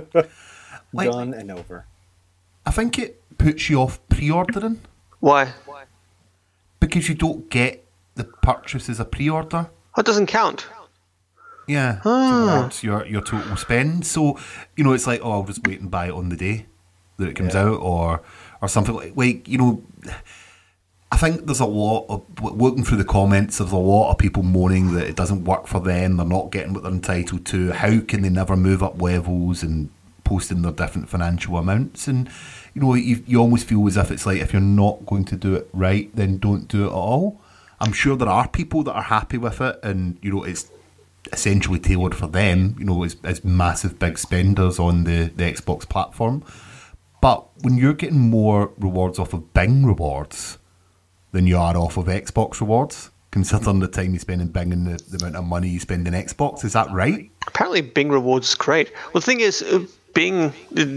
Like- 0.92 1.10
Done 1.10 1.34
and 1.34 1.50
over. 1.50 1.84
I 2.64 2.70
think 2.70 2.98
it 2.98 3.22
puts 3.38 3.68
you 3.68 3.80
off 3.80 4.00
pre-ordering 4.08 4.80
Why? 5.20 5.52
because 6.80 7.08
you 7.08 7.14
don't 7.14 7.50
get 7.50 7.84
the 8.14 8.24
purchase 8.24 8.88
as 8.88 8.98
a 8.98 9.04
pre-order. 9.04 9.68
Oh, 9.96 10.00
it 10.00 10.06
doesn't 10.06 10.26
count. 10.26 10.66
Yeah, 11.66 12.00
ah. 12.04 12.60
towards 12.60 12.82
your 12.82 13.04
your 13.06 13.20
total 13.22 13.56
spend. 13.56 14.06
So 14.06 14.38
you 14.76 14.84
know, 14.84 14.92
it's 14.92 15.06
like, 15.06 15.20
oh, 15.22 15.32
I'll 15.32 15.42
just 15.44 15.66
wait 15.66 15.80
and 15.80 15.90
buy 15.90 16.06
it 16.06 16.12
on 16.12 16.28
the 16.28 16.36
day 16.36 16.66
that 17.18 17.28
it 17.28 17.34
comes 17.34 17.54
out, 17.54 17.80
or 17.80 18.22
or 18.60 18.68
something 18.68 18.94
like 18.94 19.12
like 19.16 19.48
you 19.48 19.58
know. 19.58 19.82
I 21.12 21.18
think 21.18 21.46
there's 21.46 21.60
a 21.60 21.66
lot 21.66 22.06
of 22.08 22.24
looking 22.42 22.84
through 22.84 22.98
the 22.98 23.04
comments. 23.04 23.58
There's 23.58 23.70
a 23.70 23.76
lot 23.76 24.10
of 24.10 24.18
people 24.18 24.42
moaning 24.42 24.92
that 24.94 25.06
it 25.06 25.14
doesn't 25.14 25.44
work 25.44 25.68
for 25.68 25.78
them. 25.78 26.16
They're 26.16 26.26
not 26.26 26.50
getting 26.50 26.74
what 26.74 26.82
they're 26.82 26.92
entitled 26.92 27.46
to. 27.46 27.70
How 27.70 28.00
can 28.00 28.22
they 28.22 28.28
never 28.28 28.56
move 28.56 28.82
up 28.82 29.00
levels 29.00 29.62
and 29.62 29.88
posting 30.24 30.62
their 30.62 30.72
different 30.72 31.08
financial 31.08 31.58
amounts? 31.58 32.08
And 32.08 32.28
you 32.74 32.82
know, 32.82 32.94
you, 32.94 33.22
you 33.24 33.38
almost 33.38 33.68
feel 33.68 33.86
as 33.86 33.96
if 33.96 34.10
it's 34.10 34.26
like 34.26 34.40
if 34.40 34.52
you're 34.52 34.60
not 34.60 35.06
going 35.06 35.24
to 35.26 35.36
do 35.36 35.54
it 35.54 35.68
right, 35.72 36.14
then 36.14 36.38
don't 36.38 36.66
do 36.66 36.84
it 36.84 36.88
at 36.88 36.92
all. 36.92 37.40
I'm 37.78 37.92
sure 37.92 38.16
there 38.16 38.28
are 38.28 38.48
people 38.48 38.82
that 38.82 38.92
are 38.92 39.02
happy 39.02 39.38
with 39.38 39.60
it, 39.60 39.78
and 39.82 40.18
you 40.22 40.32
know, 40.32 40.42
it's 40.42 40.70
essentially 41.32 41.78
tailored 41.78 42.14
for 42.14 42.26
them, 42.26 42.76
you 42.78 42.84
know, 42.84 43.02
as, 43.04 43.16
as 43.22 43.44
massive 43.44 43.98
big 43.98 44.18
spenders 44.18 44.78
on 44.78 45.04
the, 45.04 45.30
the 45.34 45.44
Xbox 45.44 45.88
platform. 45.88 46.42
But 47.26 47.48
when 47.64 47.76
you're 47.76 47.92
getting 47.92 48.20
more 48.20 48.70
rewards 48.78 49.18
off 49.18 49.32
of 49.32 49.52
Bing 49.52 49.84
rewards 49.84 50.58
than 51.32 51.48
you 51.48 51.58
are 51.58 51.76
off 51.76 51.96
of 51.96 52.04
Xbox 52.04 52.60
rewards, 52.60 53.10
considering 53.32 53.80
the 53.80 53.88
time 53.88 54.12
you 54.12 54.20
spend 54.20 54.42
in 54.42 54.46
Bing 54.46 54.72
and 54.72 54.86
the, 54.86 55.02
the 55.10 55.16
amount 55.16 55.34
of 55.34 55.44
money 55.44 55.68
you 55.68 55.80
spend 55.80 56.06
in 56.06 56.14
Xbox, 56.14 56.64
is 56.64 56.74
that 56.74 56.88
right? 56.92 57.28
Apparently, 57.48 57.80
Bing 57.80 58.10
rewards 58.10 58.50
is 58.50 58.54
great. 58.54 58.92
Well, 59.06 59.14
the 59.14 59.22
thing 59.22 59.40
is, 59.40 59.60
uh, 59.60 59.84
Bing, 60.16 60.54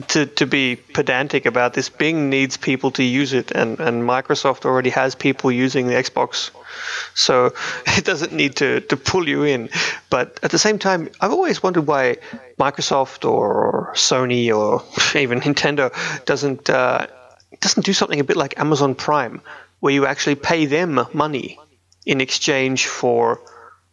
to, 0.08 0.26
to 0.28 0.46
be 0.46 0.78
pedantic 0.78 1.46
about 1.46 1.74
this, 1.74 1.90
Bing 1.90 2.30
needs 2.30 2.56
people 2.56 2.92
to 2.92 3.04
use 3.04 3.34
it, 3.34 3.52
and, 3.52 3.78
and 3.78 4.04
Microsoft 4.04 4.64
already 4.64 4.92
has 4.92 5.14
people 5.14 5.52
using 5.52 5.88
the 5.88 5.96
Xbox. 5.96 6.52
So 7.16 7.54
it 7.86 8.06
doesn't 8.06 8.32
need 8.32 8.56
to, 8.56 8.80
to 8.80 8.96
pull 8.96 9.28
you 9.28 9.44
in. 9.44 9.72
But 10.10 10.40
at 10.42 10.52
the 10.52 10.58
same 10.58 10.80
time, 10.80 11.10
I've 11.20 11.34
always 11.34 11.62
wondered 11.62 11.86
why 11.86 12.16
Microsoft 12.58 13.30
or 13.30 13.92
Sony 13.94 14.56
or 14.56 14.86
even 15.20 15.42
Nintendo 15.42 15.92
doesn't 16.24 16.70
uh, 16.70 17.08
doesn't 17.60 17.86
do 17.86 17.92
something 17.92 18.22
a 18.22 18.24
bit 18.24 18.38
like 18.38 18.58
Amazon 18.58 18.96
Prime, 18.96 19.42
where 19.82 19.94
you 19.94 20.06
actually 20.06 20.36
pay 20.36 20.66
them 20.66 21.06
money 21.12 21.60
in 22.06 22.22
exchange 22.22 22.88
for 22.88 23.42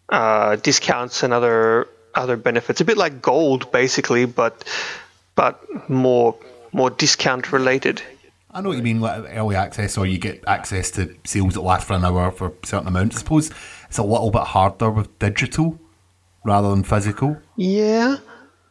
uh, 0.09 0.55
discounts 0.55 1.25
and 1.25 1.33
other 1.33 1.89
other 2.15 2.37
benefits. 2.37 2.81
A 2.81 2.85
bit 2.85 2.97
like 2.97 3.21
gold, 3.21 3.73
basically, 3.73 4.25
but 4.25 4.63
but 5.37 5.89
more 5.89 6.37
more 6.73 6.91
discount 6.91 7.53
related. 7.53 8.03
I 8.51 8.61
know 8.63 8.71
what 8.71 8.79
you 8.79 8.83
mean, 8.83 9.01
like 9.01 9.25
early 9.31 9.55
access, 9.55 9.97
or 9.97 10.07
you 10.07 10.19
get 10.19 10.43
access 10.47 10.91
to 10.93 11.15
sales 11.25 11.55
that 11.55 11.61
last 11.61 11.87
for 11.87 11.93
an 11.95 12.05
hour 12.05 12.31
for 12.31 12.49
a 12.49 12.67
certain 12.67 12.89
amounts. 12.89 13.17
I 13.17 13.19
suppose 13.21 13.51
it's 13.89 13.99
a 13.99 14.03
little 14.03 14.31
bit 14.31 14.43
harder 14.43 14.91
with 14.91 15.19
digital 15.19 15.79
rather 16.45 16.71
than 16.71 16.83
physical. 16.83 17.37
Yeah, 17.57 18.17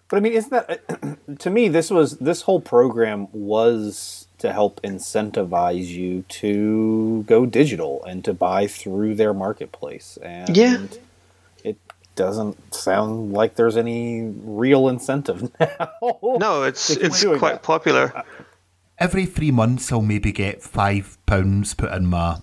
But 0.09 0.17
I 0.17 0.19
mean, 0.21 0.33
isn't 0.33 0.51
that 0.51 1.37
to 1.39 1.49
me? 1.49 1.67
This 1.67 1.89
was 1.91 2.17
this 2.17 2.41
whole 2.41 2.59
program 2.61 3.27
was 3.31 4.27
to 4.39 4.51
help 4.51 4.81
incentivize 4.81 5.87
you 5.87 6.23
to 6.27 7.23
go 7.23 7.45
digital 7.45 8.03
and 8.05 8.23
to 8.25 8.33
buy 8.33 8.67
through 8.67 9.15
their 9.15 9.33
marketplace. 9.33 10.17
And 10.21 10.55
Yeah. 10.55 10.77
It 12.15 12.21
doesn't 12.21 12.73
sound 12.73 13.33
like 13.33 13.55
there's 13.55 13.75
any 13.75 14.21
real 14.23 14.87
incentive 14.87 15.51
now. 15.59 15.89
No, 16.39 16.63
it's 16.63 16.89
it's 16.89 17.23
quite 17.23 17.39
that. 17.55 17.63
popular. 17.63 18.23
Every 18.97 19.25
three 19.25 19.51
months, 19.51 19.91
I'll 19.91 20.01
maybe 20.01 20.31
get 20.31 20.63
five 20.63 21.17
pounds 21.25 21.73
put 21.73 21.91
in 21.91 22.05
my 22.05 22.37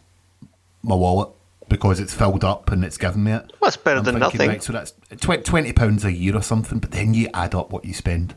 my 0.83 0.95
wallet 0.95 1.31
because 1.69 2.01
it's 2.01 2.13
filled 2.13 2.45
up 2.45 2.71
and 2.71 2.85
it's 2.85 2.99
given 2.99 3.25
me 3.25 3.33
it. 3.33 3.51
Well, 3.61 3.69
it's 3.69 3.77
better 3.79 3.99
I'm 3.99 4.05
than 4.05 4.15
thinking, 4.21 4.39
nothing. 4.39 4.49
Right, 4.51 4.63
so 4.63 4.73
that's 4.75 4.93
tw- 5.19 5.45
twenty 5.45 5.73
pounds 5.73 6.05
a 6.05 6.13
year 6.13 6.37
or 6.37 6.43
something. 6.43 6.79
But 6.79 6.91
then 6.91 7.15
you 7.15 7.29
add 7.33 7.55
up 7.55 7.71
what 7.71 7.87
you 7.87 7.95
spend, 7.95 8.35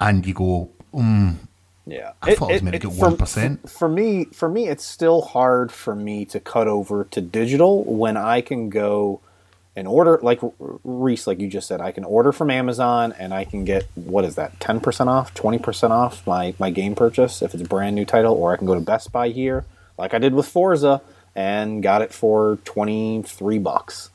and 0.00 0.26
you 0.26 0.32
go, 0.32 0.70
mm, 0.94 1.36
Yeah, 1.86 2.12
I 2.20 2.34
thought 2.34 2.50
it 2.50 2.54
was 2.54 2.62
meant 2.62 2.80
to 2.82 2.88
get 2.88 2.98
1%. 2.98 3.70
For 3.70 3.88
me, 3.88 4.24
for 4.26 4.48
me, 4.48 4.66
it's 4.68 4.84
still 4.84 5.22
hard 5.22 5.70
for 5.70 5.94
me 5.94 6.24
to 6.26 6.40
cut 6.40 6.66
over 6.66 7.04
to 7.12 7.20
digital 7.20 7.84
when 7.84 8.16
I 8.16 8.40
can 8.40 8.70
go 8.70 9.20
and 9.76 9.86
order, 9.86 10.18
like 10.22 10.40
Rhys, 10.58 11.26
like 11.26 11.38
you 11.38 11.48
just 11.48 11.68
said, 11.68 11.82
I 11.82 11.92
can 11.92 12.02
order 12.04 12.32
from 12.32 12.50
Amazon 12.50 13.12
and 13.18 13.32
I 13.34 13.44
can 13.44 13.64
get 13.64 13.86
what 13.94 14.24
is 14.24 14.34
that, 14.36 14.58
ten 14.58 14.80
percent 14.80 15.10
off, 15.10 15.34
twenty 15.34 15.58
percent 15.58 15.92
off 15.92 16.26
my 16.26 16.54
my 16.58 16.70
game 16.70 16.94
purchase 16.94 17.42
if 17.42 17.52
it's 17.52 17.62
a 17.62 17.66
brand 17.66 17.94
new 17.94 18.06
title, 18.06 18.34
or 18.34 18.52
I 18.52 18.56
can 18.56 18.66
go 18.66 18.74
to 18.74 18.80
Best 18.80 19.12
Buy 19.12 19.28
here, 19.28 19.66
like 19.98 20.14
I 20.14 20.18
did 20.18 20.34
with 20.34 20.48
Forza, 20.48 21.02
and 21.34 21.82
got 21.82 22.00
it 22.00 22.12
for 22.12 22.58
twenty 22.64 23.22
three 23.22 23.58
bucks. 23.58 24.08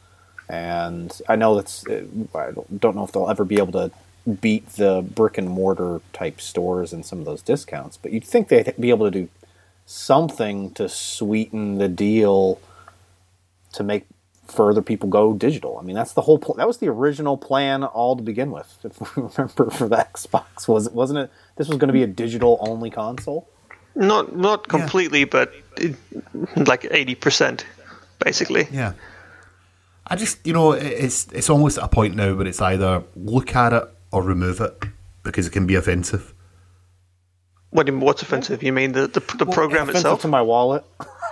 And 0.50 1.16
I 1.30 1.36
know 1.36 1.56
that's 1.56 1.88
uh, 1.88 2.06
I 2.34 2.52
don't 2.78 2.96
know 2.96 3.06
if 3.06 3.12
they'll 3.12 3.30
ever 3.30 3.46
be 3.46 3.58
able 3.58 3.74
to 3.74 3.92
beat 4.40 4.68
the 4.70 5.02
brick 5.02 5.38
and 5.38 5.50
mortar 5.50 6.02
type 6.14 6.40
stores 6.40 6.94
and 6.94 7.06
some 7.06 7.20
of 7.20 7.26
those 7.26 7.42
discounts, 7.42 7.98
but 7.98 8.12
you'd 8.12 8.24
think 8.24 8.48
they'd 8.48 8.74
be 8.80 8.90
able 8.90 9.10
to 9.10 9.22
do 9.22 9.30
something 9.86 10.72
to 10.72 10.88
sweeten 10.88 11.78
the 11.78 11.90
deal 11.90 12.60
to 13.74 13.84
make 13.84 14.06
further 14.48 14.82
people 14.82 15.10
go 15.10 15.34
digital. 15.34 15.78
I 15.80 15.84
mean, 15.84 15.96
that's 15.96 16.14
the 16.14 16.22
whole 16.22 16.38
pl- 16.38 16.56
that 16.56 16.68
was 16.68 16.78
the 16.78 16.90
original 16.90 17.38
plan 17.38 17.84
all 17.84 18.16
to 18.16 18.22
begin 18.22 18.52
with. 18.52 18.78
If 18.84 19.00
we 19.02 19.24
remember 19.38 19.70
for 19.70 19.88
the 19.88 19.98
Xbox 19.98 20.68
was 20.68 20.90
wasn't 20.90 21.20
it 21.20 21.32
this 21.56 21.68
was 21.68 21.78
going 21.78 21.88
to 21.88 21.94
be 21.94 22.04
a 22.04 22.08
digital 22.08 22.58
only 22.62 22.90
console? 22.90 23.50
Not 23.96 24.36
not 24.36 24.68
completely, 24.68 25.26
but 25.26 25.54
it, 25.78 25.96
like 26.56 26.86
eighty 26.92 27.16
percent, 27.16 27.66
basically. 28.20 28.68
yeah. 28.72 28.94
I 30.08 30.16
just, 30.16 30.46
you 30.46 30.52
know, 30.52 30.74
it's 30.74 31.28
it's 31.32 31.50
almost 31.50 31.78
at 31.78 31.86
a 31.86 31.88
point 31.88 32.16
now 32.16 32.34
where 32.36 32.48
it's 32.48 32.62
either 32.62 33.04
look 33.16 33.56
at 33.56 33.72
it 33.72 33.84
or 34.12 34.24
remove 34.24 34.60
it 34.62 34.84
because 35.24 35.48
it 35.48 35.52
can 35.52 35.66
be 35.68 35.76
offensive. 35.76 36.34
What 37.70 37.86
do 37.86 37.92
you- 37.94 37.98
mean, 37.98 38.06
what's 38.06 38.22
offensive? 38.22 38.62
You 38.64 38.74
mean 38.74 38.92
the 38.92 39.08
the, 39.08 39.22
the 39.38 39.46
program 39.46 39.84
Offensive 39.84 39.96
itself? 39.96 40.22
to 40.22 40.28
my 40.28 40.42
wallet. 40.42 40.84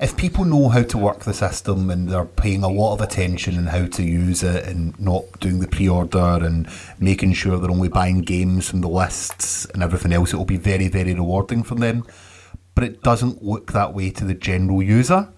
if 0.00 0.16
people 0.16 0.44
know 0.44 0.68
how 0.68 0.82
to 0.82 0.98
work 0.98 1.20
the 1.20 1.32
system 1.34 1.90
and 1.90 2.08
they're 2.08 2.24
paying 2.24 2.64
a 2.64 2.68
lot 2.68 2.94
of 2.94 3.00
attention 3.00 3.56
and 3.56 3.68
how 3.68 3.86
to 3.86 4.02
use 4.02 4.42
it 4.42 4.64
and 4.64 4.98
not 4.98 5.24
doing 5.38 5.60
the 5.60 5.68
pre-order 5.68 6.44
and 6.44 6.68
making 6.98 7.32
sure 7.34 7.58
they're 7.58 7.70
only 7.70 7.88
buying 7.88 8.22
games 8.22 8.68
from 8.68 8.80
the 8.80 8.88
lists 8.88 9.66
and 9.66 9.82
everything 9.82 10.12
else, 10.12 10.32
it 10.32 10.36
will 10.36 10.44
be 10.44 10.56
very, 10.56 10.88
very 10.88 11.14
rewarding 11.14 11.62
for 11.62 11.76
them. 11.76 12.04
But 12.74 12.84
it 12.84 13.02
doesn't 13.02 13.42
look 13.44 13.72
that 13.72 13.94
way 13.94 14.10
to 14.10 14.24
the 14.24 14.34
general 14.34 14.82
user. 14.82 15.28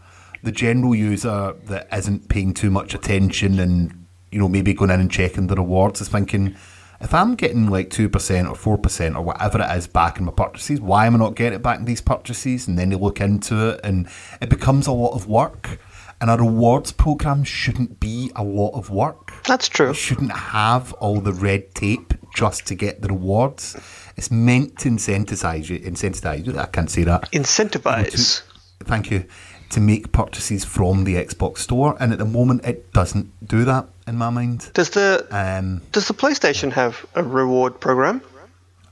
The 0.43 0.53
general 0.53 0.95
user 0.95 1.55
that 1.67 1.89
isn't 1.93 2.29
paying 2.29 2.55
too 2.55 2.71
much 2.71 2.95
attention 2.95 3.59
and 3.59 4.02
you 4.33 4.41
know 4.41 4.49
maybe 4.49 4.75
going 4.75 4.91
in 4.91 5.01
and 5.01 5.11
checking 5.11 5.47
the 5.47 5.55
rewards 5.55 6.01
is 6.01 6.09
thinking. 6.09 6.57
If 7.01 7.13
I'm 7.13 7.35
getting 7.35 7.69
like 7.69 7.91
2% 7.91 8.07
or 8.09 8.79
4% 8.79 9.17
or 9.17 9.23
whatever 9.23 9.61
it 9.61 9.77
is 9.77 9.89
back 9.89 10.19
in 10.19 10.25
my 10.25 10.31
purchases, 10.31 10.81
why 10.81 11.07
am 11.07 11.17
I 11.17 11.19
not 11.19 11.35
getting 11.35 11.55
it 11.55 11.63
back 11.63 11.81
in 11.81 11.85
these 11.85 12.01
purchases? 12.01 12.69
And 12.69 12.79
then 12.79 12.91
they 12.91 12.97
look 12.97 13.21
into 13.21 13.71
it 13.71 13.81
and 13.83 14.09
it 14.41 14.49
becomes 14.49 14.87
a 14.87 14.93
lot 14.93 15.13
of 15.13 15.27
work. 15.27 15.81
And 16.21 16.31
a 16.31 16.37
rewards 16.37 16.93
program 16.93 17.43
shouldn't 17.43 17.99
be 17.99 18.31
a 18.37 18.45
lot 18.45 18.71
of 18.75 18.89
work. 18.89 19.33
That's 19.49 19.69
true. 19.69 19.91
It 19.91 19.97
shouldn't 19.97 20.31
have 20.31 20.93
all 20.93 21.21
the 21.21 21.33
red 21.33 21.75
tape 21.75 22.15
just 22.37 22.69
to 22.69 22.77
get 22.77 23.03
the 23.03 23.09
rewards. 23.09 23.77
It's 24.17 24.31
meant 24.31 24.79
to 24.79 24.89
incentivize 24.89 25.69
you. 25.69 25.81
Incentivize 25.81 26.47
you. 26.47 26.57
I 26.57 26.67
can't 26.67 26.89
say 26.89 27.03
that. 27.03 27.33
Incentivize. 27.33 28.43
Thank 28.85 29.11
you. 29.11 29.25
To 29.71 29.81
make 29.81 30.13
purchases 30.13 30.65
from 30.65 31.03
the 31.03 31.17
Xbox 31.17 31.59
Store, 31.59 31.97
and 31.99 32.13
at 32.13 32.21
the 32.21 32.25
moment, 32.25 32.65
it 32.65 32.93
doesn't 32.93 33.49
do 33.49 33.65
that 33.65 33.89
in 34.07 34.17
my 34.19 34.31
mind. 34.31 34.71
Does 34.75 34.91
the 34.91 35.27
Um, 35.31 35.81
does 35.93 36.07
the 36.09 36.15
PlayStation 36.15 36.73
have 36.73 37.05
a 37.15 37.23
reward 37.23 37.81
program? 37.81 38.23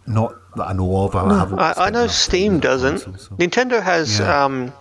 not 0.06 0.34
that 0.56 0.66
I 0.68 0.72
know 0.72 1.04
of. 1.04 1.14
I, 1.14 1.38
haven't 1.38 1.58
I, 1.60 1.74
I 1.76 1.90
know 1.90 2.06
Steam 2.08 2.52
time 2.52 2.54
on 2.54 2.60
the 2.60 2.68
doesn't. 2.68 3.00
console, 3.04 3.36
so- 3.36 3.36
Nintendo 3.36 3.82
has 3.82 4.18
Yeah. 4.18 4.44
um, 4.44 4.72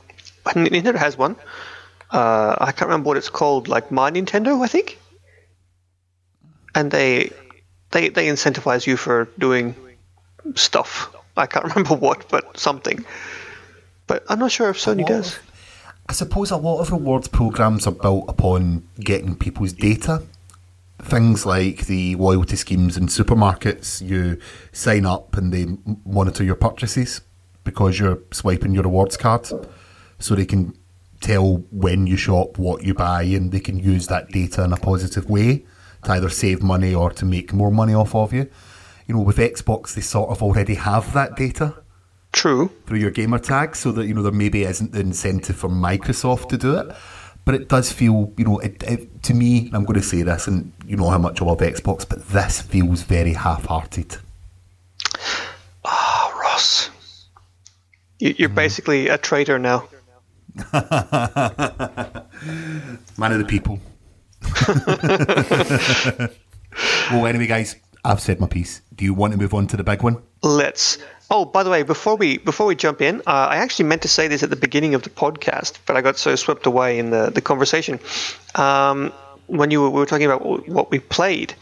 Nintendo 0.46 0.96
has 0.96 1.18
one. 1.18 1.36
Uh, 2.12 2.56
I 2.60 2.72
can't 2.72 2.88
remember 2.90 3.08
what 3.10 3.18
it's 3.18 3.30
called. 3.30 3.68
Like 3.68 3.92
My 3.92 4.10
Nintendo, 4.10 4.64
I 4.64 4.68
think. 4.68 4.98
And 6.76 6.90
they 6.92 7.32
they 7.92 8.10
they 8.10 8.28
incentivize 8.28 8.88
you 8.88 8.98
for 8.98 9.28
doing 9.38 9.76
stuff. 10.56 11.14
I 11.38 11.46
can't 11.46 11.66
remember 11.70 11.96
what, 11.96 12.28
but 12.30 12.58
something. 12.60 13.06
But 14.08 14.24
I'm 14.30 14.40
not 14.40 14.52
sure 14.52 14.70
if 14.70 14.78
Sony 14.78 15.06
does. 15.06 15.38
I 16.10 16.12
suppose 16.12 16.50
a 16.50 16.58
lot 16.58 16.80
of 16.80 16.92
rewards 16.92 17.28
programs 17.28 17.86
are 17.86 17.92
built 17.92 18.26
upon 18.28 18.82
getting 19.00 19.36
people's 19.36 19.74
data. 19.74 20.24
Things 21.04 21.46
like 21.46 21.86
the 21.86 22.16
loyalty 22.16 22.56
schemes 22.56 22.98
in 22.98 23.06
supermarkets, 23.06 24.02
you 24.02 24.40
sign 24.72 25.06
up 25.06 25.38
and 25.38 25.54
they 25.54 25.68
monitor 26.08 26.44
your 26.44 26.56
purchases 26.56 27.22
because 27.64 28.00
you're 28.00 28.18
swiping 28.32 28.74
your 28.74 28.86
rewards 28.86 29.18
card. 29.18 29.52
So 30.18 30.34
they 30.34 30.48
can 30.48 30.76
tell 31.22 31.58
when 31.72 32.08
you 32.08 32.18
shop, 32.18 32.58
what 32.58 32.84
you 32.84 32.96
buy, 32.96 33.22
and 33.22 33.52
they 33.52 33.60
can 33.60 33.78
use 33.78 34.08
that 34.08 34.30
data 34.30 34.64
in 34.64 34.74
a 34.74 34.78
positive 34.78 35.30
way 35.30 35.64
to 36.06 36.12
either 36.14 36.30
save 36.30 36.64
money 36.64 36.96
or 36.96 37.12
to 37.12 37.24
make 37.24 37.54
more 37.54 37.70
money 37.70 37.94
off 37.94 38.16
of 38.16 38.34
you. 38.34 38.50
You 39.06 39.14
know, 39.14 39.22
with 39.22 39.38
Xbox, 39.38 39.94
they 39.94 40.02
sort 40.02 40.32
of 40.32 40.42
already 40.42 40.74
have 40.74 41.14
that 41.14 41.36
data 41.36 41.84
True. 42.32 42.72
through 42.86 43.00
your 43.00 43.12
gamer 43.12 43.40
tag 43.40 43.76
so 43.76 43.92
that 43.92 44.06
you 44.06 44.14
know 44.14 44.22
there 44.22 44.32
maybe 44.32 44.64
isn't 44.64 44.92
the 44.92 45.00
incentive 45.00 45.56
for 45.56 45.68
Microsoft 45.70 46.50
to 46.50 46.58
do 46.58 46.78
it 46.78 46.96
but 47.44 47.56
it 47.56 47.68
does 47.68 47.92
feel 47.92 48.32
you 48.38 48.46
know 48.46 48.60
it, 48.60 48.84
it, 48.84 49.24
to 49.24 49.34
me 49.34 49.66
and 49.66 49.76
I'm 49.76 49.84
going 49.84 50.00
to 50.00 50.06
say 50.06 50.22
this 50.22 50.46
and 50.48 50.72
you 50.86 50.96
know 50.96 51.10
how 51.10 51.18
much 51.18 51.42
I 51.42 51.46
love 51.46 51.58
Xbox 51.60 52.08
but 52.08 52.28
this 52.30 52.62
feels 52.62 53.02
very 53.02 53.34
half-hearted 53.34 54.18
Oh, 55.86 56.40
Ross. 56.42 56.90
You, 58.20 58.36
you're 58.38 58.50
mm. 58.50 58.56
basically 58.56 59.08
a 59.08 59.18
traitor 59.18 59.58
now. 59.58 59.88
man 63.18 63.32
of 63.32 63.40
the 63.40 63.46
people 63.48 63.80
well 67.12 67.28
anyway 67.28 67.48
guys 67.48 67.76
I've 68.04 68.22
said 68.22 68.40
my 68.40 68.48
piece 68.48 68.82
do 68.96 69.06
you 69.06 69.14
want 69.14 69.34
to 69.34 69.40
move 69.40 69.54
on 69.54 69.68
to 69.68 69.78
the 69.78 69.84
big 69.84 70.04
one 70.04 70.22
Let's. 70.42 70.98
Oh, 71.30 71.46
by 71.46 71.64
the 71.64 71.70
way, 71.70 71.84
before 71.84 72.16
we 72.16 72.38
before 72.38 72.66
we 72.66 72.76
jump 72.76 73.02
in, 73.02 73.22
uh, 73.28 73.48
I 73.52 73.58
actually 73.58 73.86
meant 73.86 74.04
to 74.04 74.08
say 74.08 74.28
this 74.28 74.42
at 74.42 74.50
the 74.50 74.56
beginning 74.56 74.96
of 74.96 75.04
the 75.04 75.10
podcast, 75.10 75.78
but 75.86 75.96
I 75.96 76.02
got 76.02 76.18
so 76.18 76.36
swept 76.36 76.66
away 76.66 76.98
in 76.98 77.10
the 77.10 77.30
the 77.30 77.42
conversation. 77.42 78.00
Um, 78.56 79.12
when 79.48 79.72
you 79.72 79.82
were, 79.82 79.90
we 79.90 80.00
were 80.00 80.06
talking 80.06 80.28
about 80.28 80.68
what 80.68 80.92
we 80.92 81.00
played, 81.00 81.54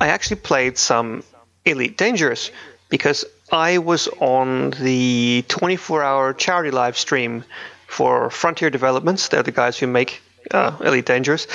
I 0.00 0.08
actually 0.08 0.36
played 0.36 0.78
some 0.78 1.22
Elite 1.64 1.96
Dangerous 1.96 2.50
because 2.88 3.24
I 3.52 3.78
was 3.78 4.08
on 4.08 4.70
the 4.70 5.44
24-hour 5.48 6.34
charity 6.34 6.70
live 6.70 6.96
stream 6.96 7.44
for 7.86 8.30
Frontier 8.30 8.70
Developments. 8.70 9.28
They're 9.28 9.42
the 9.42 9.52
guys 9.52 9.78
who 9.78 9.86
make 9.86 10.22
uh, 10.50 10.76
Elite 10.80 11.06
Dangerous, 11.06 11.46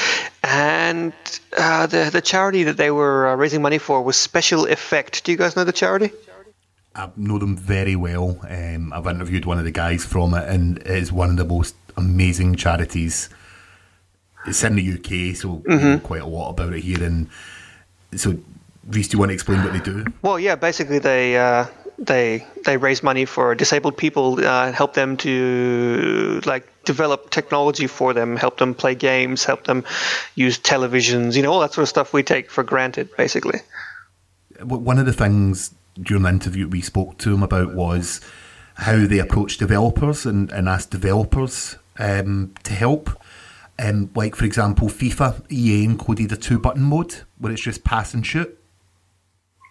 and 0.44 1.14
uh, 1.58 1.88
the 1.88 2.10
the 2.12 2.22
charity 2.22 2.64
that 2.64 2.78
they 2.78 2.92
were 2.92 3.28
uh, 3.28 3.36
raising 3.36 3.62
money 3.62 3.78
for 3.78 4.02
was 4.04 4.18
Special 4.18 4.66
Effect. 4.66 5.24
Do 5.24 5.32
you 5.32 5.38
guys 5.38 5.56
know 5.56 5.64
the 5.64 5.74
charity? 5.74 6.12
I 6.96 7.10
know 7.16 7.38
them 7.38 7.56
very 7.56 7.96
well. 7.96 8.40
Um, 8.50 8.92
I've 8.94 9.08
interviewed 9.08 9.46
one 9.46 9.60
of 9.60 9.64
the 9.64 9.72
guys 9.72 10.04
from 10.04 10.34
it, 10.34 10.48
and 10.48 10.80
it 10.80 10.88
is 10.88 11.12
one 11.12 11.30
of 11.30 11.38
the 11.38 11.46
most 11.46 11.76
amazing 11.96 12.56
charities. 12.56 13.30
It's 14.48 14.64
in 14.64 14.76
the 14.76 14.94
UK, 14.94 15.36
so 15.36 15.62
we 15.66 15.76
know 15.76 16.00
quite 16.00 16.22
a 16.22 16.26
lot 16.26 16.50
about 16.50 16.74
it 16.74 16.82
here. 16.82 17.04
And 17.04 17.28
so, 18.16 18.38
Rhys, 18.88 19.10
do 19.10 19.16
you 19.16 19.20
want 19.20 19.30
to 19.30 19.34
explain 19.34 19.64
what 19.64 19.74
they 19.74 19.80
do? 19.80 20.06
Well, 20.22 20.40
yeah, 20.40 20.56
basically 20.56 21.00
they 21.00 21.38
uh, 21.38 21.68
they 22.00 22.46
they 22.66 22.78
raise 22.78 23.04
money 23.04 23.26
for 23.26 23.54
disabled 23.54 23.98
people, 23.98 24.44
uh, 24.44 24.72
help 24.72 24.94
them 24.94 25.18
to 25.18 26.42
like 26.46 26.68
develop 26.90 27.30
technology 27.30 27.86
for 27.86 28.16
them, 28.16 28.36
help 28.36 28.58
them 28.58 28.74
play 28.74 28.96
games, 28.96 29.46
help 29.46 29.66
them 29.66 29.86
use 30.34 30.58
televisions, 30.58 31.36
you 31.36 31.44
know, 31.44 31.54
all 31.54 31.60
that 31.60 31.72
sort 31.72 31.84
of 31.84 31.90
stuff 31.90 32.14
we 32.14 32.24
take 32.24 32.50
for 32.50 32.64
granted, 32.64 33.16
basically. 33.16 33.60
One 34.64 34.98
of 34.98 35.06
the 35.06 35.14
things 35.14 35.76
during 36.02 36.24
the 36.24 36.30
interview 36.30 36.68
we 36.68 36.82
spoke 36.82 37.20
to 37.20 37.32
him 37.32 37.44
about 37.44 37.76
was 37.76 38.22
how 38.74 39.06
they 39.06 39.20
approach 39.20 39.60
developers 39.60 40.26
and, 40.26 40.52
and 40.52 40.68
ask 40.68 40.90
developers 40.90 41.78
um, 42.00 42.56
to 42.64 42.74
help. 42.74 43.12
Um, 43.78 44.10
like 44.16 44.36
for 44.36 44.46
example, 44.46 44.88
FIFA 44.88 45.52
EA 45.52 45.84
included 45.84 46.32
a 46.32 46.38
two-button 46.38 46.82
mode 46.82 47.22
where 47.38 47.54
it's 47.54 47.62
just 47.62 47.84
pass 47.84 48.16
and 48.16 48.26
shoot. 48.26 48.58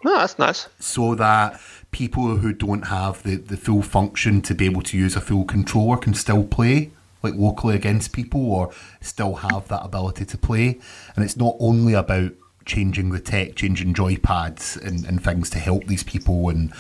No, 0.05 0.14
that's 0.14 0.39
nice. 0.39 0.69
so 0.79 1.16
that 1.16 1.61
people 1.91 2.37
who 2.37 2.53
don't 2.53 2.87
have 2.87 3.25
the, 3.25 3.35
the 3.35 3.57
full 3.57 3.83
function 3.83 4.41
to 4.43 4.55
be 4.55 4.66
able 4.66 4.83
to 4.83 4.97
use 4.97 5.16
a 5.16 5.21
full 5.21 5.45
controller 5.45 5.97
can 5.97 6.14
still 6.14 6.45
play 6.45 6.93
like 7.23 7.35
locally 7.35 7.75
against 7.75 8.12
people 8.12 8.53
or 8.53 8.73
still 9.01 9.37
have 9.37 9.69
that 9.69 9.85
ability 9.85 10.25
to 10.25 10.39
play 10.39 10.79
and 11.16 11.25
it's 11.25 11.37
not 11.37 11.57
only 11.61 11.93
about 11.95 12.33
changing 12.64 13.11
the 13.11 13.21
tech 13.21 13.55
changing 13.55 13.95
joypads 13.95 14.77
and, 14.87 15.05
and 15.07 15.23
things 15.25 15.49
to 15.51 15.59
help 15.59 15.85
these 15.87 16.03
people 16.03 16.49
and 16.49 16.73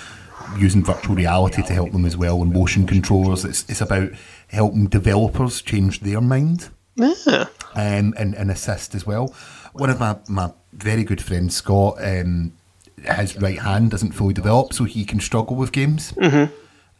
using 0.56 0.84
virtual 0.84 1.16
reality 1.16 1.62
to 1.62 1.72
help 1.72 1.90
them 1.92 2.04
as 2.04 2.16
well 2.16 2.40
and 2.42 2.52
motion 2.52 2.86
controllers 2.86 3.44
it's, 3.44 3.68
it's 3.68 3.80
about 3.80 4.10
helping 4.48 4.86
developers 4.86 5.60
change 5.62 6.00
their 6.00 6.20
mind 6.20 6.68
Yeah. 6.94 7.46
um, 7.74 8.14
and, 8.16 8.34
and 8.34 8.50
assist 8.50 8.94
as 8.94 9.06
well. 9.06 9.34
One 9.72 9.90
of 9.90 10.00
my, 10.00 10.16
my 10.28 10.52
very 10.72 11.04
good 11.04 11.22
friends, 11.22 11.54
Scott, 11.56 11.96
um, 12.02 12.52
his 12.96 13.36
right 13.40 13.58
hand 13.60 13.92
doesn't 13.92 14.12
fully 14.12 14.34
develop, 14.34 14.72
so 14.72 14.82
he 14.84 15.04
can 15.04 15.20
struggle 15.20 15.54
with 15.54 15.70
games. 15.70 16.12
Mm-hmm. 16.12 16.52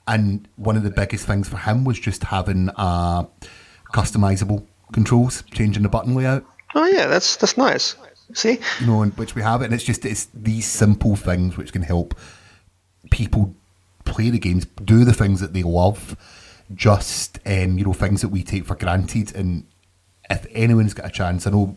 And 0.09 0.49
one 0.57 0.77
of 0.77 0.83
the 0.83 0.91
biggest 0.91 1.27
things 1.27 1.49
for 1.49 1.59
him 1.59 1.85
was 1.85 2.01
just 2.01 2.25
having 2.25 2.71
uh, 2.71 3.25
customizable 3.93 4.67
controls, 4.93 5.45
changing 5.53 5.83
the 5.83 5.89
button 5.89 6.15
layout. 6.15 6.45
Oh 6.75 6.87
yeah, 6.87 7.07
that's 7.07 7.37
that's 7.37 7.57
nice. 7.57 7.95
See, 8.35 8.59
You 8.81 8.87
know, 8.87 9.03
in 9.03 9.11
which 9.13 9.35
we 9.35 9.43
have 9.43 9.63
it, 9.63 9.67
and 9.67 9.75
it's 9.75 9.85
just 9.85 10.05
it's 10.05 10.29
these 10.35 10.67
simple 10.67 11.17
things 11.17 11.57
which 11.57 11.73
can 11.73 11.83
help 11.83 12.15
people 13.11 13.55
play 14.05 14.29
the 14.31 14.39
games, 14.39 14.67
do 14.85 15.05
the 15.05 15.15
things 15.15 15.41
that 15.41 15.55
they 15.55 15.63
love, 15.63 16.17
just 16.75 17.39
um, 17.47 17.79
you 17.79 17.85
know 17.85 17.93
things 17.95 18.21
that 18.21 18.29
we 18.29 18.43
take 18.43 18.67
for 18.67 18.75
granted. 18.75 19.35
And 19.35 19.67
if 20.29 20.47
anyone's 20.53 20.95
got 20.95 21.07
a 21.07 21.11
chance, 21.11 21.47
I 21.47 21.51
know 21.51 21.77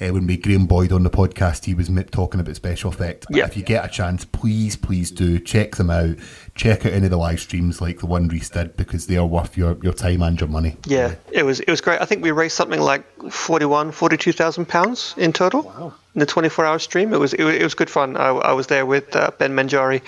uh, 0.00 0.08
when 0.12 0.26
we 0.26 0.34
had 0.34 0.42
Graham 0.42 0.66
Boyd 0.66 0.92
on 0.92 1.02
the 1.02 1.10
podcast, 1.10 1.64
he 1.64 1.74
was 1.74 1.90
talking 2.10 2.40
about 2.40 2.56
special 2.56 2.90
effect. 2.90 3.26
Yeah. 3.30 3.44
If 3.46 3.56
you 3.56 3.62
get 3.62 3.84
a 3.84 3.88
chance, 3.88 4.24
please, 4.24 4.76
please 4.76 5.10
do 5.10 5.38
check 5.38 5.76
them 5.76 5.90
out. 5.90 6.16
Check 6.54 6.86
out 6.86 6.92
any 6.92 7.04
of 7.06 7.10
the 7.10 7.16
live 7.18 7.40
streams 7.40 7.80
like 7.80 7.98
the 8.00 8.06
one 8.06 8.28
Rhys 8.28 8.48
did 8.50 8.76
because 8.76 9.06
they 9.06 9.16
are 9.16 9.26
worth 9.26 9.56
your, 9.56 9.76
your 9.82 9.92
time 9.92 10.22
and 10.22 10.40
your 10.40 10.48
money. 10.48 10.76
yeah, 10.86 11.14
it 11.30 11.44
was 11.44 11.60
it 11.60 11.68
was 11.70 11.80
great. 11.80 12.00
I 12.00 12.04
think 12.06 12.22
we 12.22 12.30
raised 12.30 12.56
something 12.56 12.80
like 12.80 13.04
41, 13.30 13.92
42,000 13.92 14.66
pounds 14.66 15.14
in 15.18 15.32
total 15.32 15.92
in 16.14 16.20
the 16.20 16.26
twenty 16.26 16.48
four 16.48 16.64
hour 16.64 16.78
stream. 16.78 17.12
It 17.12 17.18
was 17.20 17.34
it, 17.34 17.44
was- 17.44 17.56
it 17.56 17.62
was 17.62 17.74
good 17.74 17.90
fun. 17.90 18.16
I, 18.16 18.28
I 18.28 18.52
was 18.54 18.68
there 18.68 18.86
with 18.86 19.14
uh, 19.14 19.32
Ben 19.38 19.52
Manjari, 19.52 20.00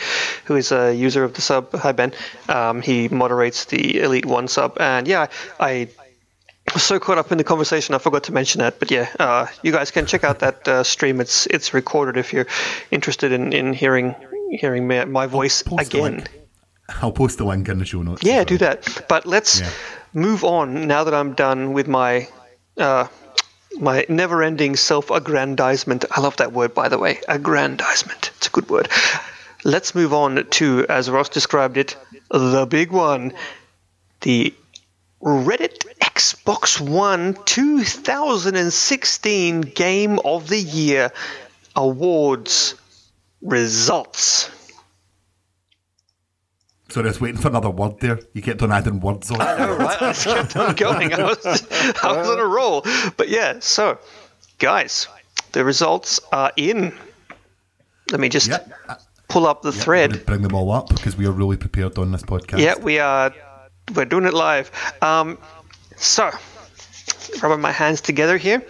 who 0.46 0.56
is 0.56 0.72
a 0.72 0.94
user 0.94 1.22
of 1.22 1.34
the 1.34 1.42
sub. 1.42 1.70
Hi 1.74 1.92
Ben. 1.92 2.12
Um, 2.48 2.80
he 2.80 3.08
moderates 3.08 3.66
the 3.66 4.00
Elite 4.00 4.24
One 4.26 4.48
sub, 4.48 4.76
and 4.80 5.06
yeah, 5.06 5.26
I. 5.60 5.88
was 6.72 6.82
so 6.82 6.98
caught 6.98 7.18
up 7.18 7.32
in 7.32 7.38
the 7.38 7.44
conversation, 7.44 7.94
I 7.94 7.98
forgot 7.98 8.24
to 8.24 8.32
mention 8.32 8.60
that. 8.60 8.78
But 8.78 8.90
yeah, 8.90 9.08
uh, 9.18 9.46
you 9.62 9.72
guys 9.72 9.90
can 9.90 10.06
check 10.06 10.24
out 10.24 10.40
that 10.40 10.66
uh, 10.68 10.82
stream. 10.82 11.20
It's 11.20 11.46
it's 11.46 11.74
recorded 11.74 12.16
if 12.16 12.32
you're 12.32 12.46
interested 12.90 13.32
in, 13.32 13.52
in 13.52 13.72
hearing 13.72 14.14
hearing 14.50 14.88
my, 14.88 15.04
my 15.04 15.26
voice 15.26 15.62
again. 15.78 16.26
I'll 17.02 17.12
post 17.12 17.38
the 17.38 17.44
link 17.44 17.68
in 17.68 17.78
the 17.78 17.84
show 17.84 18.02
notes. 18.02 18.22
Yeah, 18.24 18.40
as 18.40 18.46
do 18.46 18.58
that. 18.58 19.04
But 19.08 19.26
let's 19.26 19.60
Yeah. 19.60 19.70
move 20.14 20.42
on 20.42 20.86
now 20.86 21.04
that 21.04 21.12
I'm 21.12 21.34
done 21.34 21.74
with 21.74 21.86
my 21.86 22.28
uh, 22.78 23.08
my 23.78 24.06
never-ending 24.08 24.76
self-aggrandizement. 24.76 26.06
I 26.10 26.20
love 26.20 26.38
that 26.38 26.52
word, 26.52 26.74
by 26.74 26.88
the 26.88 26.98
way. 26.98 27.20
Aggrandizement. 27.28 28.30
It's 28.38 28.46
a 28.46 28.50
good 28.50 28.68
word. 28.70 28.88
Let's 29.64 29.94
move 29.94 30.14
on 30.14 30.46
to, 30.50 30.86
as 30.88 31.10
Ross 31.10 31.28
described 31.28 31.76
it, 31.76 31.96
the 32.30 32.66
big 32.66 32.90
one, 32.90 33.34
the 34.22 34.54
Reddit 35.22 35.84
Xbox 36.00 36.80
One 36.80 37.34
2016 37.44 39.60
Game 39.62 40.18
of 40.24 40.48
the 40.48 40.60
Year 40.60 41.10
Awards 41.74 42.74
results. 43.42 44.50
So 46.90 47.02
I 47.02 47.04
was 47.04 47.20
waiting 47.20 47.40
for 47.40 47.48
another 47.48 47.70
word 47.70 48.00
there. 48.00 48.18
You 48.32 48.40
kept 48.40 48.62
on 48.62 48.72
adding 48.72 49.00
words 49.00 49.30
on. 49.30 49.40
I 49.42 49.58
know, 49.58 49.76
right? 49.76 50.02
I 50.02 50.12
just 50.12 50.24
kept 50.24 50.56
on 50.56 50.74
going. 50.74 51.12
I 51.12 51.22
was, 51.22 51.44
I 52.02 52.16
was 52.16 52.28
on 52.28 52.38
a 52.38 52.46
roll. 52.46 52.82
But 53.16 53.28
yeah, 53.28 53.58
so, 53.60 53.98
guys, 54.58 55.06
the 55.52 55.64
results 55.64 56.18
are 56.32 56.52
in. 56.56 56.96
Let 58.10 58.20
me 58.20 58.30
just 58.30 58.48
Yeah. 58.48 58.60
Uh, 58.88 58.94
pull 59.28 59.46
up 59.46 59.60
the 59.60 59.70
yeah, 59.70 59.82
thread. 59.82 60.24
Bring 60.24 60.40
them 60.40 60.54
all 60.54 60.72
up 60.72 60.88
because 60.88 61.14
we 61.16 61.26
are 61.26 61.32
really 61.32 61.58
prepared 61.58 61.98
on 61.98 62.10
this 62.10 62.22
podcast. 62.22 62.60
Yeah, 62.60 62.78
we 62.78 62.98
are. 62.98 63.34
We're 63.94 64.04
doing 64.04 64.24
it 64.26 64.34
live. 64.34 64.70
Um, 65.02 65.38
so, 65.96 66.30
rubbing 67.42 67.60
my 67.60 67.72
hands 67.72 68.00
together 68.00 68.36
here, 68.36 68.62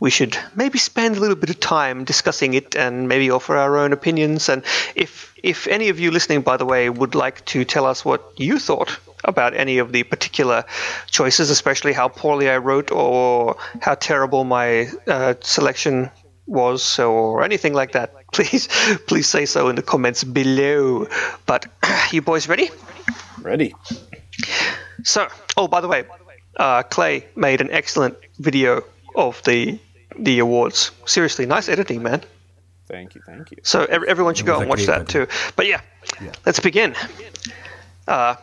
we 0.00 0.10
should 0.10 0.36
maybe 0.54 0.78
spend 0.78 1.16
a 1.16 1.20
little 1.20 1.36
bit 1.36 1.50
of 1.50 1.60
time 1.60 2.04
discussing 2.04 2.54
it 2.54 2.76
and 2.76 3.08
maybe 3.08 3.30
offer 3.30 3.56
our 3.56 3.78
own 3.78 3.92
opinions. 3.92 4.48
And 4.48 4.64
if 4.94 5.34
if 5.42 5.66
any 5.66 5.88
of 5.88 6.00
you 6.00 6.10
listening, 6.10 6.42
by 6.42 6.56
the 6.56 6.64
way, 6.64 6.90
would 6.90 7.14
like 7.14 7.44
to 7.46 7.64
tell 7.64 7.86
us 7.86 8.04
what 8.04 8.32
you 8.36 8.58
thought 8.58 8.98
about 9.24 9.54
any 9.54 9.78
of 9.78 9.92
the 9.92 10.02
particular 10.02 10.64
choices, 11.10 11.50
especially 11.50 11.92
how 11.92 12.08
poorly 12.08 12.48
I 12.48 12.58
wrote 12.58 12.90
or 12.92 13.56
how 13.80 13.94
terrible 13.94 14.44
my 14.44 14.88
uh, 15.06 15.34
selection 15.40 16.10
was 16.46 16.98
or 16.98 17.42
anything 17.42 17.74
like 17.74 17.92
that, 17.92 18.12
please 18.32 18.68
please 19.06 19.26
say 19.26 19.46
so 19.46 19.68
in 19.68 19.76
the 19.76 19.82
comments 19.82 20.24
below. 20.24 21.08
But 21.46 21.66
you 22.12 22.22
boys 22.22 22.48
ready? 22.48 22.70
Ready? 23.40 23.74
So, 25.06 25.28
oh, 25.56 25.68
by 25.68 25.80
the 25.80 25.88
way, 25.88 26.04
uh, 26.56 26.82
Clay 26.82 27.26
made 27.36 27.60
an 27.60 27.70
excellent 27.70 28.16
video 28.38 28.82
of 29.14 29.40
the 29.44 29.78
the 30.18 30.40
awards. 30.40 30.90
Seriously, 31.04 31.46
nice 31.46 31.68
editing, 31.68 32.02
man. 32.02 32.22
Thank 32.88 33.14
you. 33.14 33.20
Thank 33.24 33.50
you. 33.52 33.58
So 33.62 33.84
ev- 33.84 34.02
everyone 34.04 34.34
should 34.34 34.46
go 34.46 34.58
and 34.60 34.68
watch 34.68 34.86
that 34.86 35.06
video. 35.06 35.26
too. 35.26 35.32
But 35.54 35.66
yeah, 35.66 35.80
Yeah. 36.20 36.32
let's 36.44 36.58
begin. 36.60 36.94
Uh, 38.08 38.34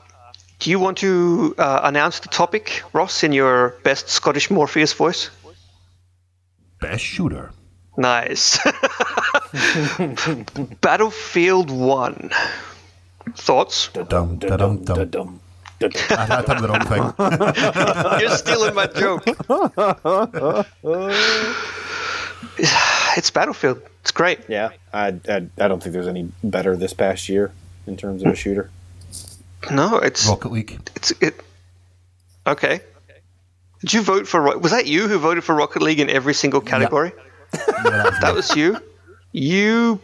do 0.60 0.70
you 0.70 0.80
want 0.80 1.00
to 1.00 1.54
uh, 1.58 1.82
announce 1.84 2.20
the 2.20 2.30
topic, 2.30 2.84
Ross, 2.94 3.24
in 3.24 3.34
your 3.34 3.76
best 3.84 4.08
Scottish 4.10 4.50
Morpheus 4.50 4.94
voice? 4.94 5.30
Best 6.80 7.04
shooter. 7.04 7.52
Nice. 7.98 8.60
Battlefield 10.82 11.70
One. 11.72 12.32
Thoughts? 13.36 13.90
Dum, 13.94 14.06
da-dum, 14.06 14.38
dum. 14.38 14.50
Da-dum. 14.84 14.86
Da-dum. 14.86 15.40
I, 16.10 16.38
I 16.38 16.42
done 16.42 16.62
the 16.62 16.68
wrong 16.70 16.86
thing. 16.88 18.20
You're 18.22 18.38
stealing 18.38 18.74
my 18.76 18.88
joke. 18.88 19.26
it's 23.18 23.30
Battlefield. 23.32 23.82
It's 24.02 24.12
great. 24.12 24.40
Yeah, 24.48 24.70
I, 24.94 25.08
I 25.28 25.48
I 25.58 25.68
don't 25.68 25.82
think 25.82 25.94
there's 25.94 26.08
any 26.08 26.32
better 26.44 26.76
this 26.76 26.94
past 26.94 27.30
year 27.30 27.52
in 27.88 27.98
terms 27.98 28.24
of 28.24 28.32
a 28.32 28.36
shooter. 28.36 28.70
No, 29.72 29.98
it's 29.98 30.28
Rocket 30.28 30.52
League. 30.52 30.80
it's 30.96 31.12
it. 31.22 31.40
Okay. 32.46 32.82
Did 33.80 33.94
you 33.94 34.02
vote 34.02 34.28
for? 34.28 34.42
Ro- 34.42 34.58
Was 34.58 34.72
that 34.72 34.88
you 34.88 35.08
who 35.08 35.18
voted 35.20 35.44
for 35.44 35.56
Rocket 35.56 35.82
League 35.82 36.00
in 36.00 36.10
every 36.10 36.34
single 36.34 36.62
category? 36.62 37.12
Yeah, 37.54 37.60
that 37.84 38.06
was 38.06 38.20
That 38.22 38.36
was 38.36 38.56
you. 38.56 38.78
You. 39.32 40.02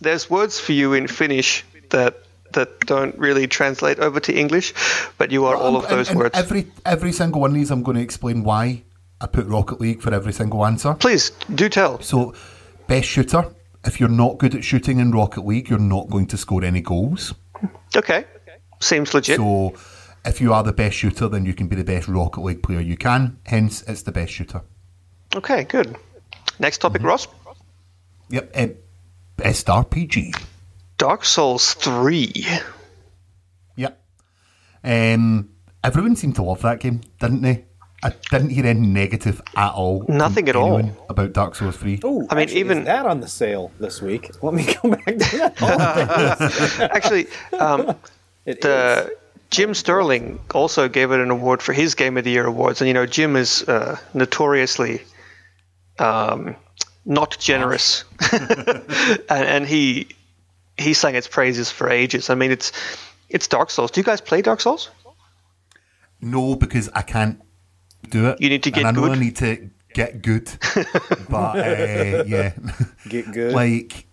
There's 0.00 0.30
words 0.30 0.58
for 0.58 0.72
you 0.72 0.94
in 0.94 1.06
Finnish 1.06 1.64
that 1.90 2.21
that 2.54 2.80
don't 2.80 3.16
really 3.18 3.46
translate 3.46 3.98
over 3.98 4.20
to 4.20 4.32
English, 4.32 4.74
but 5.18 5.30
you 5.30 5.44
are 5.46 5.56
all 5.56 5.76
of 5.76 5.84
And- 5.84 5.92
those 5.92 6.08
and 6.10 6.18
words. 6.18 6.36
Every 6.38 6.66
every 6.84 7.12
single 7.12 7.40
one 7.40 7.50
of 7.50 7.54
these, 7.54 7.70
I'm 7.70 7.82
going 7.82 7.96
to 7.96 8.02
explain 8.02 8.44
why 8.44 8.82
I 9.20 9.26
put 9.26 9.46
Rocket 9.46 9.80
League 9.80 10.00
for 10.02 10.12
every 10.12 10.32
single 10.32 10.64
answer. 10.66 10.94
Please 10.94 11.30
do 11.54 11.68
tell. 11.68 12.00
So, 12.00 12.34
best 12.88 13.08
shooter. 13.08 13.44
If 13.84 13.98
you're 13.98 14.08
not 14.08 14.38
good 14.38 14.54
at 14.54 14.62
shooting 14.64 14.98
in 15.00 15.10
Rocket 15.12 15.44
League, 15.46 15.68
you're 15.68 15.78
not 15.78 16.08
going 16.08 16.26
to 16.28 16.36
score 16.36 16.64
any 16.64 16.80
goals. 16.80 17.34
Okay, 17.96 18.24
seems 18.80 19.12
legit. 19.14 19.36
So, 19.38 19.74
if 20.24 20.40
you 20.40 20.52
are 20.52 20.62
the 20.62 20.72
best 20.72 20.96
shooter, 20.96 21.28
then 21.28 21.44
you 21.46 21.52
can 21.54 21.66
be 21.68 21.76
the 21.76 21.84
best 21.84 22.06
Rocket 22.08 22.42
League 22.42 22.62
player 22.62 22.80
you 22.80 22.96
can. 22.96 23.38
Hence, 23.44 23.82
it's 23.88 24.02
the 24.02 24.12
best 24.12 24.32
shooter. 24.32 24.62
Okay, 25.34 25.64
good. 25.64 25.96
Next 26.58 26.78
topic, 26.78 27.00
Mm-hmm. 27.00 27.08
Ross. 27.08 27.26
Yep. 28.30 28.50
Um, 28.56 28.74
best 29.36 29.66
RPG. 29.66 30.32
Dark 31.02 31.24
Souls 31.24 31.74
Three. 31.74 32.46
Yep. 33.74 34.00
Um, 34.84 35.50
everyone 35.82 36.14
seemed 36.14 36.36
to 36.36 36.44
love 36.44 36.62
that 36.62 36.78
game, 36.78 37.00
didn't 37.18 37.42
they? 37.42 37.64
I 38.04 38.12
didn't 38.30 38.50
hear 38.50 38.66
any 38.66 38.86
negative 38.86 39.42
at 39.56 39.72
all. 39.72 40.04
Nothing 40.08 40.48
at 40.48 40.54
all. 40.54 40.92
About 41.08 41.32
Dark 41.32 41.56
Souls 41.56 41.76
3. 41.76 42.02
Ooh, 42.04 42.28
I 42.30 42.36
mean, 42.36 42.42
actually, 42.44 42.60
even- 42.60 42.78
is 42.78 42.84
that 42.86 43.04
on 43.06 43.18
the 43.20 43.26
sale 43.26 43.72
this 43.80 44.00
week. 44.00 44.30
Let 44.44 44.54
me 44.54 44.62
go 44.82 44.90
back 44.90 45.04
to 45.06 45.38
that. 45.38 46.90
Actually, 46.94 47.26
um, 47.58 47.96
It 48.46 48.60
the 48.60 49.08
is. 49.10 49.18
Jim 49.50 49.74
Sterling 49.74 50.38
also 50.54 50.88
gave 50.88 51.10
it 51.10 51.18
an 51.18 51.32
award 51.32 51.62
for 51.62 51.72
his 51.72 51.96
Game 51.96 52.16
of 52.16 52.22
the 52.22 52.30
Year 52.30 52.46
awards, 52.46 52.80
and 52.80 52.86
you 52.86 52.94
know 52.94 53.06
Jim 53.06 53.34
is 53.34 53.64
uh, 53.68 53.98
notoriously 54.14 55.02
um, 55.98 56.54
not 57.04 57.36
generous, 57.40 58.04
and, 58.30 58.84
and 59.28 59.66
he 59.66 60.06
he 60.78 60.94
sang 60.94 61.14
its 61.14 61.28
praises 61.28 61.70
for 61.70 61.88
ages. 61.90 62.30
I 62.30 62.34
mean, 62.34 62.50
it's 62.50 62.72
it's 63.28 63.46
Dark 63.48 63.70
Souls. 63.70 63.90
Do 63.90 64.00
you 64.00 64.04
guys 64.04 64.20
play 64.20 64.42
Dark 64.42 64.60
Souls? 64.60 64.90
No, 66.20 66.54
because 66.54 66.88
I 66.94 67.02
can't 67.02 67.40
do 68.08 68.28
it. 68.28 68.40
You 68.40 68.48
need 68.48 68.62
to 68.64 68.70
get 68.70 68.80
and 68.84 68.88
I 68.88 68.90
know 68.92 69.08
good. 69.08 69.18
I 69.18 69.20
need 69.20 69.36
to 69.36 69.70
get 69.94 70.22
good, 70.22 70.50
but 71.28 71.56
uh, 71.58 72.24
yeah, 72.26 72.52
Get 73.08 73.30
good. 73.32 73.52
like 73.52 74.06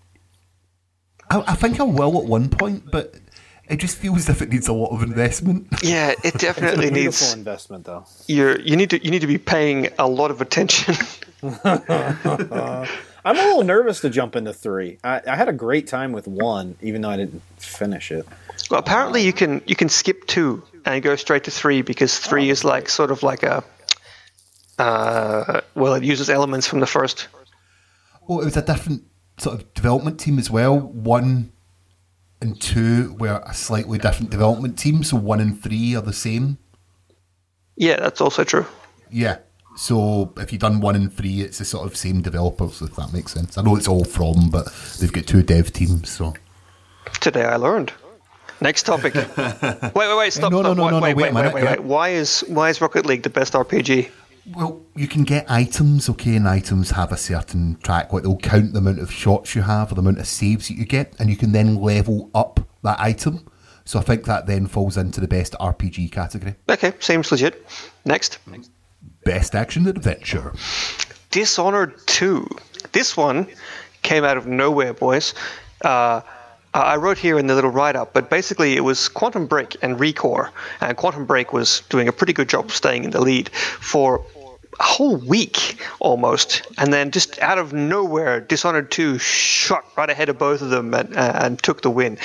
I, 1.29 1.43
I 1.47 1.55
think 1.55 1.79
I 1.79 1.83
will 1.83 2.17
at 2.19 2.25
one 2.25 2.49
point, 2.49 2.89
but 2.91 3.15
it 3.69 3.77
just 3.77 3.97
feels 3.97 4.17
as 4.17 4.29
if 4.29 4.41
it 4.41 4.49
needs 4.49 4.67
a 4.67 4.73
lot 4.73 4.89
of 4.91 5.03
investment. 5.03 5.67
Yeah, 5.83 6.13
it 6.23 6.33
definitely 6.33 6.89
Beautiful 6.89 7.03
needs. 7.27 7.33
investment, 7.33 7.85
though. 7.85 8.05
You're, 8.27 8.59
you 8.59 8.75
need 8.75 8.89
to 8.89 9.03
you 9.03 9.11
need 9.11 9.21
to 9.21 9.27
be 9.27 9.37
paying 9.37 9.89
a 9.99 10.07
lot 10.07 10.31
of 10.31 10.41
attention. 10.41 10.95
I'm 13.25 13.37
a 13.37 13.41
little 13.41 13.63
nervous 13.63 14.01
to 14.01 14.09
jump 14.09 14.35
into 14.35 14.53
three. 14.53 14.97
I, 15.03 15.21
I 15.27 15.35
had 15.35 15.49
a 15.49 15.53
great 15.53 15.87
time 15.87 16.11
with 16.11 16.27
one, 16.27 16.75
even 16.81 17.01
though 17.01 17.09
I 17.09 17.17
didn't 17.17 17.41
finish 17.57 18.11
it. 18.11 18.25
well, 18.71 18.79
apparently 18.79 19.23
you 19.23 19.33
can 19.33 19.61
you 19.65 19.75
can 19.75 19.89
skip 19.89 20.25
two 20.27 20.63
and 20.85 21.03
go 21.03 21.15
straight 21.15 21.43
to 21.45 21.51
three 21.51 21.81
because 21.81 22.17
three 22.17 22.49
is 22.49 22.63
like 22.63 22.89
sort 22.89 23.11
of 23.11 23.23
like 23.23 23.43
a. 23.43 23.63
Uh, 24.77 25.61
well, 25.75 25.93
it 25.95 26.03
uses 26.03 26.29
elements 26.29 26.65
from 26.65 26.79
the 26.79 26.87
first. 26.87 27.27
Well, 28.27 28.39
it 28.39 28.45
was 28.45 28.55
a 28.55 28.61
different 28.61 29.03
sort 29.37 29.59
of 29.59 29.73
development 29.73 30.19
team 30.19 30.39
as 30.39 30.49
well. 30.49 30.79
One 30.79 31.51
and 32.41 32.59
two 32.61 33.15
were 33.19 33.43
a 33.45 33.53
slightly 33.53 33.97
different 33.97 34.29
development 34.29 34.79
team, 34.79 35.03
so 35.03 35.17
one 35.17 35.41
and 35.41 35.61
three 35.61 35.95
are 35.95 36.01
the 36.01 36.13
same. 36.13 36.57
Yeah, 37.75 37.97
that's 37.97 38.21
also 38.21 38.43
true. 38.43 38.65
Yeah. 39.09 39.39
So 39.79 40.33
if 40.35 40.51
you've 40.51 40.59
done 40.59 40.81
one 40.81 40.95
and 40.95 41.11
three, 41.11 41.39
it's 41.39 41.59
the 41.59 41.65
sort 41.65 41.87
of 41.87 41.95
same 41.95 42.21
developers, 42.21 42.81
if 42.81 42.97
that 42.97 43.13
makes 43.13 43.31
sense. 43.31 43.57
I 43.57 43.61
know 43.61 43.77
it's 43.77 43.87
all 43.87 44.03
from, 44.03 44.49
but 44.49 44.65
they've 44.99 45.11
got 45.11 45.25
two 45.25 45.41
dev 45.41 45.71
teams, 45.71 46.09
so 46.09 46.33
Today 47.21 47.45
I 47.45 47.55
learned. 47.55 47.93
Next 48.59 48.83
topic. 48.83 49.15
wait, 49.15 49.93
wait, 49.95 50.17
wait! 50.17 50.33
Stop! 50.33 50.51
No, 50.51 50.61
no, 50.61 50.73
stop. 50.73 50.77
no, 50.77 50.83
wait, 50.83 50.91
no, 50.91 50.99
no, 50.99 50.99
wait, 50.99 51.15
wait 51.15 51.15
wait, 51.15 51.23
wait, 51.23 51.33
minute, 51.33 51.53
wait, 51.53 51.63
yeah. 51.63 51.71
wait. 51.71 51.83
Why 51.83 52.09
is 52.09 52.41
why 52.49 52.69
is 52.69 52.81
Rocket 52.81 53.05
League 53.05 53.23
the 53.23 53.29
best 53.29 53.53
RPG? 53.53 54.09
Well, 54.53 54.81
you 54.95 55.07
can 55.07 55.23
get 55.23 55.49
items, 55.49 56.09
okay, 56.09 56.35
and 56.35 56.45
items 56.45 56.91
have 56.91 57.13
a 57.13 57.17
certain 57.17 57.77
track. 57.81 58.11
Like 58.11 58.23
they'll 58.23 58.37
count 58.37 58.73
the 58.73 58.79
amount 58.79 58.99
of 58.99 59.13
shots 59.13 59.55
you 59.55 59.61
have 59.61 59.93
or 59.93 59.95
the 59.95 60.01
amount 60.01 60.19
of 60.19 60.27
saves 60.27 60.67
that 60.67 60.75
you 60.75 60.85
get, 60.85 61.15
and 61.19 61.29
you 61.29 61.37
can 61.37 61.53
then 61.53 61.75
level 61.81 62.29
up 62.35 62.59
that 62.83 62.99
item. 62.99 63.49
So 63.85 63.97
I 63.97 64.01
think 64.01 64.25
that 64.25 64.45
then 64.45 64.67
falls 64.67 64.97
into 64.97 65.21
the 65.21 65.27
best 65.27 65.53
RPG 65.53 66.11
category. 66.11 66.55
Okay, 66.67 66.91
seems 66.99 67.31
legit. 67.31 67.65
Next. 68.05 68.39
Best 69.23 69.55
action 69.55 69.87
adventure. 69.87 70.53
Dishonored 71.31 71.95
2. 72.07 72.47
This 72.91 73.15
one 73.15 73.47
came 74.01 74.23
out 74.23 74.37
of 74.37 74.47
nowhere, 74.47 74.93
boys. 74.93 75.33
Uh, 75.83 76.21
I 76.73 76.97
wrote 76.97 77.17
here 77.17 77.39
in 77.39 77.47
the 77.47 77.55
little 77.55 77.71
write 77.71 77.95
up, 77.95 78.13
but 78.13 78.29
basically 78.29 78.75
it 78.75 78.81
was 78.81 79.09
Quantum 79.09 79.47
Break 79.47 79.75
and 79.81 79.99
Recore. 79.99 80.51
And 80.81 80.95
Quantum 80.95 81.25
Break 81.25 81.51
was 81.51 81.81
doing 81.89 82.07
a 82.07 82.11
pretty 82.11 82.33
good 82.33 82.47
job 82.47 82.65
of 82.65 82.73
staying 82.73 83.05
in 83.05 83.11
the 83.11 83.21
lead 83.21 83.49
for 83.49 84.23
a 84.79 84.83
whole 84.83 85.17
week 85.17 85.81
almost. 85.99 86.61
And 86.77 86.93
then 86.93 87.11
just 87.11 87.39
out 87.39 87.57
of 87.57 87.73
nowhere, 87.73 88.39
Dishonored 88.39 88.91
2 88.91 89.17
shot 89.17 89.83
right 89.97 90.09
ahead 90.09 90.29
of 90.29 90.37
both 90.37 90.61
of 90.61 90.69
them 90.69 90.93
and, 90.93 91.15
uh, 91.15 91.39
and 91.41 91.61
took 91.61 91.81
the 91.81 91.89
win. 91.89 92.17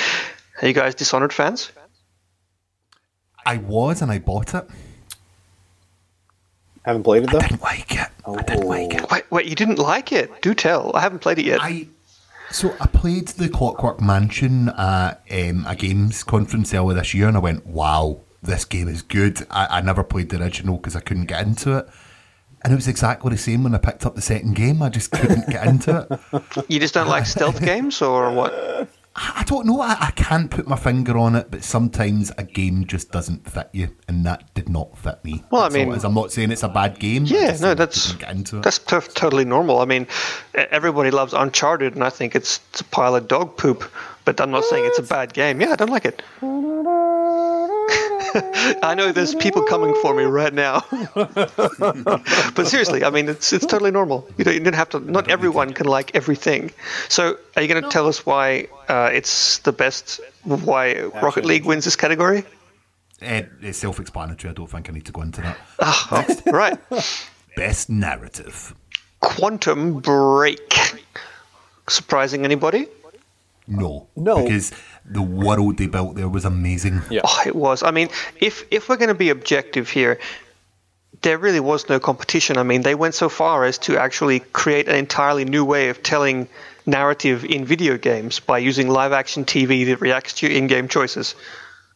Are 0.61 0.68
you 0.68 0.74
guys 0.74 0.95
Dishonored 0.95 1.32
fans? 1.32 1.72
I 3.47 3.59
was, 3.59 4.03
and 4.03 4.11
I 4.11 4.18
bought 4.18 4.55
it. 4.55 4.68
Haven't 6.85 7.03
played 7.03 7.24
it, 7.24 7.30
though? 7.30 7.39
I 7.39 7.49
Didn't 7.49 7.62
like 7.62 7.95
it. 7.95 8.09
Oh. 8.26 8.37
I 8.39 8.43
didn't 8.43 8.66
like 8.66 8.95
it. 8.95 9.11
Wait, 9.11 9.30
wait, 9.30 9.47
you 9.47 9.55
didn't 9.55 9.78
like 9.78 10.12
it? 10.12 10.30
Do 10.43 10.55
tell. 10.55 10.91
I 10.95 11.01
haven't 11.01 11.20
played 11.20 11.39
it 11.39 11.47
yet. 11.47 11.61
I 11.62 11.89
so 12.51 12.74
I 12.78 12.87
played 12.87 13.28
the 13.28 13.49
Clockwork 13.49 14.01
Mansion 14.01 14.68
at 14.68 15.20
um, 15.30 15.64
a 15.66 15.74
games 15.74 16.22
conference 16.22 16.72
earlier 16.72 16.99
this 16.99 17.12
year, 17.14 17.26
and 17.26 17.37
I 17.37 17.41
went, 17.41 17.66
"Wow, 17.66 18.20
this 18.43 18.64
game 18.64 18.87
is 18.89 19.03
good." 19.03 19.47
I, 19.51 19.78
I 19.78 19.80
never 19.80 20.05
played 20.05 20.28
the 20.28 20.41
original 20.41 20.76
because 20.76 20.95
I 20.95 21.01
couldn't 21.01 21.24
get 21.26 21.45
into 21.45 21.76
it, 21.78 21.89
and 22.62 22.72
it 22.72 22.76
was 22.76 22.87
exactly 22.87 23.30
the 23.30 23.39
same 23.39 23.64
when 23.64 23.74
I 23.74 23.78
picked 23.78 24.07
up 24.07 24.14
the 24.14 24.22
second 24.22 24.55
game. 24.55 24.82
I 24.82 24.89
just 24.89 25.11
couldn't 25.11 25.49
get 25.49 25.66
into 25.66 26.07
it. 26.32 26.43
You 26.68 26.78
just 26.78 26.95
don't 26.95 27.09
like 27.09 27.26
stealth 27.26 27.61
games, 27.64 28.01
or 28.03 28.30
what? 28.30 28.89
I 29.16 29.44
don't 29.46 29.64
know. 29.66 29.80
I, 29.80 29.96
I 30.00 30.10
can't 30.10 30.50
put 30.50 30.66
my 30.66 30.74
finger 30.74 31.16
on 31.16 31.36
it, 31.36 31.48
but 31.48 31.62
sometimes 31.62 32.32
a 32.36 32.42
game 32.42 32.84
just 32.84 33.12
doesn't 33.12 33.48
fit 33.48 33.68
you, 33.72 33.94
and 34.08 34.26
that 34.26 34.52
did 34.54 34.68
not 34.68 34.98
fit 34.98 35.24
me. 35.24 35.44
Well, 35.52 35.62
I 35.62 35.68
mean- 35.68 35.92
is. 35.92 36.04
I'm 36.04 36.14
not 36.14 36.32
saying 36.32 36.50
it's 36.50 36.64
a 36.64 36.68
bad 36.68 36.98
game. 36.98 37.24
Yeah, 37.26 37.56
no, 37.60 37.74
that's 37.74 38.06
couldn't 38.06 38.20
get 38.20 38.30
into 38.36 38.56
it. 38.58 38.62
that's 38.62 38.78
to- 38.80 39.00
totally 39.00 39.44
normal. 39.44 39.78
I 39.78 39.84
mean, 39.84 40.08
everybody 40.54 41.12
loves 41.12 41.32
Uncharted, 41.32 41.94
and 41.94 42.02
I 42.02 42.10
think 42.10 42.34
it's, 42.34 42.58
it's 42.70 42.80
a 42.80 42.84
pile 42.84 43.14
of 43.14 43.28
dog 43.28 43.56
poop. 43.56 43.84
But 44.24 44.40
I'm 44.40 44.50
not 44.50 44.64
saying 44.64 44.84
it's 44.86 44.98
a 44.98 45.02
bad 45.02 45.32
game. 45.34 45.60
Yeah, 45.60 45.72
I 45.72 45.76
don't 45.76 45.90
like 45.90 46.06
it. 46.06 46.22
I 48.82 48.95
know 48.97 49.12
there's 49.12 49.35
people 49.35 49.62
coming 49.62 49.95
for 50.03 50.14
me 50.14 50.24
right 50.24 50.53
now, 50.53 50.85
but 51.14 52.64
seriously, 52.66 53.05
I 53.05 53.11
mean, 53.11 53.28
it's 53.28 53.53
it's 53.53 53.66
totally 53.66 53.91
normal. 53.91 54.28
You 54.37 54.45
don't, 54.45 54.55
you 54.55 54.61
don't 54.61 54.74
have 54.74 54.89
to. 54.91 55.01
Not 55.01 55.30
everyone 55.30 55.72
can 55.72 55.87
like 55.87 56.14
everything. 56.14 56.72
So, 57.09 57.39
are 57.57 57.62
you 57.62 57.68
going 57.68 57.82
to 57.82 57.89
tell 57.89 58.09
us 58.09 58.26
why 58.26 58.68
uh, 58.89 59.11
it's 59.12 59.59
the 59.59 59.72
best? 59.72 60.20
Why 60.43 61.03
Rocket 61.22 61.45
League 61.45 61.64
wins 61.64 61.85
this 61.85 61.97
category? 61.97 62.45
It's 63.20 63.78
self-explanatory. 63.78 64.51
I 64.51 64.55
don't 64.55 64.70
think 64.70 64.91
I 64.91 64.93
need 64.93 65.07
to 65.07 65.12
go 65.12 65.22
into 65.22 65.41
that. 65.41 65.57
Ah, 65.80 66.26
right. 66.47 66.78
Best 67.57 67.89
narrative. 67.89 68.74
Quantum 69.20 70.01
Break. 70.01 70.74
Surprising 71.89 72.45
anybody? 72.45 72.89
No. 73.66 74.09
No. 74.16 74.43
Because 74.43 74.72
the 75.05 75.22
world 75.22 75.76
they 75.76 75.86
built 75.86 76.16
there 76.16 76.28
was 76.28 76.44
amazing. 76.44 77.02
Yeah. 77.11 77.22
Oh, 77.24 77.42
it 77.46 77.55
was. 77.55 77.82
I 77.82 77.90
mean, 77.90 78.09
if 78.40 78.64
if 78.70 78.88
we're 78.88 78.96
going 78.96 79.09
to 79.09 79.14
be 79.14 79.30
objective 79.30 79.90
here, 79.90 80.18
there 81.22 81.38
really 81.38 81.61
was 81.61 81.88
no 81.88 82.00
competition. 82.00 82.57
I 82.57 82.62
mean, 82.62 82.82
they 82.82 82.94
went 82.94 83.14
so 83.14 83.28
far 83.28 83.64
as 83.64 83.78
to 83.78 83.98
actually 83.98 84.40
create 84.40 84.88
an 84.88 84.96
entirely 84.96 85.44
new 85.44 85.64
way 85.64 85.88
of 85.88 86.02
telling 86.02 86.48
narrative 86.86 87.44
in 87.44 87.64
video 87.64 87.96
games 87.96 88.40
by 88.40 88.59
using 88.59 88.88
live 88.88 89.12
action 89.12 89.44
TV 89.44 89.86
that 89.86 90.00
reacts 90.00 90.34
to 90.34 90.46
your 90.46 90.57
in-game 90.57 90.88
choices. 90.88 91.34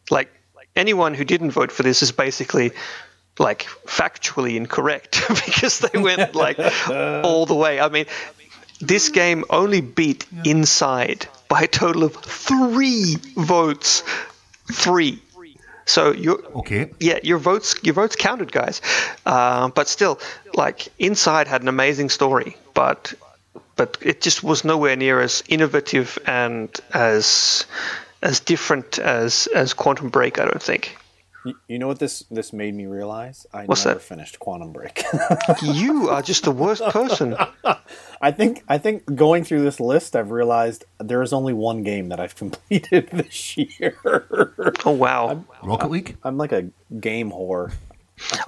Like 0.09 0.29
anyone 0.75 1.13
who 1.13 1.23
didn't 1.23 1.51
vote 1.51 1.71
for 1.71 1.83
this 1.83 2.01
is 2.01 2.11
basically 2.11 2.71
like 3.37 3.63
factually 3.85 4.55
incorrect 4.55 5.23
because 5.45 5.79
they 5.79 5.99
went 5.99 6.35
like 6.35 6.59
all 6.89 7.45
the 7.45 7.55
way. 7.55 7.79
I 7.79 7.89
mean, 7.89 8.05
this 8.81 9.09
game 9.09 9.45
only 9.49 9.81
beat 9.81 10.25
Inside 10.45 11.27
by 11.49 11.63
a 11.63 11.67
total 11.67 12.03
of 12.03 12.15
three 12.15 13.17
votes. 13.35 14.03
Three. 14.71 15.21
So 15.85 16.11
you 16.11 16.35
Okay. 16.55 16.91
yeah, 16.99 17.17
your 17.23 17.39
votes 17.39 17.75
your 17.81 17.95
votes 17.95 18.15
counted, 18.15 18.51
guys. 18.51 18.79
Uh, 19.25 19.69
but 19.69 19.87
still, 19.87 20.19
like 20.53 20.87
Inside 20.99 21.47
had 21.47 21.63
an 21.63 21.67
amazing 21.67 22.09
story, 22.09 22.55
but 22.75 23.13
but 23.75 23.97
it 24.01 24.21
just 24.21 24.43
was 24.43 24.63
nowhere 24.63 24.95
near 24.95 25.19
as 25.19 25.43
innovative 25.47 26.19
and 26.27 26.69
as 26.93 27.65
as 28.21 28.39
different 28.41 28.99
as 28.99 29.47
as 29.47 29.73
Quantum 29.73 30.09
Break. 30.09 30.37
I 30.37 30.45
don't 30.45 30.61
think. 30.61 30.95
You, 31.45 31.55
you 31.67 31.79
know 31.79 31.87
what 31.87 31.99
this 31.99 32.23
this 32.29 32.51
made 32.51 32.73
me 32.75 32.85
realize? 32.85 33.47
I 33.53 33.65
What's 33.65 33.85
never 33.85 33.99
that? 33.99 34.03
finished 34.05 34.39
Quantum 34.39 34.73
Break. 34.73 35.03
You 35.63 36.09
are 36.09 36.21
just 36.21 36.43
the 36.43 36.51
worst 36.51 36.83
person. 36.83 37.35
I 38.21 38.31
think 38.31 38.63
I 38.67 38.77
think 38.77 39.03
going 39.15 39.43
through 39.45 39.61
this 39.63 39.79
list, 39.79 40.15
I've 40.15 40.31
realized 40.31 40.83
there 40.99 41.21
is 41.21 41.31
only 41.31 41.53
one 41.53 41.83
game 41.83 42.09
that 42.09 42.19
I've 42.19 42.35
completed 42.43 43.09
this 43.11 43.55
year. 43.57 43.95
Oh 44.85 44.91
wow, 44.91 45.45
Rocket 45.63 45.89
League? 45.91 46.17
I'm 46.23 46.37
like 46.37 46.51
a 46.51 46.69
game 46.99 47.31
whore. 47.31 47.71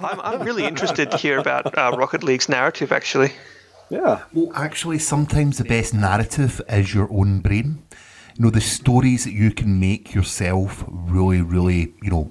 I'm 0.00 0.20
I'm 0.20 0.42
really 0.42 0.64
interested 0.64 1.10
to 1.12 1.16
hear 1.16 1.38
about 1.38 1.76
uh, 1.78 1.96
Rocket 1.96 2.22
League's 2.22 2.48
narrative. 2.48 2.92
Actually, 2.92 3.32
Yeah. 3.88 4.22
Well, 4.34 4.52
actually, 4.54 4.98
sometimes 4.98 5.56
the 5.56 5.64
best 5.64 5.94
narrative 5.94 6.60
is 6.68 6.92
your 6.94 7.08
own 7.10 7.40
brain. 7.40 7.82
You 8.36 8.44
know, 8.44 8.50
the 8.50 8.60
stories 8.60 9.24
that 9.24 9.32
you 9.32 9.50
can 9.50 9.78
make 9.80 10.14
yourself 10.14 10.84
really, 10.88 11.42
really, 11.42 11.92
you 12.02 12.10
know, 12.10 12.30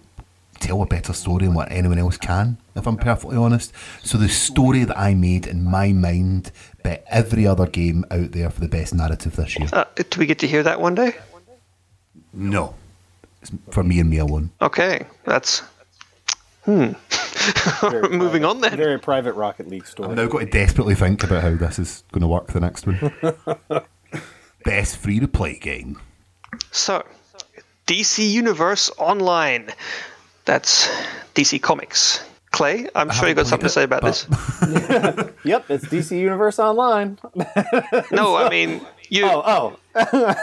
tell 0.61 0.81
a 0.81 0.85
better 0.85 1.13
story 1.13 1.45
than 1.45 1.53
what 1.53 1.71
anyone 1.71 1.97
else 1.97 2.17
can, 2.17 2.57
if 2.75 2.87
I'm 2.87 2.97
perfectly 2.97 3.37
honest. 3.37 3.73
So 4.03 4.17
the 4.17 4.29
story 4.29 4.83
that 4.83 4.97
I 4.97 5.13
made 5.13 5.47
in 5.47 5.63
my 5.63 5.91
mind 5.91 6.51
bet 6.83 7.05
every 7.09 7.45
other 7.45 7.67
game 7.67 8.05
out 8.11 8.31
there 8.31 8.49
for 8.49 8.61
the 8.61 8.67
best 8.67 8.93
narrative 8.93 9.35
this 9.35 9.57
year. 9.57 9.69
uh, 9.73 9.85
do 9.95 10.19
we 10.19 10.25
get 10.25 10.39
to 10.39 10.47
hear 10.47 10.63
that 10.63 10.79
one 10.79 10.95
day? 10.95 11.15
No. 12.33 12.75
It's 13.41 13.51
for 13.71 13.83
me 13.83 13.99
and 13.99 14.09
me 14.09 14.17
alone. 14.19 14.51
Okay, 14.61 15.05
that's 15.25 15.63
hmm. 16.63 16.91
Moving 17.81 18.19
private- 18.19 18.43
on 18.43 18.61
then. 18.61 18.77
Very 18.77 18.99
private 18.99 19.33
Rocket 19.33 19.67
League 19.67 19.87
story. 19.87 20.09
I've 20.09 20.15
now 20.15 20.27
got 20.27 20.39
to 20.39 20.45
desperately 20.45 20.95
think 20.95 21.23
about 21.23 21.41
how 21.41 21.55
this 21.55 21.79
is 21.79 22.03
going 22.11 22.21
to 22.21 22.27
work 22.27 22.47
the 22.47 22.59
next 22.59 22.85
one. 22.85 23.83
best 24.63 24.97
free 24.97 25.19
to 25.19 25.27
play 25.27 25.57
game. 25.57 25.99
So, 26.69 27.03
DC 27.87 28.29
Universe 28.29 28.91
Online. 28.97 29.69
That's 30.45 30.87
DC 31.35 31.61
Comics. 31.61 32.23
Clay, 32.51 32.89
I'm 32.93 33.09
sure 33.11 33.29
you 33.29 33.33
got 33.33 33.47
something 33.47 33.67
to 33.67 33.73
say 33.73 33.83
about 33.83 34.03
this. 34.03 34.27
Yep, 35.43 35.71
it's 35.71 35.85
DC 35.85 36.19
Universe 36.19 36.59
Online. 36.59 37.17
No, 38.11 38.35
I 38.35 38.49
mean, 38.49 38.81
you, 39.09 39.25
Oh, 39.25 39.77
oh, 39.95 40.35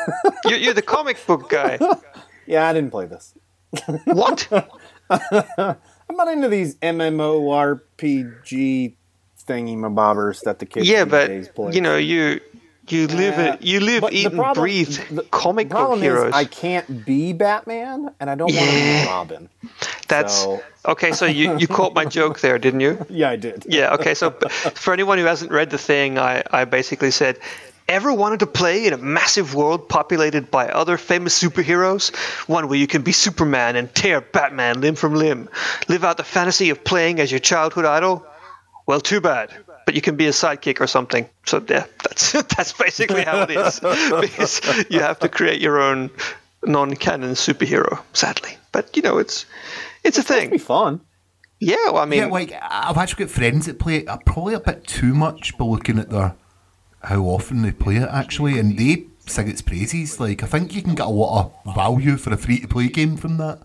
you're, 0.47 0.59
you're 0.59 0.75
the 0.75 0.83
comic 0.83 1.25
book 1.27 1.49
guy. 1.51 1.79
yeah, 2.47 2.67
I 2.69 2.73
didn't 2.73 2.91
play 2.91 3.07
this. 3.07 3.35
What? 4.07 4.49
I'm 5.11 5.77
not 6.17 6.29
into 6.29 6.49
these 6.49 6.75
MMORPG 6.77 8.15
thingy 9.47 9.77
mabobbers 9.77 10.41
that 10.43 10.59
the 10.59 10.67
kids 10.67 10.89
yeah, 10.89 11.05
these 11.05 11.11
but 11.11 11.27
days 11.29 11.49
play. 11.49 11.73
you 11.73 11.81
know 11.81 11.97
you 11.97 12.41
you 12.93 13.07
live 13.07 13.35
Yeah. 13.37 13.55
it. 13.55 13.63
You 13.63 13.81
live, 13.81 14.05
eat, 14.11 14.23
the 14.25 14.29
and 14.31 14.37
problem- 14.39 14.63
breathe 14.65 14.99
the 15.11 15.23
comic 15.31 15.69
book 15.69 15.99
heroes. 15.99 16.29
Is 16.29 16.35
I 16.35 16.45
can't 16.45 17.05
be 17.05 17.33
Batman, 17.33 18.11
and 18.21 18.29
I 18.31 18.35
don't 18.35 18.53
want 18.53 18.59
to 18.69 18.75
be 18.75 19.07
Robin. 19.07 19.49
That's 20.09 20.35
so- 20.43 20.63
okay. 20.87 21.13
So 21.13 21.27
you, 21.27 21.59
you 21.59 21.67
caught 21.69 21.95
my 21.95 22.05
joke 22.05 22.41
there, 22.41 22.59
didn't 22.59 22.81
you? 22.81 23.05
Yeah, 23.11 23.31
I 23.31 23.37
did. 23.37 23.67
Yeah. 23.69 23.95
Okay. 23.95 24.15
So 24.15 24.31
for 24.31 24.93
anyone 24.93 25.19
who 25.19 25.25
hasn't 25.25 25.51
read 25.51 25.71
the 25.71 25.79
thing, 25.79 26.19
I, 26.19 26.43
I 26.51 26.65
basically 26.65 27.11
said, 27.11 27.39
ever 27.89 28.13
wanted 28.13 28.41
to 28.41 28.47
play 28.47 28.87
in 28.87 28.93
a 28.93 28.99
massive 28.99 29.55
world 29.55 29.89
populated 29.89 30.51
by 30.51 30.69
other 30.69 30.97
famous 30.99 31.43
superheroes? 31.43 32.15
One 32.49 32.69
where 32.69 32.79
you 32.79 32.87
can 32.87 33.03
be 33.03 33.13
Superman 33.13 33.77
and 33.77 33.95
tear 33.95 34.21
Batman 34.21 34.81
limb 34.83 34.95
from 34.95 35.15
limb. 35.15 35.49
Live 35.89 36.05
out 36.05 36.17
the 36.19 36.25
fantasy 36.25 36.71
of 36.71 36.85
playing 36.85 37.19
as 37.21 37.31
your 37.31 37.41
childhood 37.41 37.85
idol? 37.87 38.27
Well, 38.87 39.01
too 39.01 39.21
bad. 39.21 39.51
But 39.89 39.95
you 39.95 40.03
can 40.03 40.17
be 40.17 40.27
a 40.27 40.33
sidekick 40.33 40.83
or 40.83 40.87
something. 40.87 41.27
So 41.47 41.65
yeah, 41.67 41.87
that's 42.03 42.33
that's 42.57 42.75
basically 42.75 43.23
how 43.25 43.41
it 43.45 43.51
is. 43.51 43.81
because 44.21 44.61
you 44.91 45.01
have 45.01 45.19
to 45.21 45.31
create 45.31 45.63
your 45.63 45.81
own 45.81 46.11
non-canon 46.63 47.31
superhero, 47.31 47.99
sadly. 48.13 48.59
But 48.71 48.95
you 48.95 49.01
know, 49.01 49.17
it's 49.17 49.47
it's 50.05 50.19
a 50.19 50.21
It'd 50.21 50.51
be 50.51 50.59
thing. 50.59 50.67
fun. 50.67 51.01
Yeah. 51.59 51.77
Well, 51.87 51.97
I 51.99 52.05
mean, 52.05 52.19
yeah, 52.19 52.27
like 52.27 52.53
I've 52.61 52.99
actually 52.99 53.25
got 53.25 53.33
friends 53.35 53.65
that 53.65 53.79
play 53.79 53.97
it. 54.01 54.09
uh, 54.09 54.19
Probably 54.27 54.53
a 54.53 54.61
bit 54.61 54.87
too 54.87 55.15
much, 55.15 55.57
but 55.57 55.65
looking 55.65 55.99
at 55.99 56.11
their 56.11 56.35
how 57.05 57.23
often 57.23 57.63
they 57.63 57.73
play 57.73 57.97
it 57.97 58.11
actually, 58.13 58.59
and 58.59 58.79
they 58.79 59.07
sing 59.21 59.49
its 59.49 59.63
praises. 59.63 60.21
Like 60.21 60.43
I 60.43 60.47
think 60.47 60.75
you 60.75 60.83
can 60.83 60.97
get 60.97 61.07
a 61.07 61.11
lot 61.11 61.51
of 61.65 61.75
value 61.75 62.19
for 62.19 62.31
a 62.35 62.37
free 62.37 62.61
to 62.61 62.69
play 62.69 62.89
game 62.89 63.17
from 63.17 63.39
that. 63.39 63.61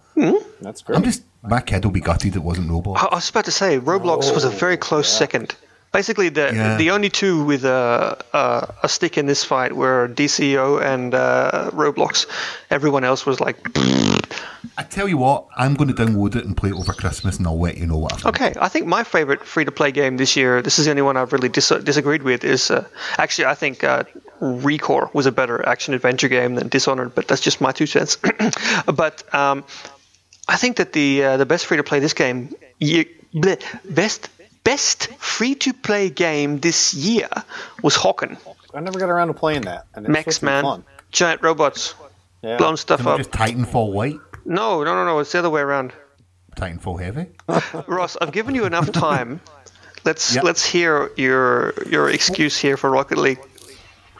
That's 0.61 0.83
great. 0.83 0.95
I'm 0.95 1.03
just 1.03 1.23
my 1.41 1.59
kid 1.59 1.83
will 1.83 1.91
be 1.91 1.99
gutted 1.99 2.37
it 2.37 2.43
wasn't 2.43 2.69
Roblox. 2.69 2.95
I 2.99 3.07
I 3.07 3.15
was 3.15 3.29
about 3.29 3.43
to 3.43 3.51
say 3.51 3.77
Roblox 3.77 4.33
was 4.33 4.45
a 4.45 4.49
very 4.49 4.77
close 4.77 5.09
second. 5.09 5.53
Basically, 5.93 6.29
the 6.29 6.51
Yeah. 6.53 6.77
the 6.77 6.91
only 6.91 7.09
two 7.09 7.43
with 7.45 7.63
a, 7.65 8.17
a 8.33 8.73
a 8.83 8.89
stick 8.89 9.17
in 9.17 9.25
this 9.27 9.43
fight 9.45 9.71
were 9.73 10.09
DCO 10.09 10.81
and 10.81 11.13
uh, 11.13 11.69
Roblox. 11.71 12.25
Everyone 12.69 13.03
else 13.03 13.25
was 13.25 13.39
like, 13.39 13.57
I 14.77 14.83
tell 14.83 15.07
you 15.07 15.17
what, 15.17 15.45
I'm 15.55 15.75
going 15.75 15.93
to 15.93 16.03
download 16.03 16.35
it 16.35 16.45
and 16.45 16.57
play 16.57 16.69
it 16.69 16.75
over 16.75 16.93
Christmas, 16.93 17.37
and 17.37 17.45
I'll 17.47 17.59
let 17.59 17.77
you 17.77 17.85
know 17.85 17.97
what 17.97 18.13
I 18.13 18.15
think. 18.17 18.27
okay. 18.35 18.53
I 18.59 18.69
think 18.69 18.87
my 18.87 19.03
favorite 19.03 19.45
free 19.45 19.65
to 19.65 19.71
play 19.71 19.91
game 19.91 20.17
this 20.17 20.35
year. 20.35 20.61
This 20.63 20.79
is 20.79 20.85
the 20.85 20.91
only 20.91 21.03
one 21.03 21.15
I've 21.15 21.31
really 21.31 21.49
dis- 21.49 21.69
disagreed 21.83 22.23
with. 22.23 22.43
Is 22.43 22.71
uh, 22.71 22.83
actually 23.17 23.45
I 23.45 23.55
think 23.55 23.83
uh, 23.83 24.03
Recore 24.41 25.13
was 25.13 25.25
a 25.27 25.31
better 25.31 25.63
action 25.67 25.93
adventure 25.93 26.27
game 26.29 26.55
than 26.55 26.69
Dishonored, 26.69 27.13
but 27.13 27.27
that's 27.27 27.41
just 27.41 27.61
my 27.61 27.71
two 27.71 27.85
cents. 27.85 28.17
but 28.87 29.23
um, 29.33 29.63
I 30.47 30.57
think 30.57 30.77
that 30.77 30.91
the 30.93 31.23
uh, 31.23 31.37
the 31.37 31.45
best 31.45 31.65
free 31.67 31.77
to 31.77 31.83
play 31.83 31.99
this 31.99 32.13
game, 32.13 32.49
ye- 32.79 33.09
bleh, 33.33 33.61
best 33.93 34.29
best 34.63 35.07
free 35.17 35.55
to 35.55 35.73
play 35.73 36.09
game 36.09 36.59
this 36.59 36.93
year 36.93 37.29
was 37.81 37.95
Hawken. 37.95 38.37
I 38.73 38.79
never 38.79 38.97
got 38.99 39.09
around 39.09 39.27
to 39.27 39.33
playing 39.33 39.63
that. 39.63 39.85
And 39.93 40.07
Max 40.07 40.35
supposed 40.35 40.39
to 40.39 40.45
be 40.45 40.51
Man, 40.51 40.63
Fun. 40.63 40.83
giant 41.11 41.41
robots, 41.43 41.95
Yeah. 42.41 42.57
blowing 42.57 42.77
stuff 42.77 42.99
Isn't 43.01 43.09
it 43.11 43.13
up. 43.13 43.17
just 43.19 43.31
Titanfall 43.31 43.93
Light, 43.93 44.19
No, 44.45 44.83
no, 44.83 44.95
no, 44.95 45.05
no. 45.05 45.19
It's 45.19 45.31
the 45.31 45.39
other 45.39 45.49
way 45.49 45.61
around. 45.61 45.93
Titanfall 46.57 47.01
Heavy. 47.01 47.27
Ross, 47.87 48.17
I've 48.21 48.31
given 48.31 48.55
you 48.55 48.65
enough 48.65 48.91
time. 48.91 49.41
Let's 50.05 50.35
Yep. 50.35 50.43
let's 50.43 50.65
hear 50.65 51.11
your 51.17 51.73
your 51.89 52.09
excuse 52.09 52.57
here 52.57 52.75
for 52.77 52.89
Rocket 52.91 53.17
League. 53.17 53.39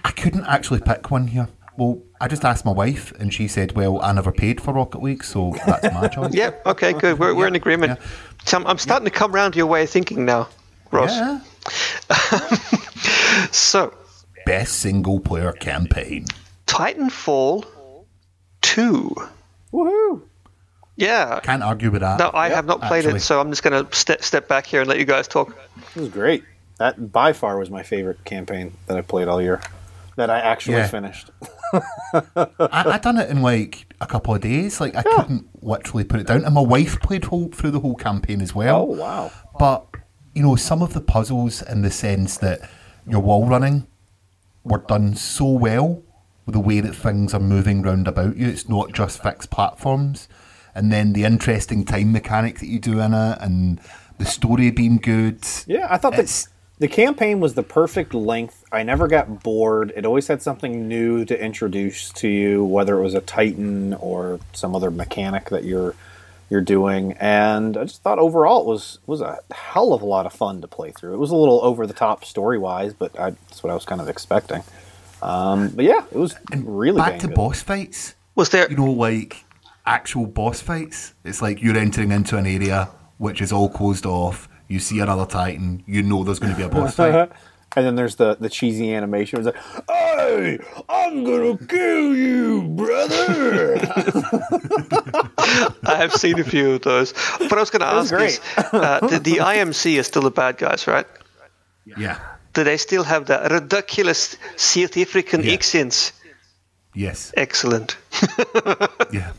I 0.06 0.12
couldn't 0.12 0.46
actually 0.46 0.80
pick 0.82 1.12
one 1.12 1.28
here. 1.28 1.48
Well, 1.78 2.02
I 2.24 2.28
just 2.30 2.46
asked 2.46 2.64
my 2.64 2.72
wife, 2.72 3.12
and 3.20 3.34
she 3.34 3.48
said, 3.50 3.74
"Well, 3.76 4.02
I 4.02 4.14
never 4.14 4.32
paid 4.32 4.62
for 4.62 4.74
Rocket 4.74 5.02
League, 5.04 5.24
so 5.26 5.54
that's 5.66 5.94
my 5.94 6.08
choice." 6.16 6.34
Yep. 6.34 6.66
Okay. 6.68 6.94
Good. 6.94 7.20
We're, 7.20 7.36
we're 7.36 7.48
in 7.48 7.56
agreement. 7.56 8.00
yeah. 8.00 8.06
So 8.46 8.58
I'm, 8.58 8.66
I'm 8.68 8.78
starting 8.78 9.04
to 9.06 9.12
come 9.12 9.34
round 9.34 9.54
to 9.54 9.58
your 9.58 9.68
way 9.68 9.84
of 9.84 9.90
thinking 9.90 10.24
now, 10.26 10.48
Ross. 10.92 11.12
Yeah. 11.12 11.40
So 13.52 13.94
Best 14.46 14.80
single 14.80 15.20
player 15.20 15.52
campaign. 15.54 16.26
Titanfall 16.68 17.66
two. 18.62 19.16
Woohoo! 19.74 20.22
Yeah. 20.96 21.40
Can't 21.42 21.64
argue 21.64 21.90
with 21.92 22.02
that. 22.02 22.20
No, 22.20 22.30
I 22.34 22.50
have 22.50 22.66
not 22.66 22.82
played 22.82 23.06
actually. 23.06 23.18
it, 23.18 23.22
so 23.22 23.40
I'm 23.42 23.50
just 23.50 23.64
going 23.64 23.86
to 23.86 23.96
step 23.96 24.24
step 24.24 24.48
back 24.48 24.66
here 24.66 24.82
and 24.82 24.88
let 24.90 25.00
you 25.00 25.06
guys 25.06 25.28
talk. 25.28 25.58
It 25.96 26.00
was 26.00 26.10
great. 26.10 26.44
That 26.78 27.12
by 27.12 27.34
far 27.34 27.58
was 27.58 27.70
my 27.70 27.84
favorite 27.84 28.24
campaign 28.24 28.74
that 28.88 28.98
I 28.98 29.02
played 29.02 29.28
all 29.28 29.42
year. 29.42 29.62
That 30.16 30.30
I 30.30 30.40
actually 30.40 30.78
Yeah. 30.78 30.88
finished. 30.88 31.30
I, 31.74 32.48
I 32.60 32.98
done 33.00 33.18
it 33.18 33.30
in 33.30 33.42
like 33.42 33.94
a 34.02 34.06
couple 34.08 34.36
of 34.36 34.42
days. 34.42 34.80
Like 34.80 34.96
I 34.96 35.04
couldn't 35.04 35.48
literally 35.64 36.04
put 36.04 36.20
it 36.20 36.28
down. 36.28 36.46
And 36.46 36.54
my 36.56 36.62
wife 36.62 37.00
played 37.02 37.26
whole, 37.26 37.50
through 37.50 37.72
the 37.72 37.80
whole 37.80 37.96
campaign 37.96 38.42
as 38.42 38.54
well. 38.56 38.82
Oh 38.82 38.84
wow! 38.96 39.32
But 39.58 39.86
you 40.34 40.44
know, 40.44 40.56
some 40.56 40.82
of 40.82 40.94
the 40.94 41.02
puzzles 41.02 41.62
in 41.62 41.82
the 41.82 41.92
sense 41.92 42.38
that 42.38 42.70
your 43.08 43.22
wall 43.22 43.46
running 43.48 43.88
were 44.64 44.80
done 44.88 45.16
so 45.16 45.46
well 45.46 46.02
with 46.46 46.54
the 46.54 46.60
way 46.60 46.80
that 46.80 46.96
things 46.96 47.34
are 47.34 47.40
moving 47.40 47.82
round 47.82 48.08
about 48.08 48.38
you. 48.38 48.48
It's 48.48 48.68
not 48.70 48.94
just 48.94 49.22
fixed 49.22 49.50
platforms. 49.50 50.28
And 50.76 50.92
then 50.92 51.14
the 51.14 51.24
interesting 51.24 51.86
time 51.86 52.12
mechanic 52.12 52.60
that 52.60 52.66
you 52.68 52.80
do 52.80 53.00
in 53.00 53.14
it 53.14 53.38
and 53.42 53.80
the 54.18 54.26
story 54.26 54.72
being 54.72 54.98
good. 54.98 55.40
Yeah, 55.68 55.86
I 55.90 55.98
thought 55.98 56.14
It's- 56.14 56.46
that 56.46 56.53
the 56.84 56.90
campaign 56.90 57.40
was 57.40 57.54
the 57.54 57.64
perfect 57.64 58.14
length. 58.14 58.66
I 58.70 58.84
never 58.84 59.08
got 59.08 59.42
bored. 59.42 59.94
It 59.96 60.06
always 60.06 60.28
had 60.28 60.42
something 60.42 60.90
new 60.90 61.24
to 61.24 61.42
introduce 61.42 62.10
to 62.12 62.28
you, 62.28 62.66
whether 62.66 63.00
it 63.00 63.02
was 63.02 63.14
a 63.14 63.22
Titan 63.22 63.94
or 63.94 64.42
some 64.52 64.76
other 64.76 64.92
mechanic 64.92 65.50
that 65.52 65.64
you're 65.64 65.96
you're 66.50 66.60
doing. 66.60 67.14
And 67.14 67.78
I 67.78 67.86
just 67.86 68.02
thought 68.04 68.20
overall 68.20 68.60
it 68.60 68.68
was 68.68 69.00
was 69.08 69.22
a 69.22 69.40
hell 69.54 69.94
of 69.94 70.02
a 70.02 70.06
lot 70.06 70.26
of 70.26 70.34
fun 70.34 70.60
to 70.60 70.68
play 70.68 70.92
through. 70.92 71.14
It 71.14 71.20
was 71.20 71.32
a 71.32 71.38
little 71.38 71.62
over 71.64 71.88
the 71.88 71.94
top 71.94 72.26
story 72.26 72.58
wise, 72.58 72.94
but 72.94 73.18
I, 73.18 73.30
that's 73.30 73.64
what 73.64 73.72
I 73.72 73.76
was 73.76 73.86
kind 73.86 74.02
of 74.02 74.10
expecting. 74.10 74.62
Um, 75.22 75.70
but 75.70 75.86
yeah, 75.86 76.04
it 76.12 76.18
was 76.18 76.36
really 76.54 76.98
Back 76.98 77.20
to 77.20 77.28
good. 77.28 77.36
boss 77.38 77.62
fights. 77.62 78.14
Was 78.36 78.50
there? 78.50 78.70
you 78.70 78.76
know, 78.76 78.92
like 78.92 79.46
actual 79.86 80.26
boss 80.26 80.60
fights. 80.60 81.14
It's 81.24 81.42
like 81.42 81.62
you're 81.62 81.78
entering 81.78 82.12
into 82.12 82.38
an 82.38 82.46
area 82.46 82.90
which 83.20 83.42
is 83.42 83.54
all 83.54 83.70
closed 83.70 84.06
off. 84.06 84.50
You 84.74 84.80
see 84.80 85.00
another 85.00 85.28
Titan. 85.28 85.84
You 85.86 86.02
know 86.02 86.24
there's 86.24 86.40
going 86.40 86.54
to 86.54 86.58
be 86.58 86.64
a 86.64 86.70
boss 86.70 86.96
fight. 86.96 87.32
And 87.76 87.88
then 87.88 87.96
there's 87.96 88.18
the, 88.18 88.36
the 88.40 88.50
cheesy 88.50 88.94
animation. 88.94 89.40
It's 89.40 89.48
like, 89.48 89.90
"Hey, 89.90 90.60
I'm 90.88 91.24
gonna 91.24 91.58
kill 91.58 92.16
you, 92.16 92.62
brother!" 92.68 93.80
I 95.84 95.96
have 95.98 96.14
seen 96.14 96.40
a 96.40 96.44
few 96.44 96.74
of 96.74 96.84
those. 96.84 97.14
But 97.40 97.52
I 97.54 97.60
was 97.60 97.72
going 97.72 97.80
to 97.80 97.88
ask 97.88 98.14
is, 98.14 98.40
uh, 98.58 99.00
the, 99.08 99.18
the 99.18 99.38
IMC 99.38 99.98
is 99.98 100.06
still 100.06 100.22
the 100.22 100.30
bad 100.30 100.58
guys, 100.58 100.86
right? 100.86 101.08
Yeah. 101.98 102.20
Do 102.54 102.64
they 102.64 102.78
still 102.78 103.04
have 103.04 103.26
that 103.26 103.52
ridiculous 103.52 104.38
South 104.56 104.96
African 104.96 105.42
Yeah. 105.42 105.54
accents? 105.54 106.12
Yes. 106.94 107.34
Excellent. 107.36 107.98
Yeah. 109.12 109.32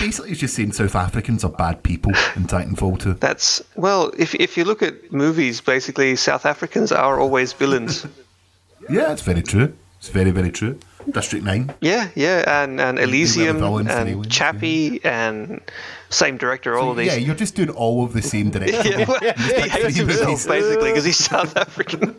Basically, 0.00 0.34
just 0.34 0.54
saying 0.54 0.72
South 0.72 0.94
Africans 0.94 1.44
are 1.44 1.50
bad 1.50 1.82
people 1.82 2.12
in 2.36 2.44
Titanfall 2.46 3.00
2. 3.00 3.14
That's 3.14 3.62
well. 3.76 4.10
If 4.16 4.34
if 4.34 4.56
you 4.56 4.64
look 4.64 4.82
at 4.82 5.12
movies, 5.12 5.60
basically 5.60 6.16
South 6.16 6.46
Africans 6.46 6.90
are 6.92 7.20
always 7.20 7.52
villains. 7.52 8.06
Yeah, 8.90 9.12
it's 9.12 9.20
very 9.20 9.42
true. 9.42 9.74
It's 9.98 10.08
very, 10.08 10.30
very 10.30 10.50
true. 10.50 10.78
District 11.10 11.44
9. 11.44 11.74
yeah, 11.82 12.08
yeah, 12.14 12.62
and 12.62 12.80
and 12.80 12.98
Elysium 12.98 13.62
and 13.62 13.88
aliens, 13.90 14.28
Chappie 14.28 15.04
and 15.04 15.60
same 16.08 16.38
director. 16.38 16.78
All 16.78 16.92
of 16.92 16.96
these. 16.96 17.08
Yeah, 17.08 17.16
you're 17.16 17.34
just 17.34 17.54
doing 17.54 17.68
all 17.68 18.02
of 18.04 18.14
the 18.14 18.22
same 18.22 18.48
direction. 18.54 19.00
Yeah, 19.00 19.04
well, 19.06 19.20
he 19.20 19.68
hates 19.68 19.96
himself 19.96 20.46
basically 20.46 20.90
because 20.90 21.04
he's 21.04 21.18
South 21.18 21.54
African. 21.56 22.16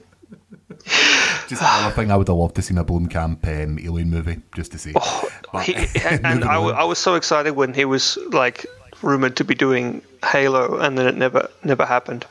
Just 1.47 1.61
another 1.61 1.93
thing 1.95 2.11
I 2.11 2.17
would 2.17 2.27
have 2.27 2.37
loved 2.37 2.55
to 2.57 2.61
see 2.61 2.75
a 2.75 2.83
Blomkamp 2.83 3.45
um, 3.63 3.79
alien 3.79 4.09
movie, 4.09 4.41
just 4.55 4.71
to 4.73 4.77
see. 4.77 4.91
But- 4.93 5.63
He, 5.63 5.73
and 5.75 5.87
and 6.05 6.23
moving 6.23 6.43
I, 6.49 6.53
w- 6.55 6.73
on. 6.73 6.79
I 6.79 6.83
was 6.83 6.99
so 6.99 7.15
excited 7.15 7.51
when 7.55 7.73
he 7.73 7.85
was 7.85 8.17
like 8.31 8.65
rumored 9.01 9.35
to 9.37 9.43
be 9.43 9.55
doing 9.55 10.01
Halo, 10.23 10.77
and 10.77 10.97
then 10.97 11.07
it 11.07 11.15
never 11.17 11.49
never 11.63 11.85
happened. 11.85 12.25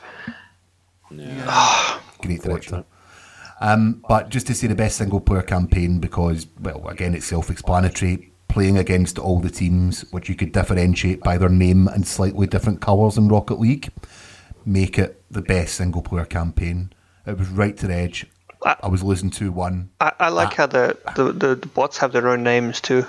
Great 1.09 2.41
director. 2.41 2.85
Um, 3.61 4.03
but 4.07 4.29
just 4.29 4.47
to 4.47 4.53
see 4.53 4.67
the 4.67 4.75
best 4.75 4.97
single 4.97 5.19
player 5.19 5.41
campaign 5.41 5.99
because, 5.99 6.47
well, 6.61 6.87
again, 6.87 7.13
it's 7.13 7.25
self 7.25 7.49
explanatory. 7.49 8.31
Playing 8.47 8.77
against 8.79 9.19
all 9.19 9.39
the 9.39 9.49
teams, 9.51 10.01
which 10.11 10.27
you 10.27 10.33
could 10.35 10.51
differentiate 10.53 11.19
by 11.21 11.37
their 11.37 11.49
name 11.49 11.87
and 11.87 12.07
slightly 12.07 12.47
different 12.47 12.81
colours 12.81 13.15
in 13.15 13.27
Rocket 13.27 13.59
League, 13.59 13.89
make 14.65 14.97
it 14.97 15.21
the 15.29 15.43
best 15.43 15.75
single 15.75 16.01
player 16.01 16.25
campaign. 16.25 16.91
It 17.27 17.37
was 17.37 17.47
right 17.49 17.77
to 17.77 17.85
the 17.85 17.93
edge. 17.93 18.25
I- 18.65 18.75
I 18.83 18.87
was 18.87 19.03
losing 19.03 19.29
2 19.29 19.51
1. 19.51 19.89
I, 20.01 20.11
I 20.19 20.29
like 20.29 20.53
how 20.53 20.65
the, 20.67 20.97
the, 21.15 21.31
the, 21.31 21.55
the 21.55 21.67
bots 21.67 21.97
have 21.99 22.11
their 22.11 22.27
own 22.27 22.43
names 22.43 22.81
too. 22.81 23.05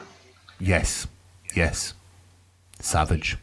Yes, 0.59 1.07
yes. 1.55 1.95
Savage. 2.81 3.37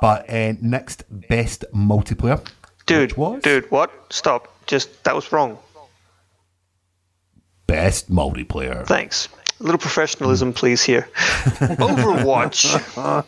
But 0.00 0.28
uh, 0.30 0.54
next, 0.60 1.04
best 1.28 1.64
multiplayer. 1.74 2.44
Dude, 2.86 3.16
was 3.16 3.42
dude, 3.42 3.70
what? 3.70 3.90
Stop. 4.10 4.48
Just 4.66 5.04
that 5.04 5.14
was 5.14 5.30
wrong. 5.32 5.58
Best 7.66 8.10
multiplayer. 8.10 8.86
Thanks. 8.86 9.28
A 9.60 9.62
little 9.62 9.78
professionalism, 9.78 10.52
please. 10.52 10.82
Here, 10.82 11.08
Overwatch. 11.58 13.24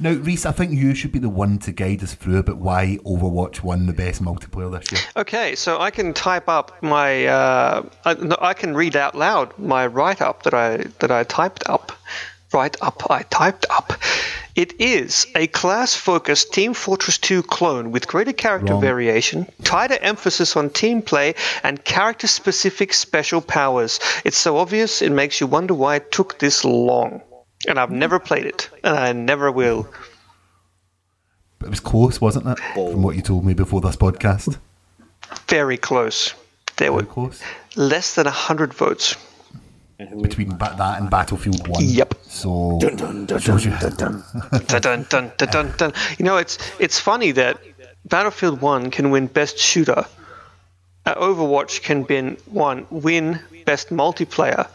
Now, 0.00 0.12
Rhys, 0.12 0.44
I 0.44 0.52
think 0.52 0.72
you 0.72 0.94
should 0.94 1.12
be 1.12 1.18
the 1.18 1.28
one 1.28 1.58
to 1.60 1.72
guide 1.72 2.02
us 2.02 2.14
through 2.14 2.38
about 2.38 2.58
why 2.58 2.98
Overwatch 3.04 3.62
won 3.62 3.86
the 3.86 3.92
best 3.92 4.22
multiplayer 4.22 4.70
this 4.78 4.92
year. 4.92 5.00
Okay, 5.16 5.54
so 5.54 5.80
I 5.80 5.90
can 5.90 6.12
type 6.12 6.48
up 6.48 6.82
my. 6.82 7.26
Uh, 7.26 7.88
I, 8.04 8.14
no, 8.14 8.36
I 8.40 8.54
can 8.54 8.74
read 8.74 8.96
out 8.96 9.14
loud 9.14 9.58
my 9.58 9.86
write 9.86 10.20
up 10.20 10.42
that 10.42 10.54
I 10.54 10.78
that 10.98 11.10
I 11.10 11.24
typed 11.24 11.68
up. 11.68 11.92
Write 12.52 12.76
up, 12.80 13.10
I 13.10 13.22
typed 13.22 13.66
up. 13.70 13.92
It 14.54 14.80
is 14.80 15.26
a 15.34 15.48
class-focused 15.48 16.52
Team 16.54 16.72
Fortress 16.72 17.18
2 17.18 17.42
clone 17.42 17.90
with 17.90 18.06
greater 18.06 18.32
character 18.32 18.72
Wrong. 18.72 18.80
variation, 18.80 19.46
tighter 19.62 19.98
emphasis 20.00 20.56
on 20.56 20.70
team 20.70 21.02
play, 21.02 21.34
and 21.62 21.84
character-specific 21.84 22.94
special 22.94 23.42
powers. 23.42 24.00
It's 24.24 24.38
so 24.38 24.56
obvious 24.56 25.02
it 25.02 25.12
makes 25.12 25.40
you 25.40 25.46
wonder 25.46 25.74
why 25.74 25.96
it 25.96 26.10
took 26.10 26.38
this 26.38 26.64
long. 26.64 27.20
And 27.68 27.78
I've 27.78 27.90
never 27.90 28.18
played 28.18 28.46
it, 28.46 28.70
and 28.84 28.96
I 28.96 29.12
never 29.12 29.50
will. 29.50 29.88
But 31.58 31.66
it 31.66 31.70
was 31.70 31.80
close, 31.80 32.20
wasn't 32.20 32.46
it? 32.46 32.58
From 32.74 33.02
what 33.02 33.16
you 33.16 33.22
told 33.22 33.44
me 33.44 33.54
before 33.54 33.80
this 33.80 33.96
podcast. 33.96 34.58
Very 35.48 35.76
close. 35.76 36.34
There 36.76 36.90
Very 36.90 37.02
were 37.02 37.06
close. 37.10 37.42
less 37.74 38.14
than 38.14 38.26
hundred 38.26 38.74
votes. 38.74 39.16
Between 40.20 40.50
ba- 40.58 40.74
that 40.76 41.00
and 41.00 41.08
Battlefield 41.08 41.66
1. 41.68 41.82
Yep. 41.82 42.14
So, 42.24 42.78
dun, 42.80 43.24
dun, 43.24 43.40
shows 43.40 43.64
you. 43.64 43.70
dun, 43.80 43.94
dun, 43.96 44.22
dun, 44.66 44.80
dun, 44.82 45.06
dun, 45.08 45.32
dun, 45.38 45.48
dun, 45.50 45.74
dun. 45.78 45.92
You 46.18 46.24
know, 46.26 46.36
it's 46.36 46.58
it's 46.78 47.00
funny 47.00 47.32
that 47.32 47.58
Battlefield 48.04 48.60
One 48.60 48.90
can 48.90 49.10
win 49.10 49.26
Best 49.26 49.56
Shooter. 49.58 50.04
Uh, 51.06 51.14
Overwatch 51.14 51.82
can 51.82 52.04
win 52.06 52.36
one 52.44 52.86
win 52.90 53.40
Best 53.64 53.88
Multiplayer, 53.88 54.68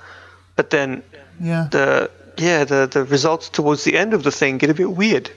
but 0.56 0.72
then 0.72 1.04
Yeah. 1.40 1.68
the 1.70 2.10
yeah 2.42 2.64
the 2.66 2.88
the 2.92 3.04
results 3.06 3.50
towards 3.50 3.84
the 3.84 3.98
end 3.98 4.14
of 4.14 4.24
the 4.24 4.32
thing 4.32 4.58
get 4.58 4.70
a 4.70 4.74
bit 4.74 4.92
weird. 4.92 5.30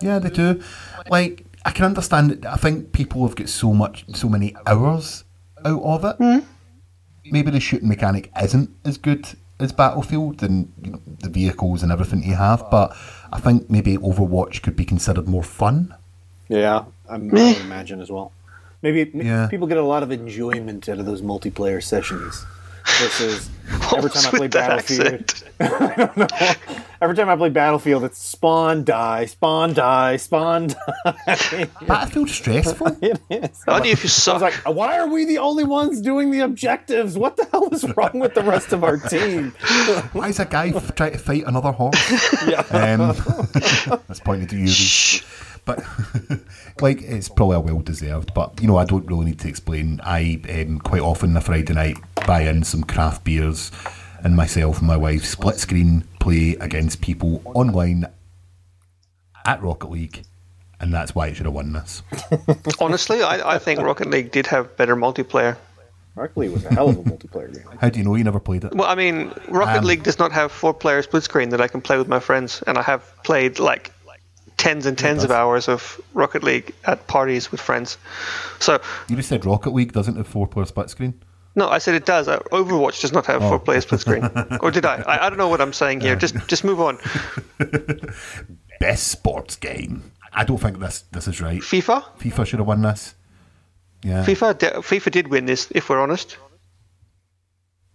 Yeah, 0.00 0.20
they 0.20 0.30
do. 0.30 0.62
Like, 1.10 1.44
I 1.64 1.72
can 1.72 1.84
understand 1.86 2.30
it. 2.32 2.46
I 2.46 2.54
think 2.54 2.92
people 2.92 3.26
have 3.26 3.34
got 3.34 3.48
so 3.48 3.72
much, 3.74 4.04
so 4.14 4.28
many 4.28 4.54
hours 4.64 5.24
out 5.64 5.82
of 5.82 6.04
it. 6.04 6.16
Hmm. 6.18 6.38
Maybe 7.32 7.50
the 7.50 7.58
shooting 7.60 7.88
mechanic 7.88 8.30
isn't 8.40 8.70
as 8.84 8.96
good 8.96 9.26
as 9.58 9.72
Battlefield 9.72 10.42
and 10.44 10.72
you 10.84 10.92
know, 10.92 11.00
the 11.20 11.28
vehicles 11.28 11.82
and 11.82 11.90
everything 11.90 12.22
you 12.22 12.36
have, 12.36 12.64
but 12.70 12.96
I 13.32 13.40
think 13.40 13.68
maybe 13.68 13.96
Overwatch 13.96 14.62
could 14.62 14.76
be 14.76 14.84
considered 14.84 15.26
more 15.26 15.42
fun. 15.42 15.92
Yeah, 16.48 16.84
I'm, 17.08 17.34
I 17.36 17.56
imagine 17.64 18.00
as 18.00 18.10
well. 18.10 18.30
Maybe 18.82 19.00
m- 19.12 19.26
Yeah. 19.26 19.48
people 19.48 19.66
get 19.66 19.78
a 19.78 19.82
lot 19.82 20.04
of 20.04 20.12
enjoyment 20.12 20.88
out 20.88 21.00
of 21.00 21.06
those 21.06 21.22
multiplayer 21.22 21.82
sessions 21.82 22.46
versus 22.98 23.50
every 23.70 23.80
time 23.88 23.92
I 23.92 24.00
What's 24.02 24.26
play 24.28 24.40
with 24.40 24.52
that 24.52 24.68
Battlefield. 24.68 25.14
accent? 25.14 25.44
Every 27.00 27.14
time 27.14 27.28
I 27.28 27.36
play 27.36 27.48
Battlefield, 27.50 28.02
it's 28.02 28.18
spawn 28.18 28.82
die, 28.82 29.26
spawn 29.26 29.72
die, 29.72 30.16
spawn 30.16 30.68
die. 31.04 31.68
Battlefield's 31.86 32.32
stressful. 32.34 32.96
it 33.00 33.20
is. 33.30 33.62
Only 33.68 33.90
if 33.90 33.98
you 34.02 34.08
I 34.08 34.10
was 34.10 34.12
suck. 34.14 34.40
like, 34.40 34.54
why 34.64 34.98
are 34.98 35.06
we 35.08 35.24
the 35.24 35.38
only 35.38 35.62
ones 35.64 36.00
doing 36.00 36.30
the 36.32 36.40
objectives? 36.40 37.16
What 37.16 37.36
the 37.36 37.44
hell 37.52 37.68
is 37.72 37.84
wrong 37.96 38.18
with 38.18 38.34
the 38.34 38.42
rest 38.42 38.72
of 38.72 38.82
our 38.82 38.96
team? 38.96 39.50
Why 40.12 40.28
is 40.28 40.40
a 40.40 40.44
guy 40.46 40.70
trying 40.72 41.12
to 41.12 41.18
fight 41.18 41.44
another 41.46 41.70
horse? 41.72 41.96
Yeah. 42.48 42.60
Um, 42.72 43.14
that's 44.08 44.20
pointed 44.20 44.48
to 44.50 44.56
you. 44.56 44.64
Rhys. 44.64 45.22
But 45.68 45.84
like, 46.80 47.02
it's 47.02 47.28
probably 47.28 47.56
a 47.56 47.60
well 47.60 47.80
deserved. 47.80 48.32
But 48.32 48.60
you 48.60 48.66
know, 48.66 48.78
I 48.78 48.86
don't 48.86 49.06
really 49.06 49.26
need 49.26 49.38
to 49.40 49.48
explain. 49.48 50.00
I 50.02 50.40
um, 50.50 50.78
quite 50.78 51.02
often 51.02 51.30
on 51.32 51.36
a 51.36 51.40
Friday 51.42 51.74
night 51.74 51.98
buy 52.26 52.40
in 52.42 52.64
some 52.64 52.82
craft 52.82 53.24
beers, 53.24 53.70
and 54.24 54.34
myself 54.34 54.78
and 54.78 54.86
my 54.88 54.96
wife 54.96 55.24
split 55.24 55.56
screen 55.56 56.04
play 56.20 56.56
against 56.60 57.02
people 57.02 57.42
online 57.44 58.06
at 59.44 59.62
Rocket 59.62 59.90
League, 59.90 60.24
and 60.80 60.92
that's 60.92 61.14
why 61.14 61.26
it 61.28 61.36
should 61.36 61.46
have 61.46 61.54
won 61.54 61.72
this. 61.74 62.02
Honestly, 62.80 63.22
I, 63.22 63.56
I 63.56 63.58
think 63.58 63.80
Rocket 63.80 64.08
League 64.08 64.30
did 64.32 64.46
have 64.46 64.74
better 64.76 64.96
multiplayer. 64.96 65.56
Rocket 66.14 66.36
League 66.36 66.50
was 66.52 66.64
a 66.64 66.74
hell 66.74 66.88
of 66.88 66.98
a 66.98 67.02
multiplayer 67.02 67.52
game. 67.54 67.78
How 67.80 67.90
do 67.90 67.98
you 67.98 68.04
know 68.04 68.14
you 68.16 68.24
never 68.24 68.40
played 68.40 68.64
it? 68.64 68.74
Well, 68.74 68.88
I 68.88 68.94
mean, 68.96 69.32
Rocket 69.48 69.78
Um, 69.78 69.84
League 69.84 70.02
does 70.02 70.18
not 70.18 70.32
have 70.32 70.50
four-player 70.50 71.02
split 71.02 71.22
screen 71.22 71.50
that 71.50 71.60
I 71.60 71.68
can 71.68 71.80
play 71.80 71.96
with 71.96 72.08
my 72.08 72.18
friends, 72.18 72.62
and 72.66 72.76
I 72.76 72.82
have 72.82 73.04
played 73.22 73.58
like 73.60 73.92
tens 74.58 74.84
and 74.84 74.98
tens 74.98 75.24
of 75.24 75.30
hours 75.30 75.68
of 75.68 75.98
Rocket 76.12 76.42
League 76.44 76.74
at 76.84 77.06
parties 77.06 77.50
with 77.50 77.60
friends. 77.60 77.96
So, 78.58 78.78
You 79.08 79.16
just 79.16 79.30
said 79.30 79.46
Rocket 79.46 79.70
League 79.72 79.92
doesn't 79.92 80.16
have 80.16 80.26
four 80.28 80.46
player 80.46 80.66
split 80.66 80.90
screen. 80.90 81.14
no, 81.56 81.68
I 81.68 81.78
said 81.78 81.94
it 81.94 82.04
does. 82.06 82.28
Uh, 82.28 82.38
Overwatch 82.52 83.00
does 83.00 83.12
not 83.12 83.24
have 83.26 83.42
Oh. 83.42 83.48
four-player 83.48 83.80
split 83.80 84.00
screen, 84.00 84.24
or 84.60 84.70
did 84.70 84.84
I? 84.84 84.96
I? 85.02 85.26
I 85.26 85.28
don't 85.30 85.38
know 85.38 85.48
what 85.48 85.60
I'm 85.60 85.72
saying 85.72 86.00
here. 86.02 86.14
Just, 86.14 86.36
just 86.46 86.62
move 86.64 86.80
on. 86.80 86.98
Best 88.80 89.08
sports 89.08 89.56
game. 89.56 90.12
I 90.32 90.44
don't 90.44 90.58
think 90.58 90.78
this 90.78 91.02
this 91.10 91.26
is 91.26 91.40
right. 91.40 91.60
FIFA, 91.60 92.04
FIFA 92.20 92.46
should 92.46 92.58
have 92.60 92.68
won 92.68 92.82
this. 92.82 93.14
Yeah. 94.04 94.24
FIFA, 94.24 94.58
de- 94.58 94.70
FIFA 94.82 95.10
did 95.10 95.28
win 95.28 95.46
this, 95.46 95.66
if 95.74 95.88
we're 95.88 96.00
honest. 96.00 96.36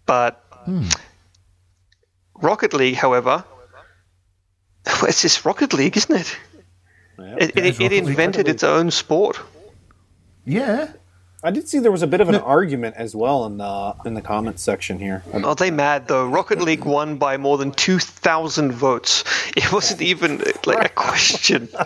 But 0.05 0.43
Hmm. 0.66 0.88
Rocket 2.36 2.74
League, 2.74 2.95
however, 2.95 3.45
it's 5.03 5.22
just 5.22 5.45
Rocket 5.45 5.74
League, 5.74 5.95
isn't 5.95 6.16
it? 6.16 6.38
Yeah. 7.18 7.36
It, 7.39 7.57
It 7.57 7.66
is 7.66 7.80
it, 7.80 7.91
it 7.91 8.07
invented 8.07 8.47
its 8.47 8.64
own 8.64 8.91
sport. 8.91 9.39
Yeah. 10.45 10.91
I 11.45 11.51
did 11.51 11.68
see 11.68 11.80
there 11.80 11.91
was 11.91 12.03
a 12.03 12.07
bit 12.07 12.22
of 12.22 12.30
an 12.30 12.36
argument 12.36 12.95
as 12.97 13.14
well 13.14 13.45
in 13.45 13.57
the 13.57 13.95
in 14.05 14.14
the 14.14 14.22
comments 14.22 14.61
section 14.64 14.97
here. 14.97 15.24
Are 15.34 15.55
they 15.55 15.72
mad 15.72 16.07
though? 16.07 16.26
Rocket 16.26 16.61
League 16.61 16.86
won 16.86 17.18
by 17.18 17.36
more 17.36 17.57
than 17.57 17.72
two 17.72 17.99
thousand 17.99 18.72
votes. 18.72 19.26
It 19.57 19.70
wasn't 19.74 20.01
even 20.01 20.41
like 20.66 20.86
a 20.86 20.89
question. 20.89 21.68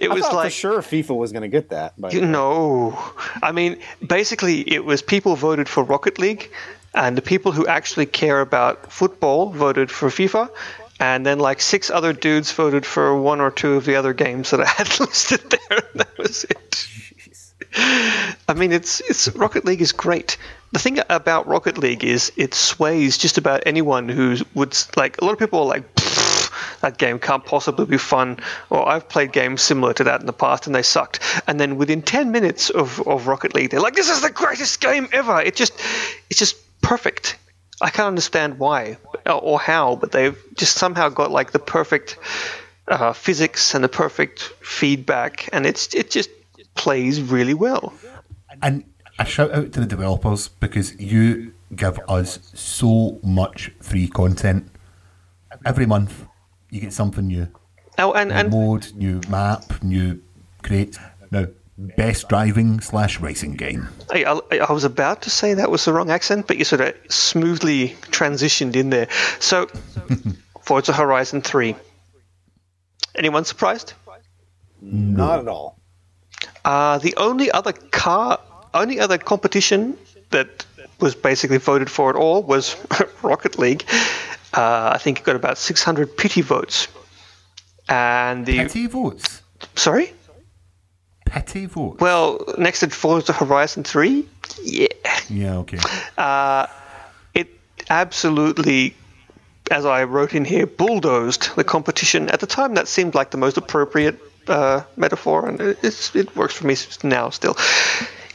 It 0.00 0.10
I 0.10 0.14
was 0.14 0.24
thought 0.24 0.34
like 0.34 0.46
for 0.46 0.50
sure 0.50 0.82
FIFA 0.82 1.16
was 1.16 1.30
going 1.32 1.42
to 1.42 1.48
get 1.48 1.70
that. 1.70 1.94
But 1.96 2.12
You 2.12 2.26
know, 2.26 2.98
I 3.40 3.52
mean, 3.52 3.78
basically, 4.04 4.60
it 4.72 4.84
was 4.84 5.00
people 5.00 5.36
voted 5.36 5.68
for 5.68 5.84
Rocket 5.84 6.18
League, 6.18 6.50
and 6.94 7.16
the 7.16 7.22
people 7.22 7.52
who 7.52 7.66
actually 7.66 8.06
care 8.06 8.40
about 8.40 8.92
football 8.92 9.50
voted 9.50 9.90
for 9.90 10.08
FIFA, 10.08 10.50
and 11.00 11.24
then 11.24 11.38
like 11.38 11.62
six 11.62 11.90
other 11.90 12.12
dudes 12.12 12.52
voted 12.52 12.84
for 12.84 13.18
one 13.18 13.40
or 13.40 13.50
two 13.50 13.72
of 13.72 13.86
the 13.86 13.96
other 13.96 14.12
games 14.12 14.50
that 14.50 14.60
I 14.60 14.66
had 14.66 15.00
listed 15.00 15.40
there, 15.50 15.78
and 15.78 15.88
that 15.94 16.18
was 16.18 16.44
it. 16.44 16.86
I 18.48 18.54
mean, 18.54 18.72
it's 18.72 19.00
it's 19.00 19.28
Rocket 19.34 19.64
League 19.64 19.80
is 19.80 19.92
great. 19.92 20.36
The 20.72 20.78
thing 20.78 20.98
about 21.08 21.48
Rocket 21.48 21.78
League 21.78 22.04
is 22.04 22.30
it 22.36 22.52
sways 22.54 23.16
just 23.16 23.38
about 23.38 23.62
anyone 23.66 24.08
who 24.08 24.36
would 24.54 24.76
like. 24.96 25.20
A 25.20 25.24
lot 25.24 25.32
of 25.32 25.38
people 25.38 25.60
are 25.60 25.66
like. 25.66 25.84
That 26.80 26.96
game 26.96 27.18
can't 27.18 27.44
possibly 27.44 27.84
be 27.84 27.98
fun, 27.98 28.38
or 28.70 28.88
I've 28.88 29.06
played 29.06 29.32
games 29.32 29.60
similar 29.60 29.92
to 29.94 30.04
that 30.04 30.20
in 30.20 30.26
the 30.26 30.32
past 30.32 30.66
and 30.66 30.74
they 30.74 30.80
sucked. 30.82 31.20
And 31.46 31.60
then 31.60 31.76
within 31.76 32.00
ten 32.00 32.32
minutes 32.32 32.70
of, 32.70 33.06
of 33.06 33.26
Rocket 33.26 33.54
League, 33.54 33.70
they're 33.70 33.80
like, 33.80 33.94
"This 33.94 34.08
is 34.08 34.22
the 34.22 34.30
greatest 34.30 34.80
game 34.80 35.06
ever!" 35.12 35.42
It 35.42 35.56
just, 35.56 35.78
it's 36.30 36.38
just 36.38 36.56
perfect. 36.80 37.36
I 37.80 37.90
can't 37.90 38.08
understand 38.08 38.58
why 38.58 38.98
or, 39.26 39.58
how, 39.58 39.96
but 39.96 40.12
they've 40.12 40.36
just 40.54 40.76
somehow 40.76 41.08
got 41.08 41.30
like 41.30 41.52
the 41.52 41.58
perfect 41.58 42.18
uh, 42.88 43.12
physics 43.12 43.74
and 43.74 43.82
the 43.82 43.88
perfect 43.88 44.40
feedback, 44.60 45.48
and 45.52 45.66
it's 45.66 45.94
it 45.94 46.10
just 46.10 46.30
plays 46.74 47.22
really 47.22 47.54
well. 47.54 47.92
And 48.62 48.84
a 49.18 49.24
shout 49.24 49.52
out 49.52 49.72
to 49.72 49.80
the 49.80 49.86
developers 49.86 50.48
because 50.48 50.98
you 51.00 51.54
give 51.74 51.98
us 52.08 52.38
so 52.54 53.18
much 53.22 53.70
free 53.80 54.08
content. 54.08 54.68
Every 55.64 55.86
month, 55.86 56.26
you 56.70 56.80
get 56.80 56.92
something 56.92 57.26
new. 57.26 57.48
Oh, 57.98 58.12
and 58.12 58.30
New 58.30 58.36
and 58.36 58.50
mode, 58.50 58.92
new 58.94 59.20
map, 59.28 59.82
new 59.82 60.22
crates. 60.62 60.98
Now, 61.30 61.46
best 61.96 62.28
driving 62.28 62.80
slash 62.80 63.20
racing 63.20 63.54
game. 63.54 63.88
I, 64.10 64.24
I, 64.24 64.56
I 64.58 64.72
was 64.72 64.84
about 64.84 65.22
to 65.22 65.30
say 65.30 65.54
that 65.54 65.70
was 65.70 65.84
the 65.84 65.92
wrong 65.92 66.10
accent, 66.10 66.46
but 66.46 66.58
you 66.58 66.64
sort 66.64 66.80
of 66.80 66.94
smoothly 67.08 67.90
transitioned 68.10 68.76
in 68.76 68.90
there. 68.90 69.08
So, 69.38 69.66
Forza 70.62 70.92
Horizon 70.92 71.42
3. 71.42 71.74
Anyone 73.16 73.44
surprised? 73.44 73.94
not 74.82 75.40
at 75.40 75.48
all. 75.48 75.78
Uh, 76.64 76.98
the 76.98 77.14
only 77.16 77.50
other 77.50 77.72
car, 77.72 78.38
only 78.72 78.98
other 78.98 79.18
competition 79.18 79.98
that 80.30 80.64
was 81.00 81.14
basically 81.14 81.58
voted 81.58 81.90
for 81.90 82.10
at 82.10 82.16
all 82.16 82.42
was 82.42 82.76
Rocket 83.22 83.58
League. 83.58 83.84
Uh, 84.54 84.90
I 84.94 84.98
think 84.98 85.20
it 85.20 85.24
got 85.24 85.36
about 85.36 85.58
600 85.58 86.16
pity 86.16 86.40
votes. 86.40 86.88
And 87.88 88.46
the 88.46 88.58
Pity 88.58 88.86
votes. 88.86 89.42
sorry, 89.74 90.12
Pity 91.30 91.66
votes. 91.66 92.00
well, 92.00 92.44
next 92.58 92.80
to 92.80 92.90
Forza 92.90 93.32
Horizon 93.32 93.84
3, 93.84 94.26
yeah, 94.62 94.86
yeah, 95.28 95.56
okay. 95.58 95.78
it 97.34 97.48
absolutely, 97.88 98.94
as 99.70 99.86
I 99.86 100.04
wrote 100.04 100.34
in 100.34 100.44
here, 100.44 100.66
bulldozed 100.66 101.54
the 101.56 101.64
competition. 101.64 102.28
At 102.30 102.40
the 102.40 102.46
time, 102.46 102.74
that 102.74 102.88
seemed 102.88 103.14
like 103.14 103.30
the 103.30 103.38
most 103.38 103.56
appropriate 103.56 104.18
uh, 104.48 104.82
metaphor, 104.96 105.48
and 105.48 105.60
it's, 105.60 106.14
it 106.16 106.34
works 106.34 106.54
for 106.54 106.66
me 106.66 106.76
now 107.04 107.30
still. 107.30 107.56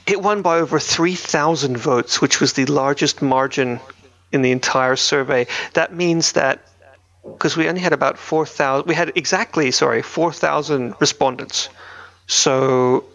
It 0.07 0.21
won 0.21 0.41
by 0.41 0.59
over 0.59 0.79
3,000 0.79 1.77
votes, 1.77 2.21
which 2.21 2.39
was 2.39 2.53
the 2.53 2.65
largest 2.67 3.21
margin 3.21 3.79
in 4.31 4.41
the 4.41 4.51
entire 4.51 4.95
survey. 4.95 5.47
That 5.73 5.93
means 5.93 6.33
that 6.33 6.61
because 7.23 7.57
we 7.57 7.67
only 7.67 7.81
had 7.81 7.93
about 7.93 8.17
4,000. 8.17 8.87
We 8.87 8.95
had 8.95 9.11
exactly, 9.15 9.71
sorry, 9.71 10.01
4,000 10.01 10.93
respondents. 10.99 11.69
So 12.27 13.05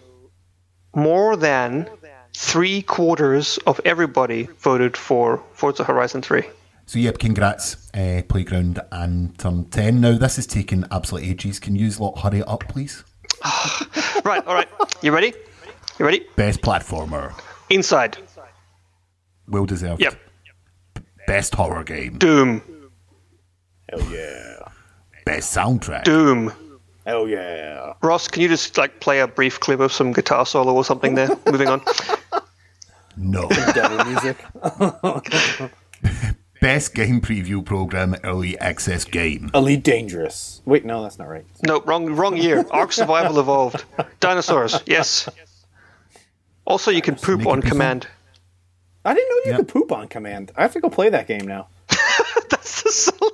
more 0.95 1.37
than 1.37 1.89
three 2.35 2.83
quarters 2.83 3.59
of 3.67 3.81
everybody 3.85 4.45
voted 4.59 4.97
for 4.97 5.43
Forza 5.53 5.85
Horizon 5.85 6.23
3. 6.23 6.43
So, 6.87 6.99
yep, 6.99 7.19
congrats, 7.19 7.89
uh, 7.95 8.23
Playground 8.29 8.81
and 8.91 9.39
Turn 9.39 9.65
10. 9.67 10.01
Now, 10.01 10.19
this 10.19 10.39
is 10.39 10.47
taking 10.47 10.85
absolute 10.91 11.25
ages. 11.25 11.61
Can 11.61 11.77
you 11.77 11.89
lot 12.01 12.19
hurry 12.19 12.43
up, 12.43 12.65
please? 12.69 13.05
Right, 14.23 14.47
all 14.47 14.55
right. 14.55 14.69
You 15.03 15.13
ready? 15.13 15.33
You 15.99 16.05
ready? 16.05 16.27
Best 16.37 16.61
platformer. 16.61 17.33
Inside. 17.71 18.19
Well 19.49 19.65
deserved. 19.65 20.03
Yep. 20.03 20.15
Best 21.27 21.55
horror 21.55 21.85
game. 21.85 22.19
Doom. 22.19 22.61
Hell 23.89 24.13
yeah. 24.13 24.59
Best 25.25 25.57
soundtrack. 25.57 26.05
Doom. 26.05 26.53
Hell 27.11 27.27
yeah. 27.27 27.95
Ross, 28.03 28.29
can 28.29 28.41
you 28.41 28.47
just 28.47 28.79
like 28.79 29.01
play 29.01 29.19
a 29.19 29.27
brief 29.27 29.59
clip 29.59 29.81
of 29.81 29.93
some 29.93 30.13
guitar 30.13 30.47
solo 30.47 30.73
or 30.73 30.85
something 30.85 31.17
there? 31.17 31.29
Moving 31.51 31.67
on. 31.67 31.83
No. 33.17 33.49
Devil 33.75 34.05
music. 34.05 34.37
Best 36.61 36.95
game 36.95 37.21
preview 37.21 37.65
program, 37.65 38.15
early 38.23 38.57
access 38.61 39.05
game. 39.05 39.51
Elite 39.55 39.83
Dangerous. 39.83 40.63
Wait, 40.67 40.85
no, 40.85 41.03
that's 41.03 41.19
not 41.19 41.29
right. 41.29 41.45
No, 41.67 41.81
wrong 41.81 42.15
wrong 42.15 42.37
year. 42.37 42.65
Ark 42.71 42.93
Survival 42.93 43.41
Evolved. 43.41 43.85
Dinosaurs, 44.21 44.81
yes. 44.87 45.29
Also 46.65 46.93
you 46.93 47.03
can 47.03 47.17
poop 47.17 47.41
Sneaky 47.41 47.51
on 47.51 47.61
command. 47.63 48.07
I 49.05 49.15
didn't 49.15 49.31
know 49.31 49.37
you 49.47 49.51
Yep. 49.51 49.57
could 49.57 49.69
poop 49.69 49.91
on 49.91 50.07
command. 50.07 50.53
I 50.55 50.63
have 50.63 50.75
to 50.75 50.81
go 50.81 50.89
play 50.89 51.09
that 51.09 51.27
game 51.27 51.45
now. 51.49 51.67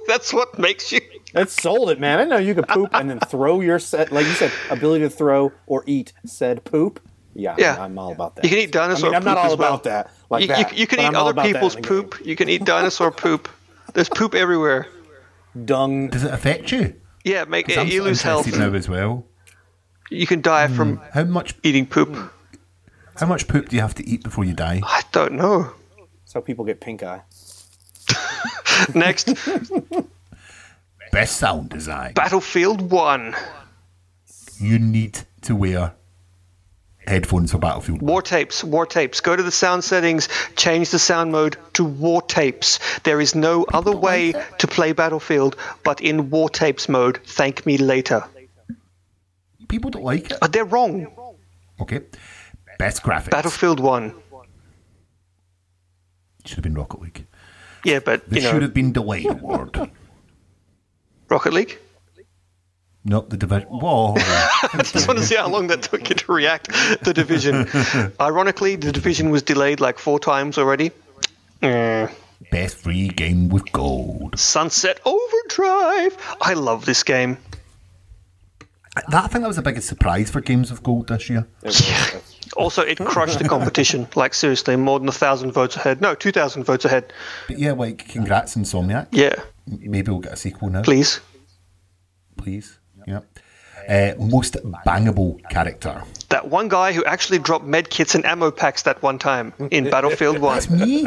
So 0.07 0.13
that's 0.13 0.33
what 0.33 0.59
makes 0.59 0.93
you 0.93 1.01
It 1.35 1.51
sold 1.51 1.91
it, 1.91 1.99
man. 1.99 2.19
I 2.19 2.25
know 2.25 2.37
you 2.39 2.55
could 2.55 2.69
poop 2.69 2.91
and 2.93 3.11
then 3.11 3.19
throw 3.21 3.61
your 3.61 3.79
set, 3.79 4.13
like 4.13 4.27
you 4.27 4.33
said, 4.33 4.53
ability 4.71 5.05
to 5.05 5.11
throw 5.11 5.53
or 5.67 5.83
eat 5.87 6.13
said 6.25 6.65
poop. 6.65 7.01
Yeah, 7.35 7.55
Yeah. 7.59 7.83
I'm 7.83 7.99
all 7.99 8.13
about 8.13 8.37
that. 8.37 8.45
You 8.45 8.51
can 8.51 8.59
eat 8.59 8.73
dinosaur 8.73 9.09
I 9.09 9.11
mean, 9.11 9.17
I'm 9.17 9.25
not 9.25 9.37
poop 9.37 9.45
all 9.45 9.53
as 9.53 9.59
well. 9.59 9.69
about 9.69 9.85
that. 9.85 10.11
Like 10.31 10.43
you, 10.43 10.49
that. 10.49 10.73
you, 10.73 10.79
you 10.79 10.87
can 10.87 11.01
eat 11.01 11.05
I'm 11.05 11.17
other 11.17 11.35
people's 11.35 11.75
in 11.77 11.83
the 11.83 11.89
game. 11.89 12.03
poop. 12.03 12.27
You 12.27 12.37
can 12.37 12.49
eat 12.49 12.65
dinosaur 12.65 13.11
poop. 13.11 13.49
There's 13.93 14.09
poop 14.09 14.35
everywhere. 14.35 14.87
Dung. 15.65 16.09
Does 16.09 16.25
it 16.25 16.33
affect 16.33 16.73
you? 16.73 16.95
Yeah, 17.25 17.45
make 17.45 17.77
I'm 17.77 17.89
you 17.89 18.03
lose 18.05 18.23
health. 18.23 18.47
interested 18.47 18.71
now 18.73 18.77
as 18.77 18.89
well. 18.89 19.27
You 20.11 20.27
can 20.27 20.41
die 20.41 20.69
from 20.69 20.97
hmm. 20.97 21.05
How 21.13 21.25
much 21.25 21.55
eating 21.63 21.87
poop. 21.87 22.17
how 23.17 23.27
much 23.27 23.49
poop 23.49 23.69
do 23.69 23.77
you 23.77 23.83
have 23.83 23.95
to 23.97 24.09
eat 24.09 24.23
before 24.23 24.45
you 24.45 24.55
die? 24.55 24.81
I 24.85 25.03
don't 25.11 25.33
know. 25.33 25.73
That's 26.21 26.35
how 26.35 26.41
people 26.41 26.65
get 26.65 26.81
pink 26.81 27.03
eye. 27.03 27.23
Next, 28.95 29.35
Best 31.13 31.39
sound 31.39 31.71
design. 31.71 32.13
Battlefield 32.15 32.91
One. 32.91 33.35
You 34.59 34.79
need 34.79 35.21
to 35.43 35.55
wear 35.55 35.95
headphones 37.07 37.53
for 37.53 37.59
Battlefield. 37.59 38.03
War 38.03 38.23
tapes, 38.23 38.65
war 38.65 38.87
tapes. 38.87 39.21
Go 39.21 39.37
to 39.37 39.43
the 39.43 39.51
sound 39.51 39.85
settings, 39.85 40.29
change 40.57 40.91
the 40.91 40.99
sound 40.99 41.33
mode 41.33 41.57
to 41.75 41.85
war 41.85 42.23
tapes. 42.23 42.81
There 43.01 43.21
is 43.21 43.35
no 43.35 43.65
other 43.73 43.97
way 43.97 44.33
to 44.59 44.67
play 44.67 44.93
Battlefield 44.93 45.57
but 45.85 46.01
in 46.01 46.31
war 46.31 46.49
tapes 46.49 46.89
mode. 46.89 47.21
Thank 47.25 47.65
me 47.65 47.79
later. 47.79 48.25
People 49.69 49.91
don't 49.91 50.05
like 50.05 50.31
it. 50.31 50.39
Uh, 50.41 50.47
they're 50.49 50.65
wrong. 50.65 51.07
Okay. 51.81 52.01
Best 52.79 53.03
graphics. 53.03 53.31
Battlefield 53.31 53.81
1. 53.81 54.15
Should 56.45 56.57
have 56.57 56.63
been 56.63 56.75
Rocket 56.75 57.01
League. 57.01 57.27
Yeah, 57.87 58.01
but, 58.01 58.29
This 58.29 58.43
you 58.43 58.51
should 58.51 58.63
have 58.63 58.75
been 58.75 58.93
delayed 58.93 59.27
award. 59.27 59.91
Rocket 61.29 61.53
League? 61.53 61.79
Nope, 63.05 63.31
the 63.31 63.37
division. 63.37 63.69
Whoa. 63.69 64.15
I 64.19 64.81
just 64.83 65.07
want 65.07 65.21
to 65.21 65.25
see 65.25 65.37
how 65.37 65.49
long 65.49 65.69
that 65.69 65.83
took 65.83 66.09
you 66.09 66.17
to 66.17 66.33
react. 66.33 66.73
The 67.05 67.13
Division. 67.15 67.69
Ironically, 68.21 68.75
the 68.75 68.91
Division 68.91 69.31
was 69.31 69.45
delayed 69.45 69.79
like 69.79 70.01
four 70.01 70.19
times 70.19 70.59
already. 70.59 70.91
Eh. 71.63 72.09
Best 72.51 72.79
free 72.79 73.07
game 73.09 73.49
with 73.49 73.71
gold. 73.71 74.37
Sunset 74.37 74.99
Overdrive. 75.05 76.17
I 76.41 76.55
love 76.55 76.85
this 76.85 77.05
game. 77.05 77.39
That 79.09 79.25
I 79.25 79.27
think 79.29 79.43
that 79.43 79.49
was 79.49 79.57
the 79.57 79.63
biggest 79.63 79.87
surprise 79.87 80.29
for 80.31 80.41
games 80.41 80.73
of 80.73 80.83
gold 80.83 81.07
this 81.07 81.31
year. 81.31 81.47
It 81.63 81.67
was- 81.67 82.26
Also, 82.57 82.83
it 82.83 82.99
crushed 82.99 83.39
the 83.39 83.49
competition. 83.49 84.07
Like 84.17 84.35
seriously, 84.35 84.77
more 84.77 84.99
than 84.99 85.09
a 85.09 85.13
thousand 85.13 85.53
votes 85.53 85.77
ahead. 85.77 86.01
No, 86.01 86.15
two 86.15 86.33
thousand 86.33 86.65
votes 86.65 86.85
ahead. 86.85 87.13
But 87.49 87.59
yeah, 87.59 87.73
like 87.73 88.09
congrats 88.09 88.57
Insomniac. 88.57 89.09
Yeah, 89.11 89.35
Maybe 89.67 90.11
we'll 90.11 90.21
get 90.21 90.33
a 90.33 90.37
sequel 90.37 90.71
now. 90.71 90.83
please. 90.83 91.21
Please. 92.37 92.79
Yeah. 93.07 93.21
Uh, 93.89 94.15
most 94.19 94.57
bangable 94.85 95.39
character. 95.49 96.03
That 96.31 96.49
one 96.49 96.69
guy 96.69 96.93
who 96.93 97.05
actually 97.05 97.39
dropped 97.39 97.65
med 97.67 97.89
kits 97.91 98.15
and 98.17 98.25
ammo 98.27 98.51
packs 98.51 98.83
that 98.83 99.01
one 99.03 99.19
time 99.19 99.53
in 99.71 99.89
Battlefield 99.91 100.39
One. 100.39 100.55
That's 100.55 100.71
me. 100.71 101.07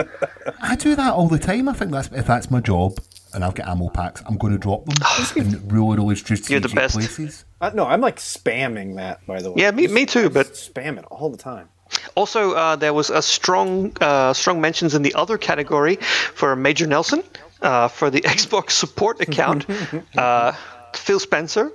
I 0.61 0.75
do 0.75 0.95
that 0.95 1.13
all 1.13 1.27
the 1.27 1.39
time. 1.39 1.67
I 1.67 1.73
think 1.73 1.91
that's 1.91 2.07
if 2.13 2.25
that's 2.27 2.49
my 2.49 2.61
job 2.61 2.97
and 3.33 3.43
I've 3.45 3.55
got 3.55 3.67
ammo 3.67 3.89
packs, 3.89 4.21
I'm 4.25 4.37
going 4.37 4.53
to 4.53 4.59
drop 4.59 4.85
them 4.85 4.95
in 5.35 5.67
really, 5.67 5.97
really 5.97 6.15
strategic 6.15 6.49
You're 6.49 6.59
the 6.59 6.69
best. 6.69 6.95
places. 6.95 7.45
Uh, 7.61 7.71
no, 7.73 7.85
I'm 7.85 8.01
like 8.01 8.17
spamming 8.17 8.95
that, 8.95 9.25
by 9.27 9.41
the 9.41 9.51
way. 9.51 9.61
Yeah, 9.61 9.71
me- 9.71 9.87
me 9.87 10.05
too, 10.05 10.25
I 10.25 10.29
but- 10.29 10.47
just 10.49 10.73
spam 10.73 10.97
it 10.97 11.05
all 11.11 11.29
the 11.29 11.37
time. 11.37 11.69
Also, 12.15 12.51
uh, 12.53 12.75
there 12.75 12.93
was 12.93 13.09
a 13.09 13.21
strong, 13.21 13.95
uh, 13.99 14.31
strong 14.33 14.61
mentions 14.61 14.93
in 14.93 15.01
the 15.01 15.13
other 15.15 15.37
category 15.39 15.95
for 15.95 16.55
Major 16.55 16.85
Nelson 16.85 17.23
uh, 17.63 17.87
for 17.87 18.09
the 18.11 18.21
Xbox 18.35 18.71
support 18.71 19.19
account. 19.21 19.65
uh, 20.17 20.51
Phil 20.93 21.19
Spencer, 21.19 21.71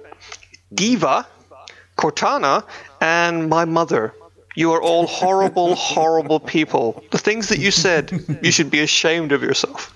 D.Va, 0.73 1.27
Cortana, 1.97 2.65
and 3.01 3.49
my 3.49 3.65
mother. 3.65 4.15
You 4.57 4.73
are 4.73 4.83
all 4.83 5.07
horrible, 5.07 5.75
horrible 5.75 6.39
people. 6.39 7.03
The 7.11 7.19
things 7.19 7.49
that 7.49 7.59
you 7.59 7.71
said, 7.73 8.13
you 8.43 8.53
should 8.53 8.71
be 8.71 8.81
ashamed 8.81 9.33
of 9.33 9.43
yourself. 9.43 9.93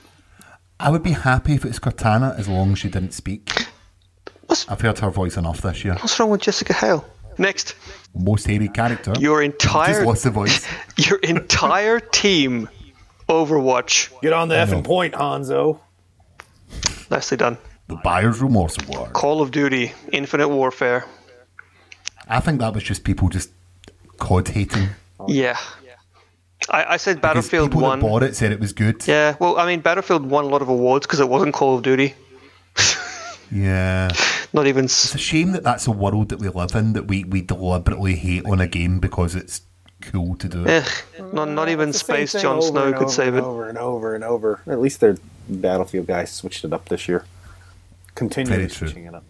I 0.80 0.90
would 0.90 1.02
be 1.02 1.12
happy 1.12 1.54
if 1.54 1.64
it's 1.64 1.78
Cortana 1.78 2.38
as 2.38 2.48
long 2.48 2.72
as 2.72 2.78
she 2.78 2.88
didn't 2.88 3.12
speak. 3.12 3.66
What's- 4.46 4.68
I've 4.68 4.80
heard 4.80 4.98
her 5.00 5.10
voice 5.10 5.36
enough 5.36 5.60
this 5.60 5.84
year. 5.84 5.94
What's 5.94 6.18
wrong 6.18 6.30
with 6.30 6.40
Jessica 6.42 6.72
Hale? 6.72 7.04
Next, 7.36 7.74
Most 8.14 8.46
hairy 8.46 8.68
character. 8.68 9.12
your 9.18 9.42
Just 9.46 9.64
entire 9.64 10.04
lost 10.04 10.24
the 10.24 10.30
voice. 10.30 10.66
your 10.96 11.18
entire 11.18 12.00
team, 12.00 12.68
Overwatch. 13.28 14.10
Get 14.22 14.32
on 14.32 14.48
the 14.48 14.56
effing 14.56 14.84
point, 14.84 15.14
Hanzo. 15.14 15.78
Nicely 17.10 17.36
done. 17.36 17.58
The 17.88 17.96
Buyer's 17.96 18.40
Remorse 18.40 18.76
Award. 18.82 19.12
Call 19.12 19.40
of 19.40 19.50
Duty, 19.50 19.92
Infinite 20.12 20.48
Warfare. 20.48 21.04
I 22.28 22.40
think 22.40 22.60
that 22.60 22.74
was 22.74 22.82
just 22.82 23.04
people 23.04 23.28
just 23.28 23.50
COD 24.18 24.48
hating. 24.48 24.88
Yeah. 25.28 25.58
I, 26.70 26.94
I 26.94 26.96
said 26.96 27.16
Because 27.16 27.22
Battlefield 27.34 27.70
people 27.70 27.82
1. 27.82 27.98
that 28.00 28.06
bought 28.06 28.22
it 28.22 28.36
said 28.36 28.52
it 28.52 28.60
was 28.60 28.72
good. 28.72 29.06
Yeah, 29.06 29.36
well, 29.40 29.58
I 29.58 29.66
mean, 29.66 29.80
Battlefield 29.80 30.26
won 30.26 30.44
a 30.44 30.48
lot 30.48 30.62
of 30.62 30.68
awards 30.68 31.06
because 31.06 31.20
it 31.20 31.28
wasn't 31.28 31.54
Call 31.54 31.76
of 31.76 31.82
Duty. 31.82 32.14
Yeah. 33.50 34.10
Not 34.52 34.66
even. 34.66 34.84
It's 34.84 35.14
a 35.14 35.18
shame 35.18 35.52
that 35.52 35.62
that's 35.64 35.86
a 35.86 35.90
world 35.90 36.28
that 36.28 36.38
we 36.38 36.50
live 36.50 36.74
in, 36.74 36.92
that 36.92 37.06
we, 37.06 37.24
we 37.24 37.40
deliberately 37.40 38.14
hate 38.14 38.44
on 38.44 38.60
a 38.60 38.66
game 38.66 38.98
because 38.98 39.34
it's 39.34 39.62
cool 40.02 40.36
to 40.36 40.48
do 40.50 40.66
it. 40.66 40.68
eh, 41.18 41.22
not, 41.32 41.48
not 41.48 41.70
even 41.70 41.88
It's 41.88 42.00
the 42.02 42.04
same 42.04 42.16
Space 42.26 42.32
thing 42.32 42.42
Jon 42.42 42.58
over 42.58 42.66
Snow 42.66 42.92
could 42.92 43.08
save 43.08 43.34
it. 43.36 43.42
Over 43.42 43.70
and 43.70 43.78
over 43.78 44.14
and 44.14 44.22
over. 44.22 44.60
At 44.66 44.80
least 44.80 45.00
their 45.00 45.16
Battlefield 45.48 46.06
guys 46.06 46.30
switched 46.30 46.62
it 46.66 46.74
up 46.74 46.90
this 46.90 47.08
year. 47.08 47.24
Continually 48.14 48.56
Very 48.58 48.68
true. 48.70 48.88
switching 48.88 49.06
it 49.06 49.14
up. 49.14 49.24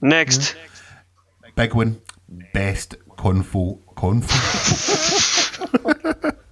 Next, 0.00 0.56
Big 1.54 1.72
one. 1.72 2.00
Best 2.52 2.96
console. 3.16 3.80
Console. 3.94 4.40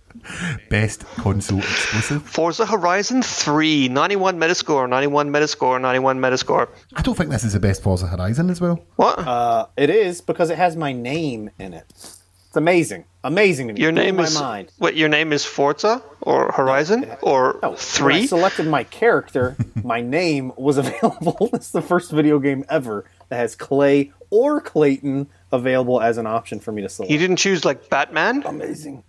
Best 0.71 1.05
console 1.17 1.59
exclusive. 1.61 2.23
Forza 2.23 2.67
Horizon 2.67 3.23
3, 3.23 3.89
91 3.89 4.39
Metascore, 4.39 4.89
91 4.89 5.31
Metascore, 5.31 5.81
91 5.81 6.19
Metascore. 6.21 6.69
I 6.97 7.03
don't 7.03 7.15
think 7.17 7.31
this 7.31 7.45
is 7.45 7.53
the 7.53 7.61
best 7.61 7.83
Forza 7.83 8.07
Horizon 8.07 8.51
as 8.51 8.61
well. 8.61 8.85
What? 8.97 9.19
Uh, 9.19 9.67
it 9.77 9.91
is 9.91 10.21
because 10.21 10.51
it 10.51 10.59
has 10.59 10.77
my 10.77 10.93
name 10.93 11.51
in 11.59 11.75
it. 11.75 11.85
It's 11.91 12.57
amazing. 12.57 13.05
Amazing 13.25 13.69
to 13.69 13.75
me. 13.75 13.81
your 13.81 13.91
Blew 13.93 14.03
name 14.03 14.17
my 14.17 14.25
is. 14.25 14.39
mind. 14.41 14.71
What, 14.79 14.97
your 14.97 15.09
name 15.09 15.33
is 15.33 15.45
Forza? 15.45 16.03
Or 16.21 16.53
Horizon? 16.53 17.11
Or 17.23 17.59
No, 17.63 17.71
When 18.01 18.13
I 18.13 18.27
selected 18.27 18.67
my 18.67 18.85
character, 18.85 19.57
my 19.83 20.01
name 20.01 20.53
was 20.57 20.77
available. 20.85 21.51
it's 21.53 21.71
the 21.71 21.83
first 21.83 22.11
video 22.13 22.39
game 22.39 22.65
ever 22.69 23.07
that 23.29 23.37
has 23.37 23.57
Clay 23.57 24.13
or 24.31 24.61
Clayton 24.61 25.29
available 25.53 26.01
as 26.01 26.17
an 26.19 26.27
option 26.27 26.61
for 26.61 26.71
me 26.71 26.83
to 26.83 26.89
select. 26.89 27.11
You 27.11 27.19
didn't 27.19 27.37
choose, 27.37 27.65
like, 27.65 27.89
Batman? 27.89 28.43
Amazing. 28.47 29.03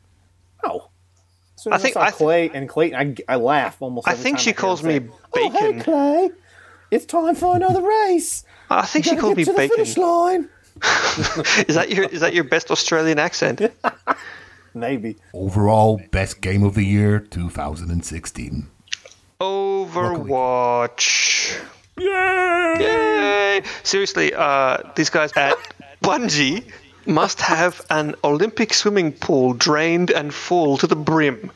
No. 0.66 0.90
As 1.66 1.68
soon 1.68 1.74
I 1.74 1.76
as 1.78 1.82
I, 1.82 1.84
think- 1.84 1.94
saw 1.94 2.02
I 2.02 2.06
th- 2.10 2.16
Clay 2.18 2.50
and 2.54 2.70
Clayton, 2.70 3.16
I, 3.28 3.34
I 3.34 3.36
laugh 3.38 3.78
almost. 3.82 4.08
I 4.08 4.12
every 4.12 4.24
think 4.24 4.38
time 4.38 4.44
she 4.44 4.50
hear 4.52 4.54
calls 4.56 4.84
me 4.84 5.00
say, 5.00 5.08
Oh, 5.36 5.50
hey, 5.52 5.80
Clay. 5.82 6.30
It's 6.92 7.06
time 7.06 7.36
for 7.36 7.56
another 7.56 7.82
race. 7.82 8.44
I 8.70 8.84
think 8.86 9.06
she 9.06 9.12
Gotta 9.12 9.22
called 9.22 9.32
get 9.32 9.38
me 9.38 9.44
to 9.46 9.52
the 9.54 9.68
finish 9.70 9.90
Bacon. 9.96 10.04
line. 10.04 10.50
Is 11.68 11.76
that 11.76 11.90
your 11.90 12.04
is 12.06 12.20
that 12.22 12.34
your 12.34 12.44
best 12.44 12.70
Australian 12.70 13.18
accent? 13.18 13.62
Maybe. 14.74 15.16
Overall, 15.34 16.02
best 16.12 16.42
game 16.42 16.64
of 16.64 16.74
the 16.76 16.84
year 16.84 17.20
2016. 17.20 18.68
Overwatch. 20.26 21.58
Yay! 21.98 23.62
Seriously, 23.84 24.34
uh, 24.34 24.78
these 24.96 25.10
guys 25.10 25.32
at 25.38 25.56
Bungie 26.04 26.70
must 27.07 27.41
have 27.41 27.82
an 27.90 28.15
Olympic 28.23 28.73
swimming 28.73 29.11
pool 29.11 29.53
drained 29.53 30.11
and 30.11 30.34
full 30.34 30.77
to 30.77 30.88
the 30.88 30.95
brim 30.95 31.52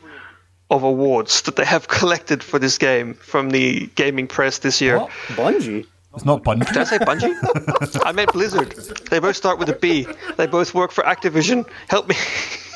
of 0.70 0.82
awards 0.84 1.42
that 1.42 1.56
they 1.56 1.64
have 1.64 1.88
collected 1.98 2.42
for 2.42 2.58
this 2.58 2.78
game 2.78 3.14
from 3.14 3.50
the 3.50 3.86
gaming 3.96 4.26
press 4.28 4.58
this 4.58 4.80
year. 4.80 4.98
What? 4.98 5.10
Bungie. 5.28 5.86
It's 6.14 6.24
not 6.24 6.42
Bungie. 6.42 6.66
Did 6.66 6.76
I 6.76 6.84
say 6.84 6.98
Bungie? 6.98 8.02
I 8.04 8.12
meant 8.12 8.32
Blizzard. 8.32 8.72
They 9.10 9.18
both 9.20 9.36
start 9.36 9.58
with 9.58 9.68
a 9.68 9.74
B. 9.76 10.06
They 10.36 10.46
both 10.46 10.74
work 10.74 10.90
for 10.92 11.04
Activision. 11.04 11.68
Help 11.88 12.08
me. 12.08 12.16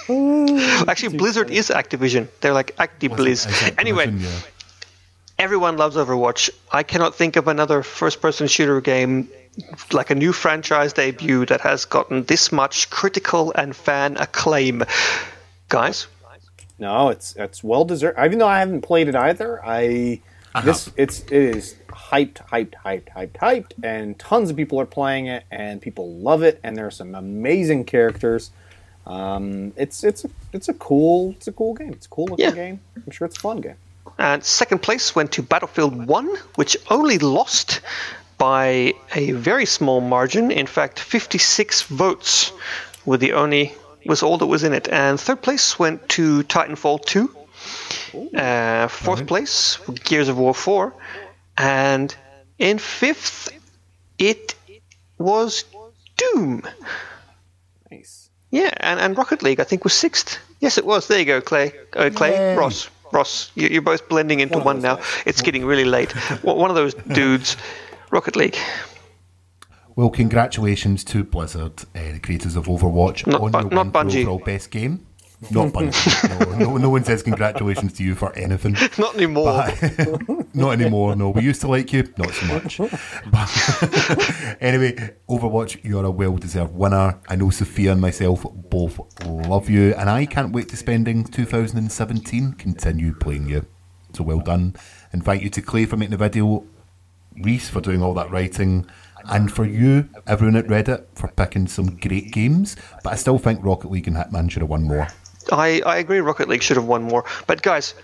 Actually, 0.88 1.16
Blizzard 1.16 1.50
is 1.50 1.70
Activision. 1.70 2.28
They're 2.40 2.52
like 2.52 2.76
ActiBlizz. 2.76 3.78
Anyway, 3.78 4.10
Yeah. 4.12 4.28
everyone 5.38 5.76
loves 5.76 5.96
Overwatch. 5.96 6.50
I 6.70 6.82
cannot 6.82 7.14
think 7.14 7.36
of 7.36 7.48
another 7.48 7.82
first-person 7.82 8.46
shooter 8.48 8.80
game 8.80 9.28
like 9.92 10.10
a 10.10 10.14
new 10.14 10.32
franchise 10.32 10.92
debut 10.92 11.46
that 11.46 11.60
has 11.60 11.84
gotten 11.84 12.24
this 12.24 12.50
much 12.52 12.90
critical 12.90 13.52
and 13.54 13.74
fan 13.74 14.16
acclaim. 14.16 14.82
Guys, 15.68 16.06
No, 16.78 17.08
it's 17.10 17.34
it's 17.36 17.62
well 17.62 17.84
deserved. 17.84 18.18
Even 18.18 18.38
though 18.38 18.48
I 18.48 18.58
haven't 18.58 18.82
played 18.82 19.08
it 19.08 19.14
either, 19.14 19.64
I 19.64 20.20
this 20.64 20.90
it's 20.96 21.20
it 21.20 21.32
is 21.32 21.74
hyped, 21.88 22.34
hyped, 22.46 22.74
hyped, 22.84 23.08
hyped, 23.14 23.32
hyped, 23.38 23.72
and 23.82 24.18
tons 24.18 24.50
of 24.50 24.56
people 24.56 24.80
are 24.80 24.86
playing 24.86 25.26
it, 25.26 25.44
and 25.50 25.80
people 25.80 26.16
love 26.16 26.42
it, 26.42 26.60
and 26.64 26.76
there 26.76 26.86
are 26.86 26.90
some 26.92 27.14
amazing 27.14 27.84
characters. 27.84 28.50
Um, 29.06 29.72
it's 29.76 30.02
it's 30.04 30.24
a, 30.24 30.30
it's 30.52 30.68
a 30.68 30.74
cool 30.74 31.30
it's 31.32 31.46
a 31.48 31.52
cool 31.52 31.74
game. 31.74 31.92
It's 31.92 32.06
a 32.06 32.08
cool 32.08 32.26
looking 32.26 32.44
Yeah. 32.46 32.52
game. 32.52 32.80
I'm 32.96 33.10
sure 33.12 33.26
it's 33.26 33.36
a 33.36 33.40
fun 33.40 33.60
game. 33.60 33.76
And 34.18 34.44
second 34.44 34.80
place 34.82 35.14
went 35.16 35.32
to 35.32 35.42
Battlefield 35.42 36.06
1, 36.06 36.36
which 36.54 36.76
only 36.88 37.18
lost 37.18 37.80
by 38.38 38.94
a 39.14 39.32
very 39.32 39.66
small 39.66 40.00
margin. 40.00 40.50
In 40.50 40.66
fact, 40.66 40.98
56 40.98 41.82
votes 41.82 42.52
were 43.04 43.16
the 43.16 43.34
only 43.34 43.74
was 44.06 44.22
all 44.22 44.38
that 44.38 44.46
was 44.46 44.64
in 44.64 44.72
it. 44.72 44.88
And 44.88 45.18
third 45.18 45.42
place 45.42 45.78
went 45.78 46.08
to 46.10 46.42
Titanfall 46.44 47.04
2. 47.04 47.36
Uh, 48.36 48.88
fourth 48.88 49.26
place, 49.26 49.78
Gears 50.04 50.28
of 50.28 50.38
War 50.38 50.54
4. 50.54 50.94
And 51.56 52.14
in 52.58 52.78
fifth, 52.78 53.50
it 54.18 54.54
was 55.18 55.64
Doom. 56.16 56.62
Nice. 57.90 58.30
Yeah, 58.50 58.72
and, 58.78 59.00
and 59.00 59.18
Rocket 59.18 59.42
League, 59.42 59.60
I 59.60 59.64
think, 59.64 59.84
was 59.84 59.94
sixth. 59.94 60.38
Yes, 60.60 60.78
it 60.78 60.86
was. 60.86 61.08
There 61.08 61.18
you 61.18 61.24
go, 61.24 61.40
Clay. 61.40 61.72
Uh, 61.92 62.10
Clay, 62.14 62.32
Yay. 62.32 62.56
Ross. 62.56 62.88
Ross, 63.12 63.52
you, 63.54 63.68
you're 63.68 63.82
both 63.82 64.08
blending 64.08 64.40
into 64.40 64.58
one, 64.58 64.80
now. 64.80 64.98
It's 65.24 65.40
getting 65.40 65.64
really 65.64 65.84
late. 65.84 66.12
One 66.42 66.56
one 66.64 66.70
of 66.70 66.76
those 66.76 66.94
dudes, 66.94 67.56
Rocket 68.10 68.36
League. 68.36 68.56
Well, 69.96 70.10
congratulations 70.10 71.04
to 71.04 71.22
Blizzard, 71.22 71.82
uh, 71.94 72.12
the 72.12 72.18
creators 72.20 72.56
of 72.56 72.66
Overwatch, 72.66 73.26
Not 73.28 73.40
on 73.40 73.52
Bu- 73.52 73.58
your 73.60 73.70
not 73.70 73.92
Bungie. 73.92 74.22
overall 74.22 74.40
best 74.40 74.70
game. 74.70 75.06
Not 75.50 75.68
Bungie. 75.72 76.50
no, 76.50 76.58
no, 76.70 76.76
no 76.78 76.90
one 76.90 77.04
says 77.04 77.22
congratulations 77.22 77.92
to 77.94 78.02
you 78.02 78.14
for 78.16 78.34
anything. 78.36 78.72
Not 78.98 79.14
anymore. 79.14 79.66
Not 80.54 80.70
anymore. 80.72 81.14
No, 81.16 81.30
we 81.30 81.42
used 81.42 81.60
to 81.60 81.68
like 81.68 81.92
you, 81.92 82.08
not 82.16 82.30
so 82.32 82.46
much. 82.46 82.78
But 83.30 84.56
anyway, 84.60 84.94
Overwatch, 85.28 85.84
you're 85.84 86.04
a 86.04 86.10
well-deserved 86.10 86.74
winner. 86.74 87.20
I 87.28 87.36
know 87.36 87.50
Sophia 87.50 87.92
and 87.92 88.00
myself 88.00 88.46
both 88.54 88.98
love 89.26 89.68
you, 89.68 89.92
and 89.94 90.08
I 90.08 90.24
can't 90.26 90.52
wait 90.52 90.68
to 90.70 90.76
spending 90.76 91.24
2017 91.24 92.52
continue 92.54 93.12
playing 93.14 93.48
you. 93.48 93.66
So 94.14 94.22
well 94.24 94.40
done. 94.40 94.76
Invite 95.12 95.42
you 95.42 95.50
to 95.50 95.60
Clay 95.60 95.84
for 95.86 95.96
making 95.96 96.12
the 96.12 96.16
video, 96.16 96.64
Rhys 97.40 97.68
for 97.68 97.80
doing 97.80 98.02
all 98.02 98.14
that 98.14 98.30
writing, 98.30 98.86
and 99.28 99.52
for 99.52 99.64
you, 99.64 100.08
everyone 100.26 100.56
at 100.56 100.66
Reddit, 100.66 101.06
for 101.14 101.28
picking 101.28 101.66
some 101.66 101.96
great 101.96 102.32
games. 102.32 102.76
But 103.02 103.12
I 103.14 103.16
still 103.16 103.38
think 103.38 103.64
Rocket 103.64 103.90
League 103.90 104.06
and 104.06 104.16
Hitman 104.16 104.50
should 104.50 104.62
have 104.62 104.68
won 104.68 104.84
more. 104.84 105.08
I, 105.52 105.82
I 105.84 105.96
agree 105.98 106.20
Rocket 106.20 106.48
League 106.48 106.62
should 106.62 106.76
have 106.76 106.86
won 106.86 107.02
more. 107.02 107.24
But 107.46 107.62
guys, 107.62 107.94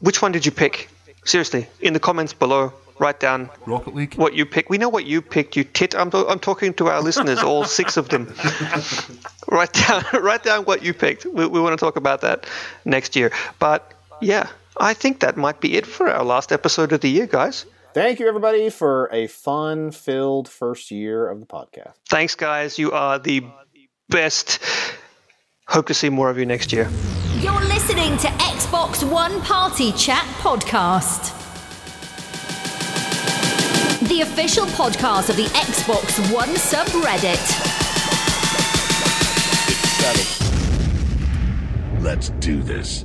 which 0.00 0.22
one 0.22 0.32
did 0.32 0.46
you 0.46 0.52
pick? 0.52 0.88
Seriously, 1.24 1.66
in 1.80 1.94
the 1.94 2.00
comments 2.00 2.34
below, 2.34 2.72
write 2.98 3.20
down 3.20 3.50
Rocket 3.66 3.94
League? 3.94 4.14
what 4.14 4.34
you 4.34 4.44
picked. 4.44 4.68
We 4.68 4.78
know 4.78 4.88
what 4.88 5.06
you 5.06 5.22
picked, 5.22 5.56
you 5.56 5.64
tit. 5.64 5.94
I'm, 5.94 6.10
I'm 6.12 6.38
talking 6.38 6.74
to 6.74 6.88
our 6.88 7.00
listeners, 7.00 7.42
all 7.42 7.64
six 7.80 7.96
of 7.96 8.08
them. 8.10 8.32
write 9.48 9.72
down 9.72 10.04
write 10.22 10.42
down 10.42 10.64
what 10.64 10.82
you 10.82 10.92
picked. 10.94 11.24
We, 11.24 11.46
we 11.46 11.60
want 11.60 11.78
to 11.78 11.82
talk 11.82 11.96
about 11.96 12.20
that 12.20 12.46
next 12.84 13.16
year. 13.16 13.32
But 13.58 13.92
yeah, 14.20 14.48
I 14.76 14.94
think 14.94 15.20
that 15.20 15.36
might 15.36 15.60
be 15.60 15.76
it 15.76 15.86
for 15.86 16.10
our 16.10 16.24
last 16.24 16.52
episode 16.52 16.92
of 16.92 17.00
the 17.00 17.08
year, 17.08 17.26
guys. 17.26 17.66
Thank 17.94 18.18
you 18.18 18.26
everybody 18.26 18.70
for 18.70 19.08
a 19.12 19.28
fun 19.28 19.92
filled 19.92 20.48
first 20.48 20.90
year 20.90 21.28
of 21.28 21.38
the 21.38 21.46
podcast. 21.46 21.92
Thanks, 22.08 22.34
guys. 22.34 22.76
You 22.76 22.90
are 22.90 23.20
the 23.20 23.44
best. 24.08 24.58
Hope 25.68 25.86
to 25.86 25.94
see 25.94 26.08
more 26.08 26.28
of 26.28 26.36
you 26.36 26.44
next 26.44 26.72
year. 26.72 26.90
You're 27.36 27.64
listening 27.66 28.16
to 28.18 28.26
Xbox 28.26 29.08
One 29.08 29.40
Party 29.42 29.92
Chat 29.92 30.24
Podcast. 30.38 31.30
The 34.08 34.22
official 34.22 34.66
podcast 34.66 35.30
of 35.30 35.36
the 35.36 35.46
Xbox 35.54 36.34
One 36.34 36.48
subreddit. 36.48 37.70
Let's 42.02 42.30
do 42.40 42.60
this. 42.60 43.04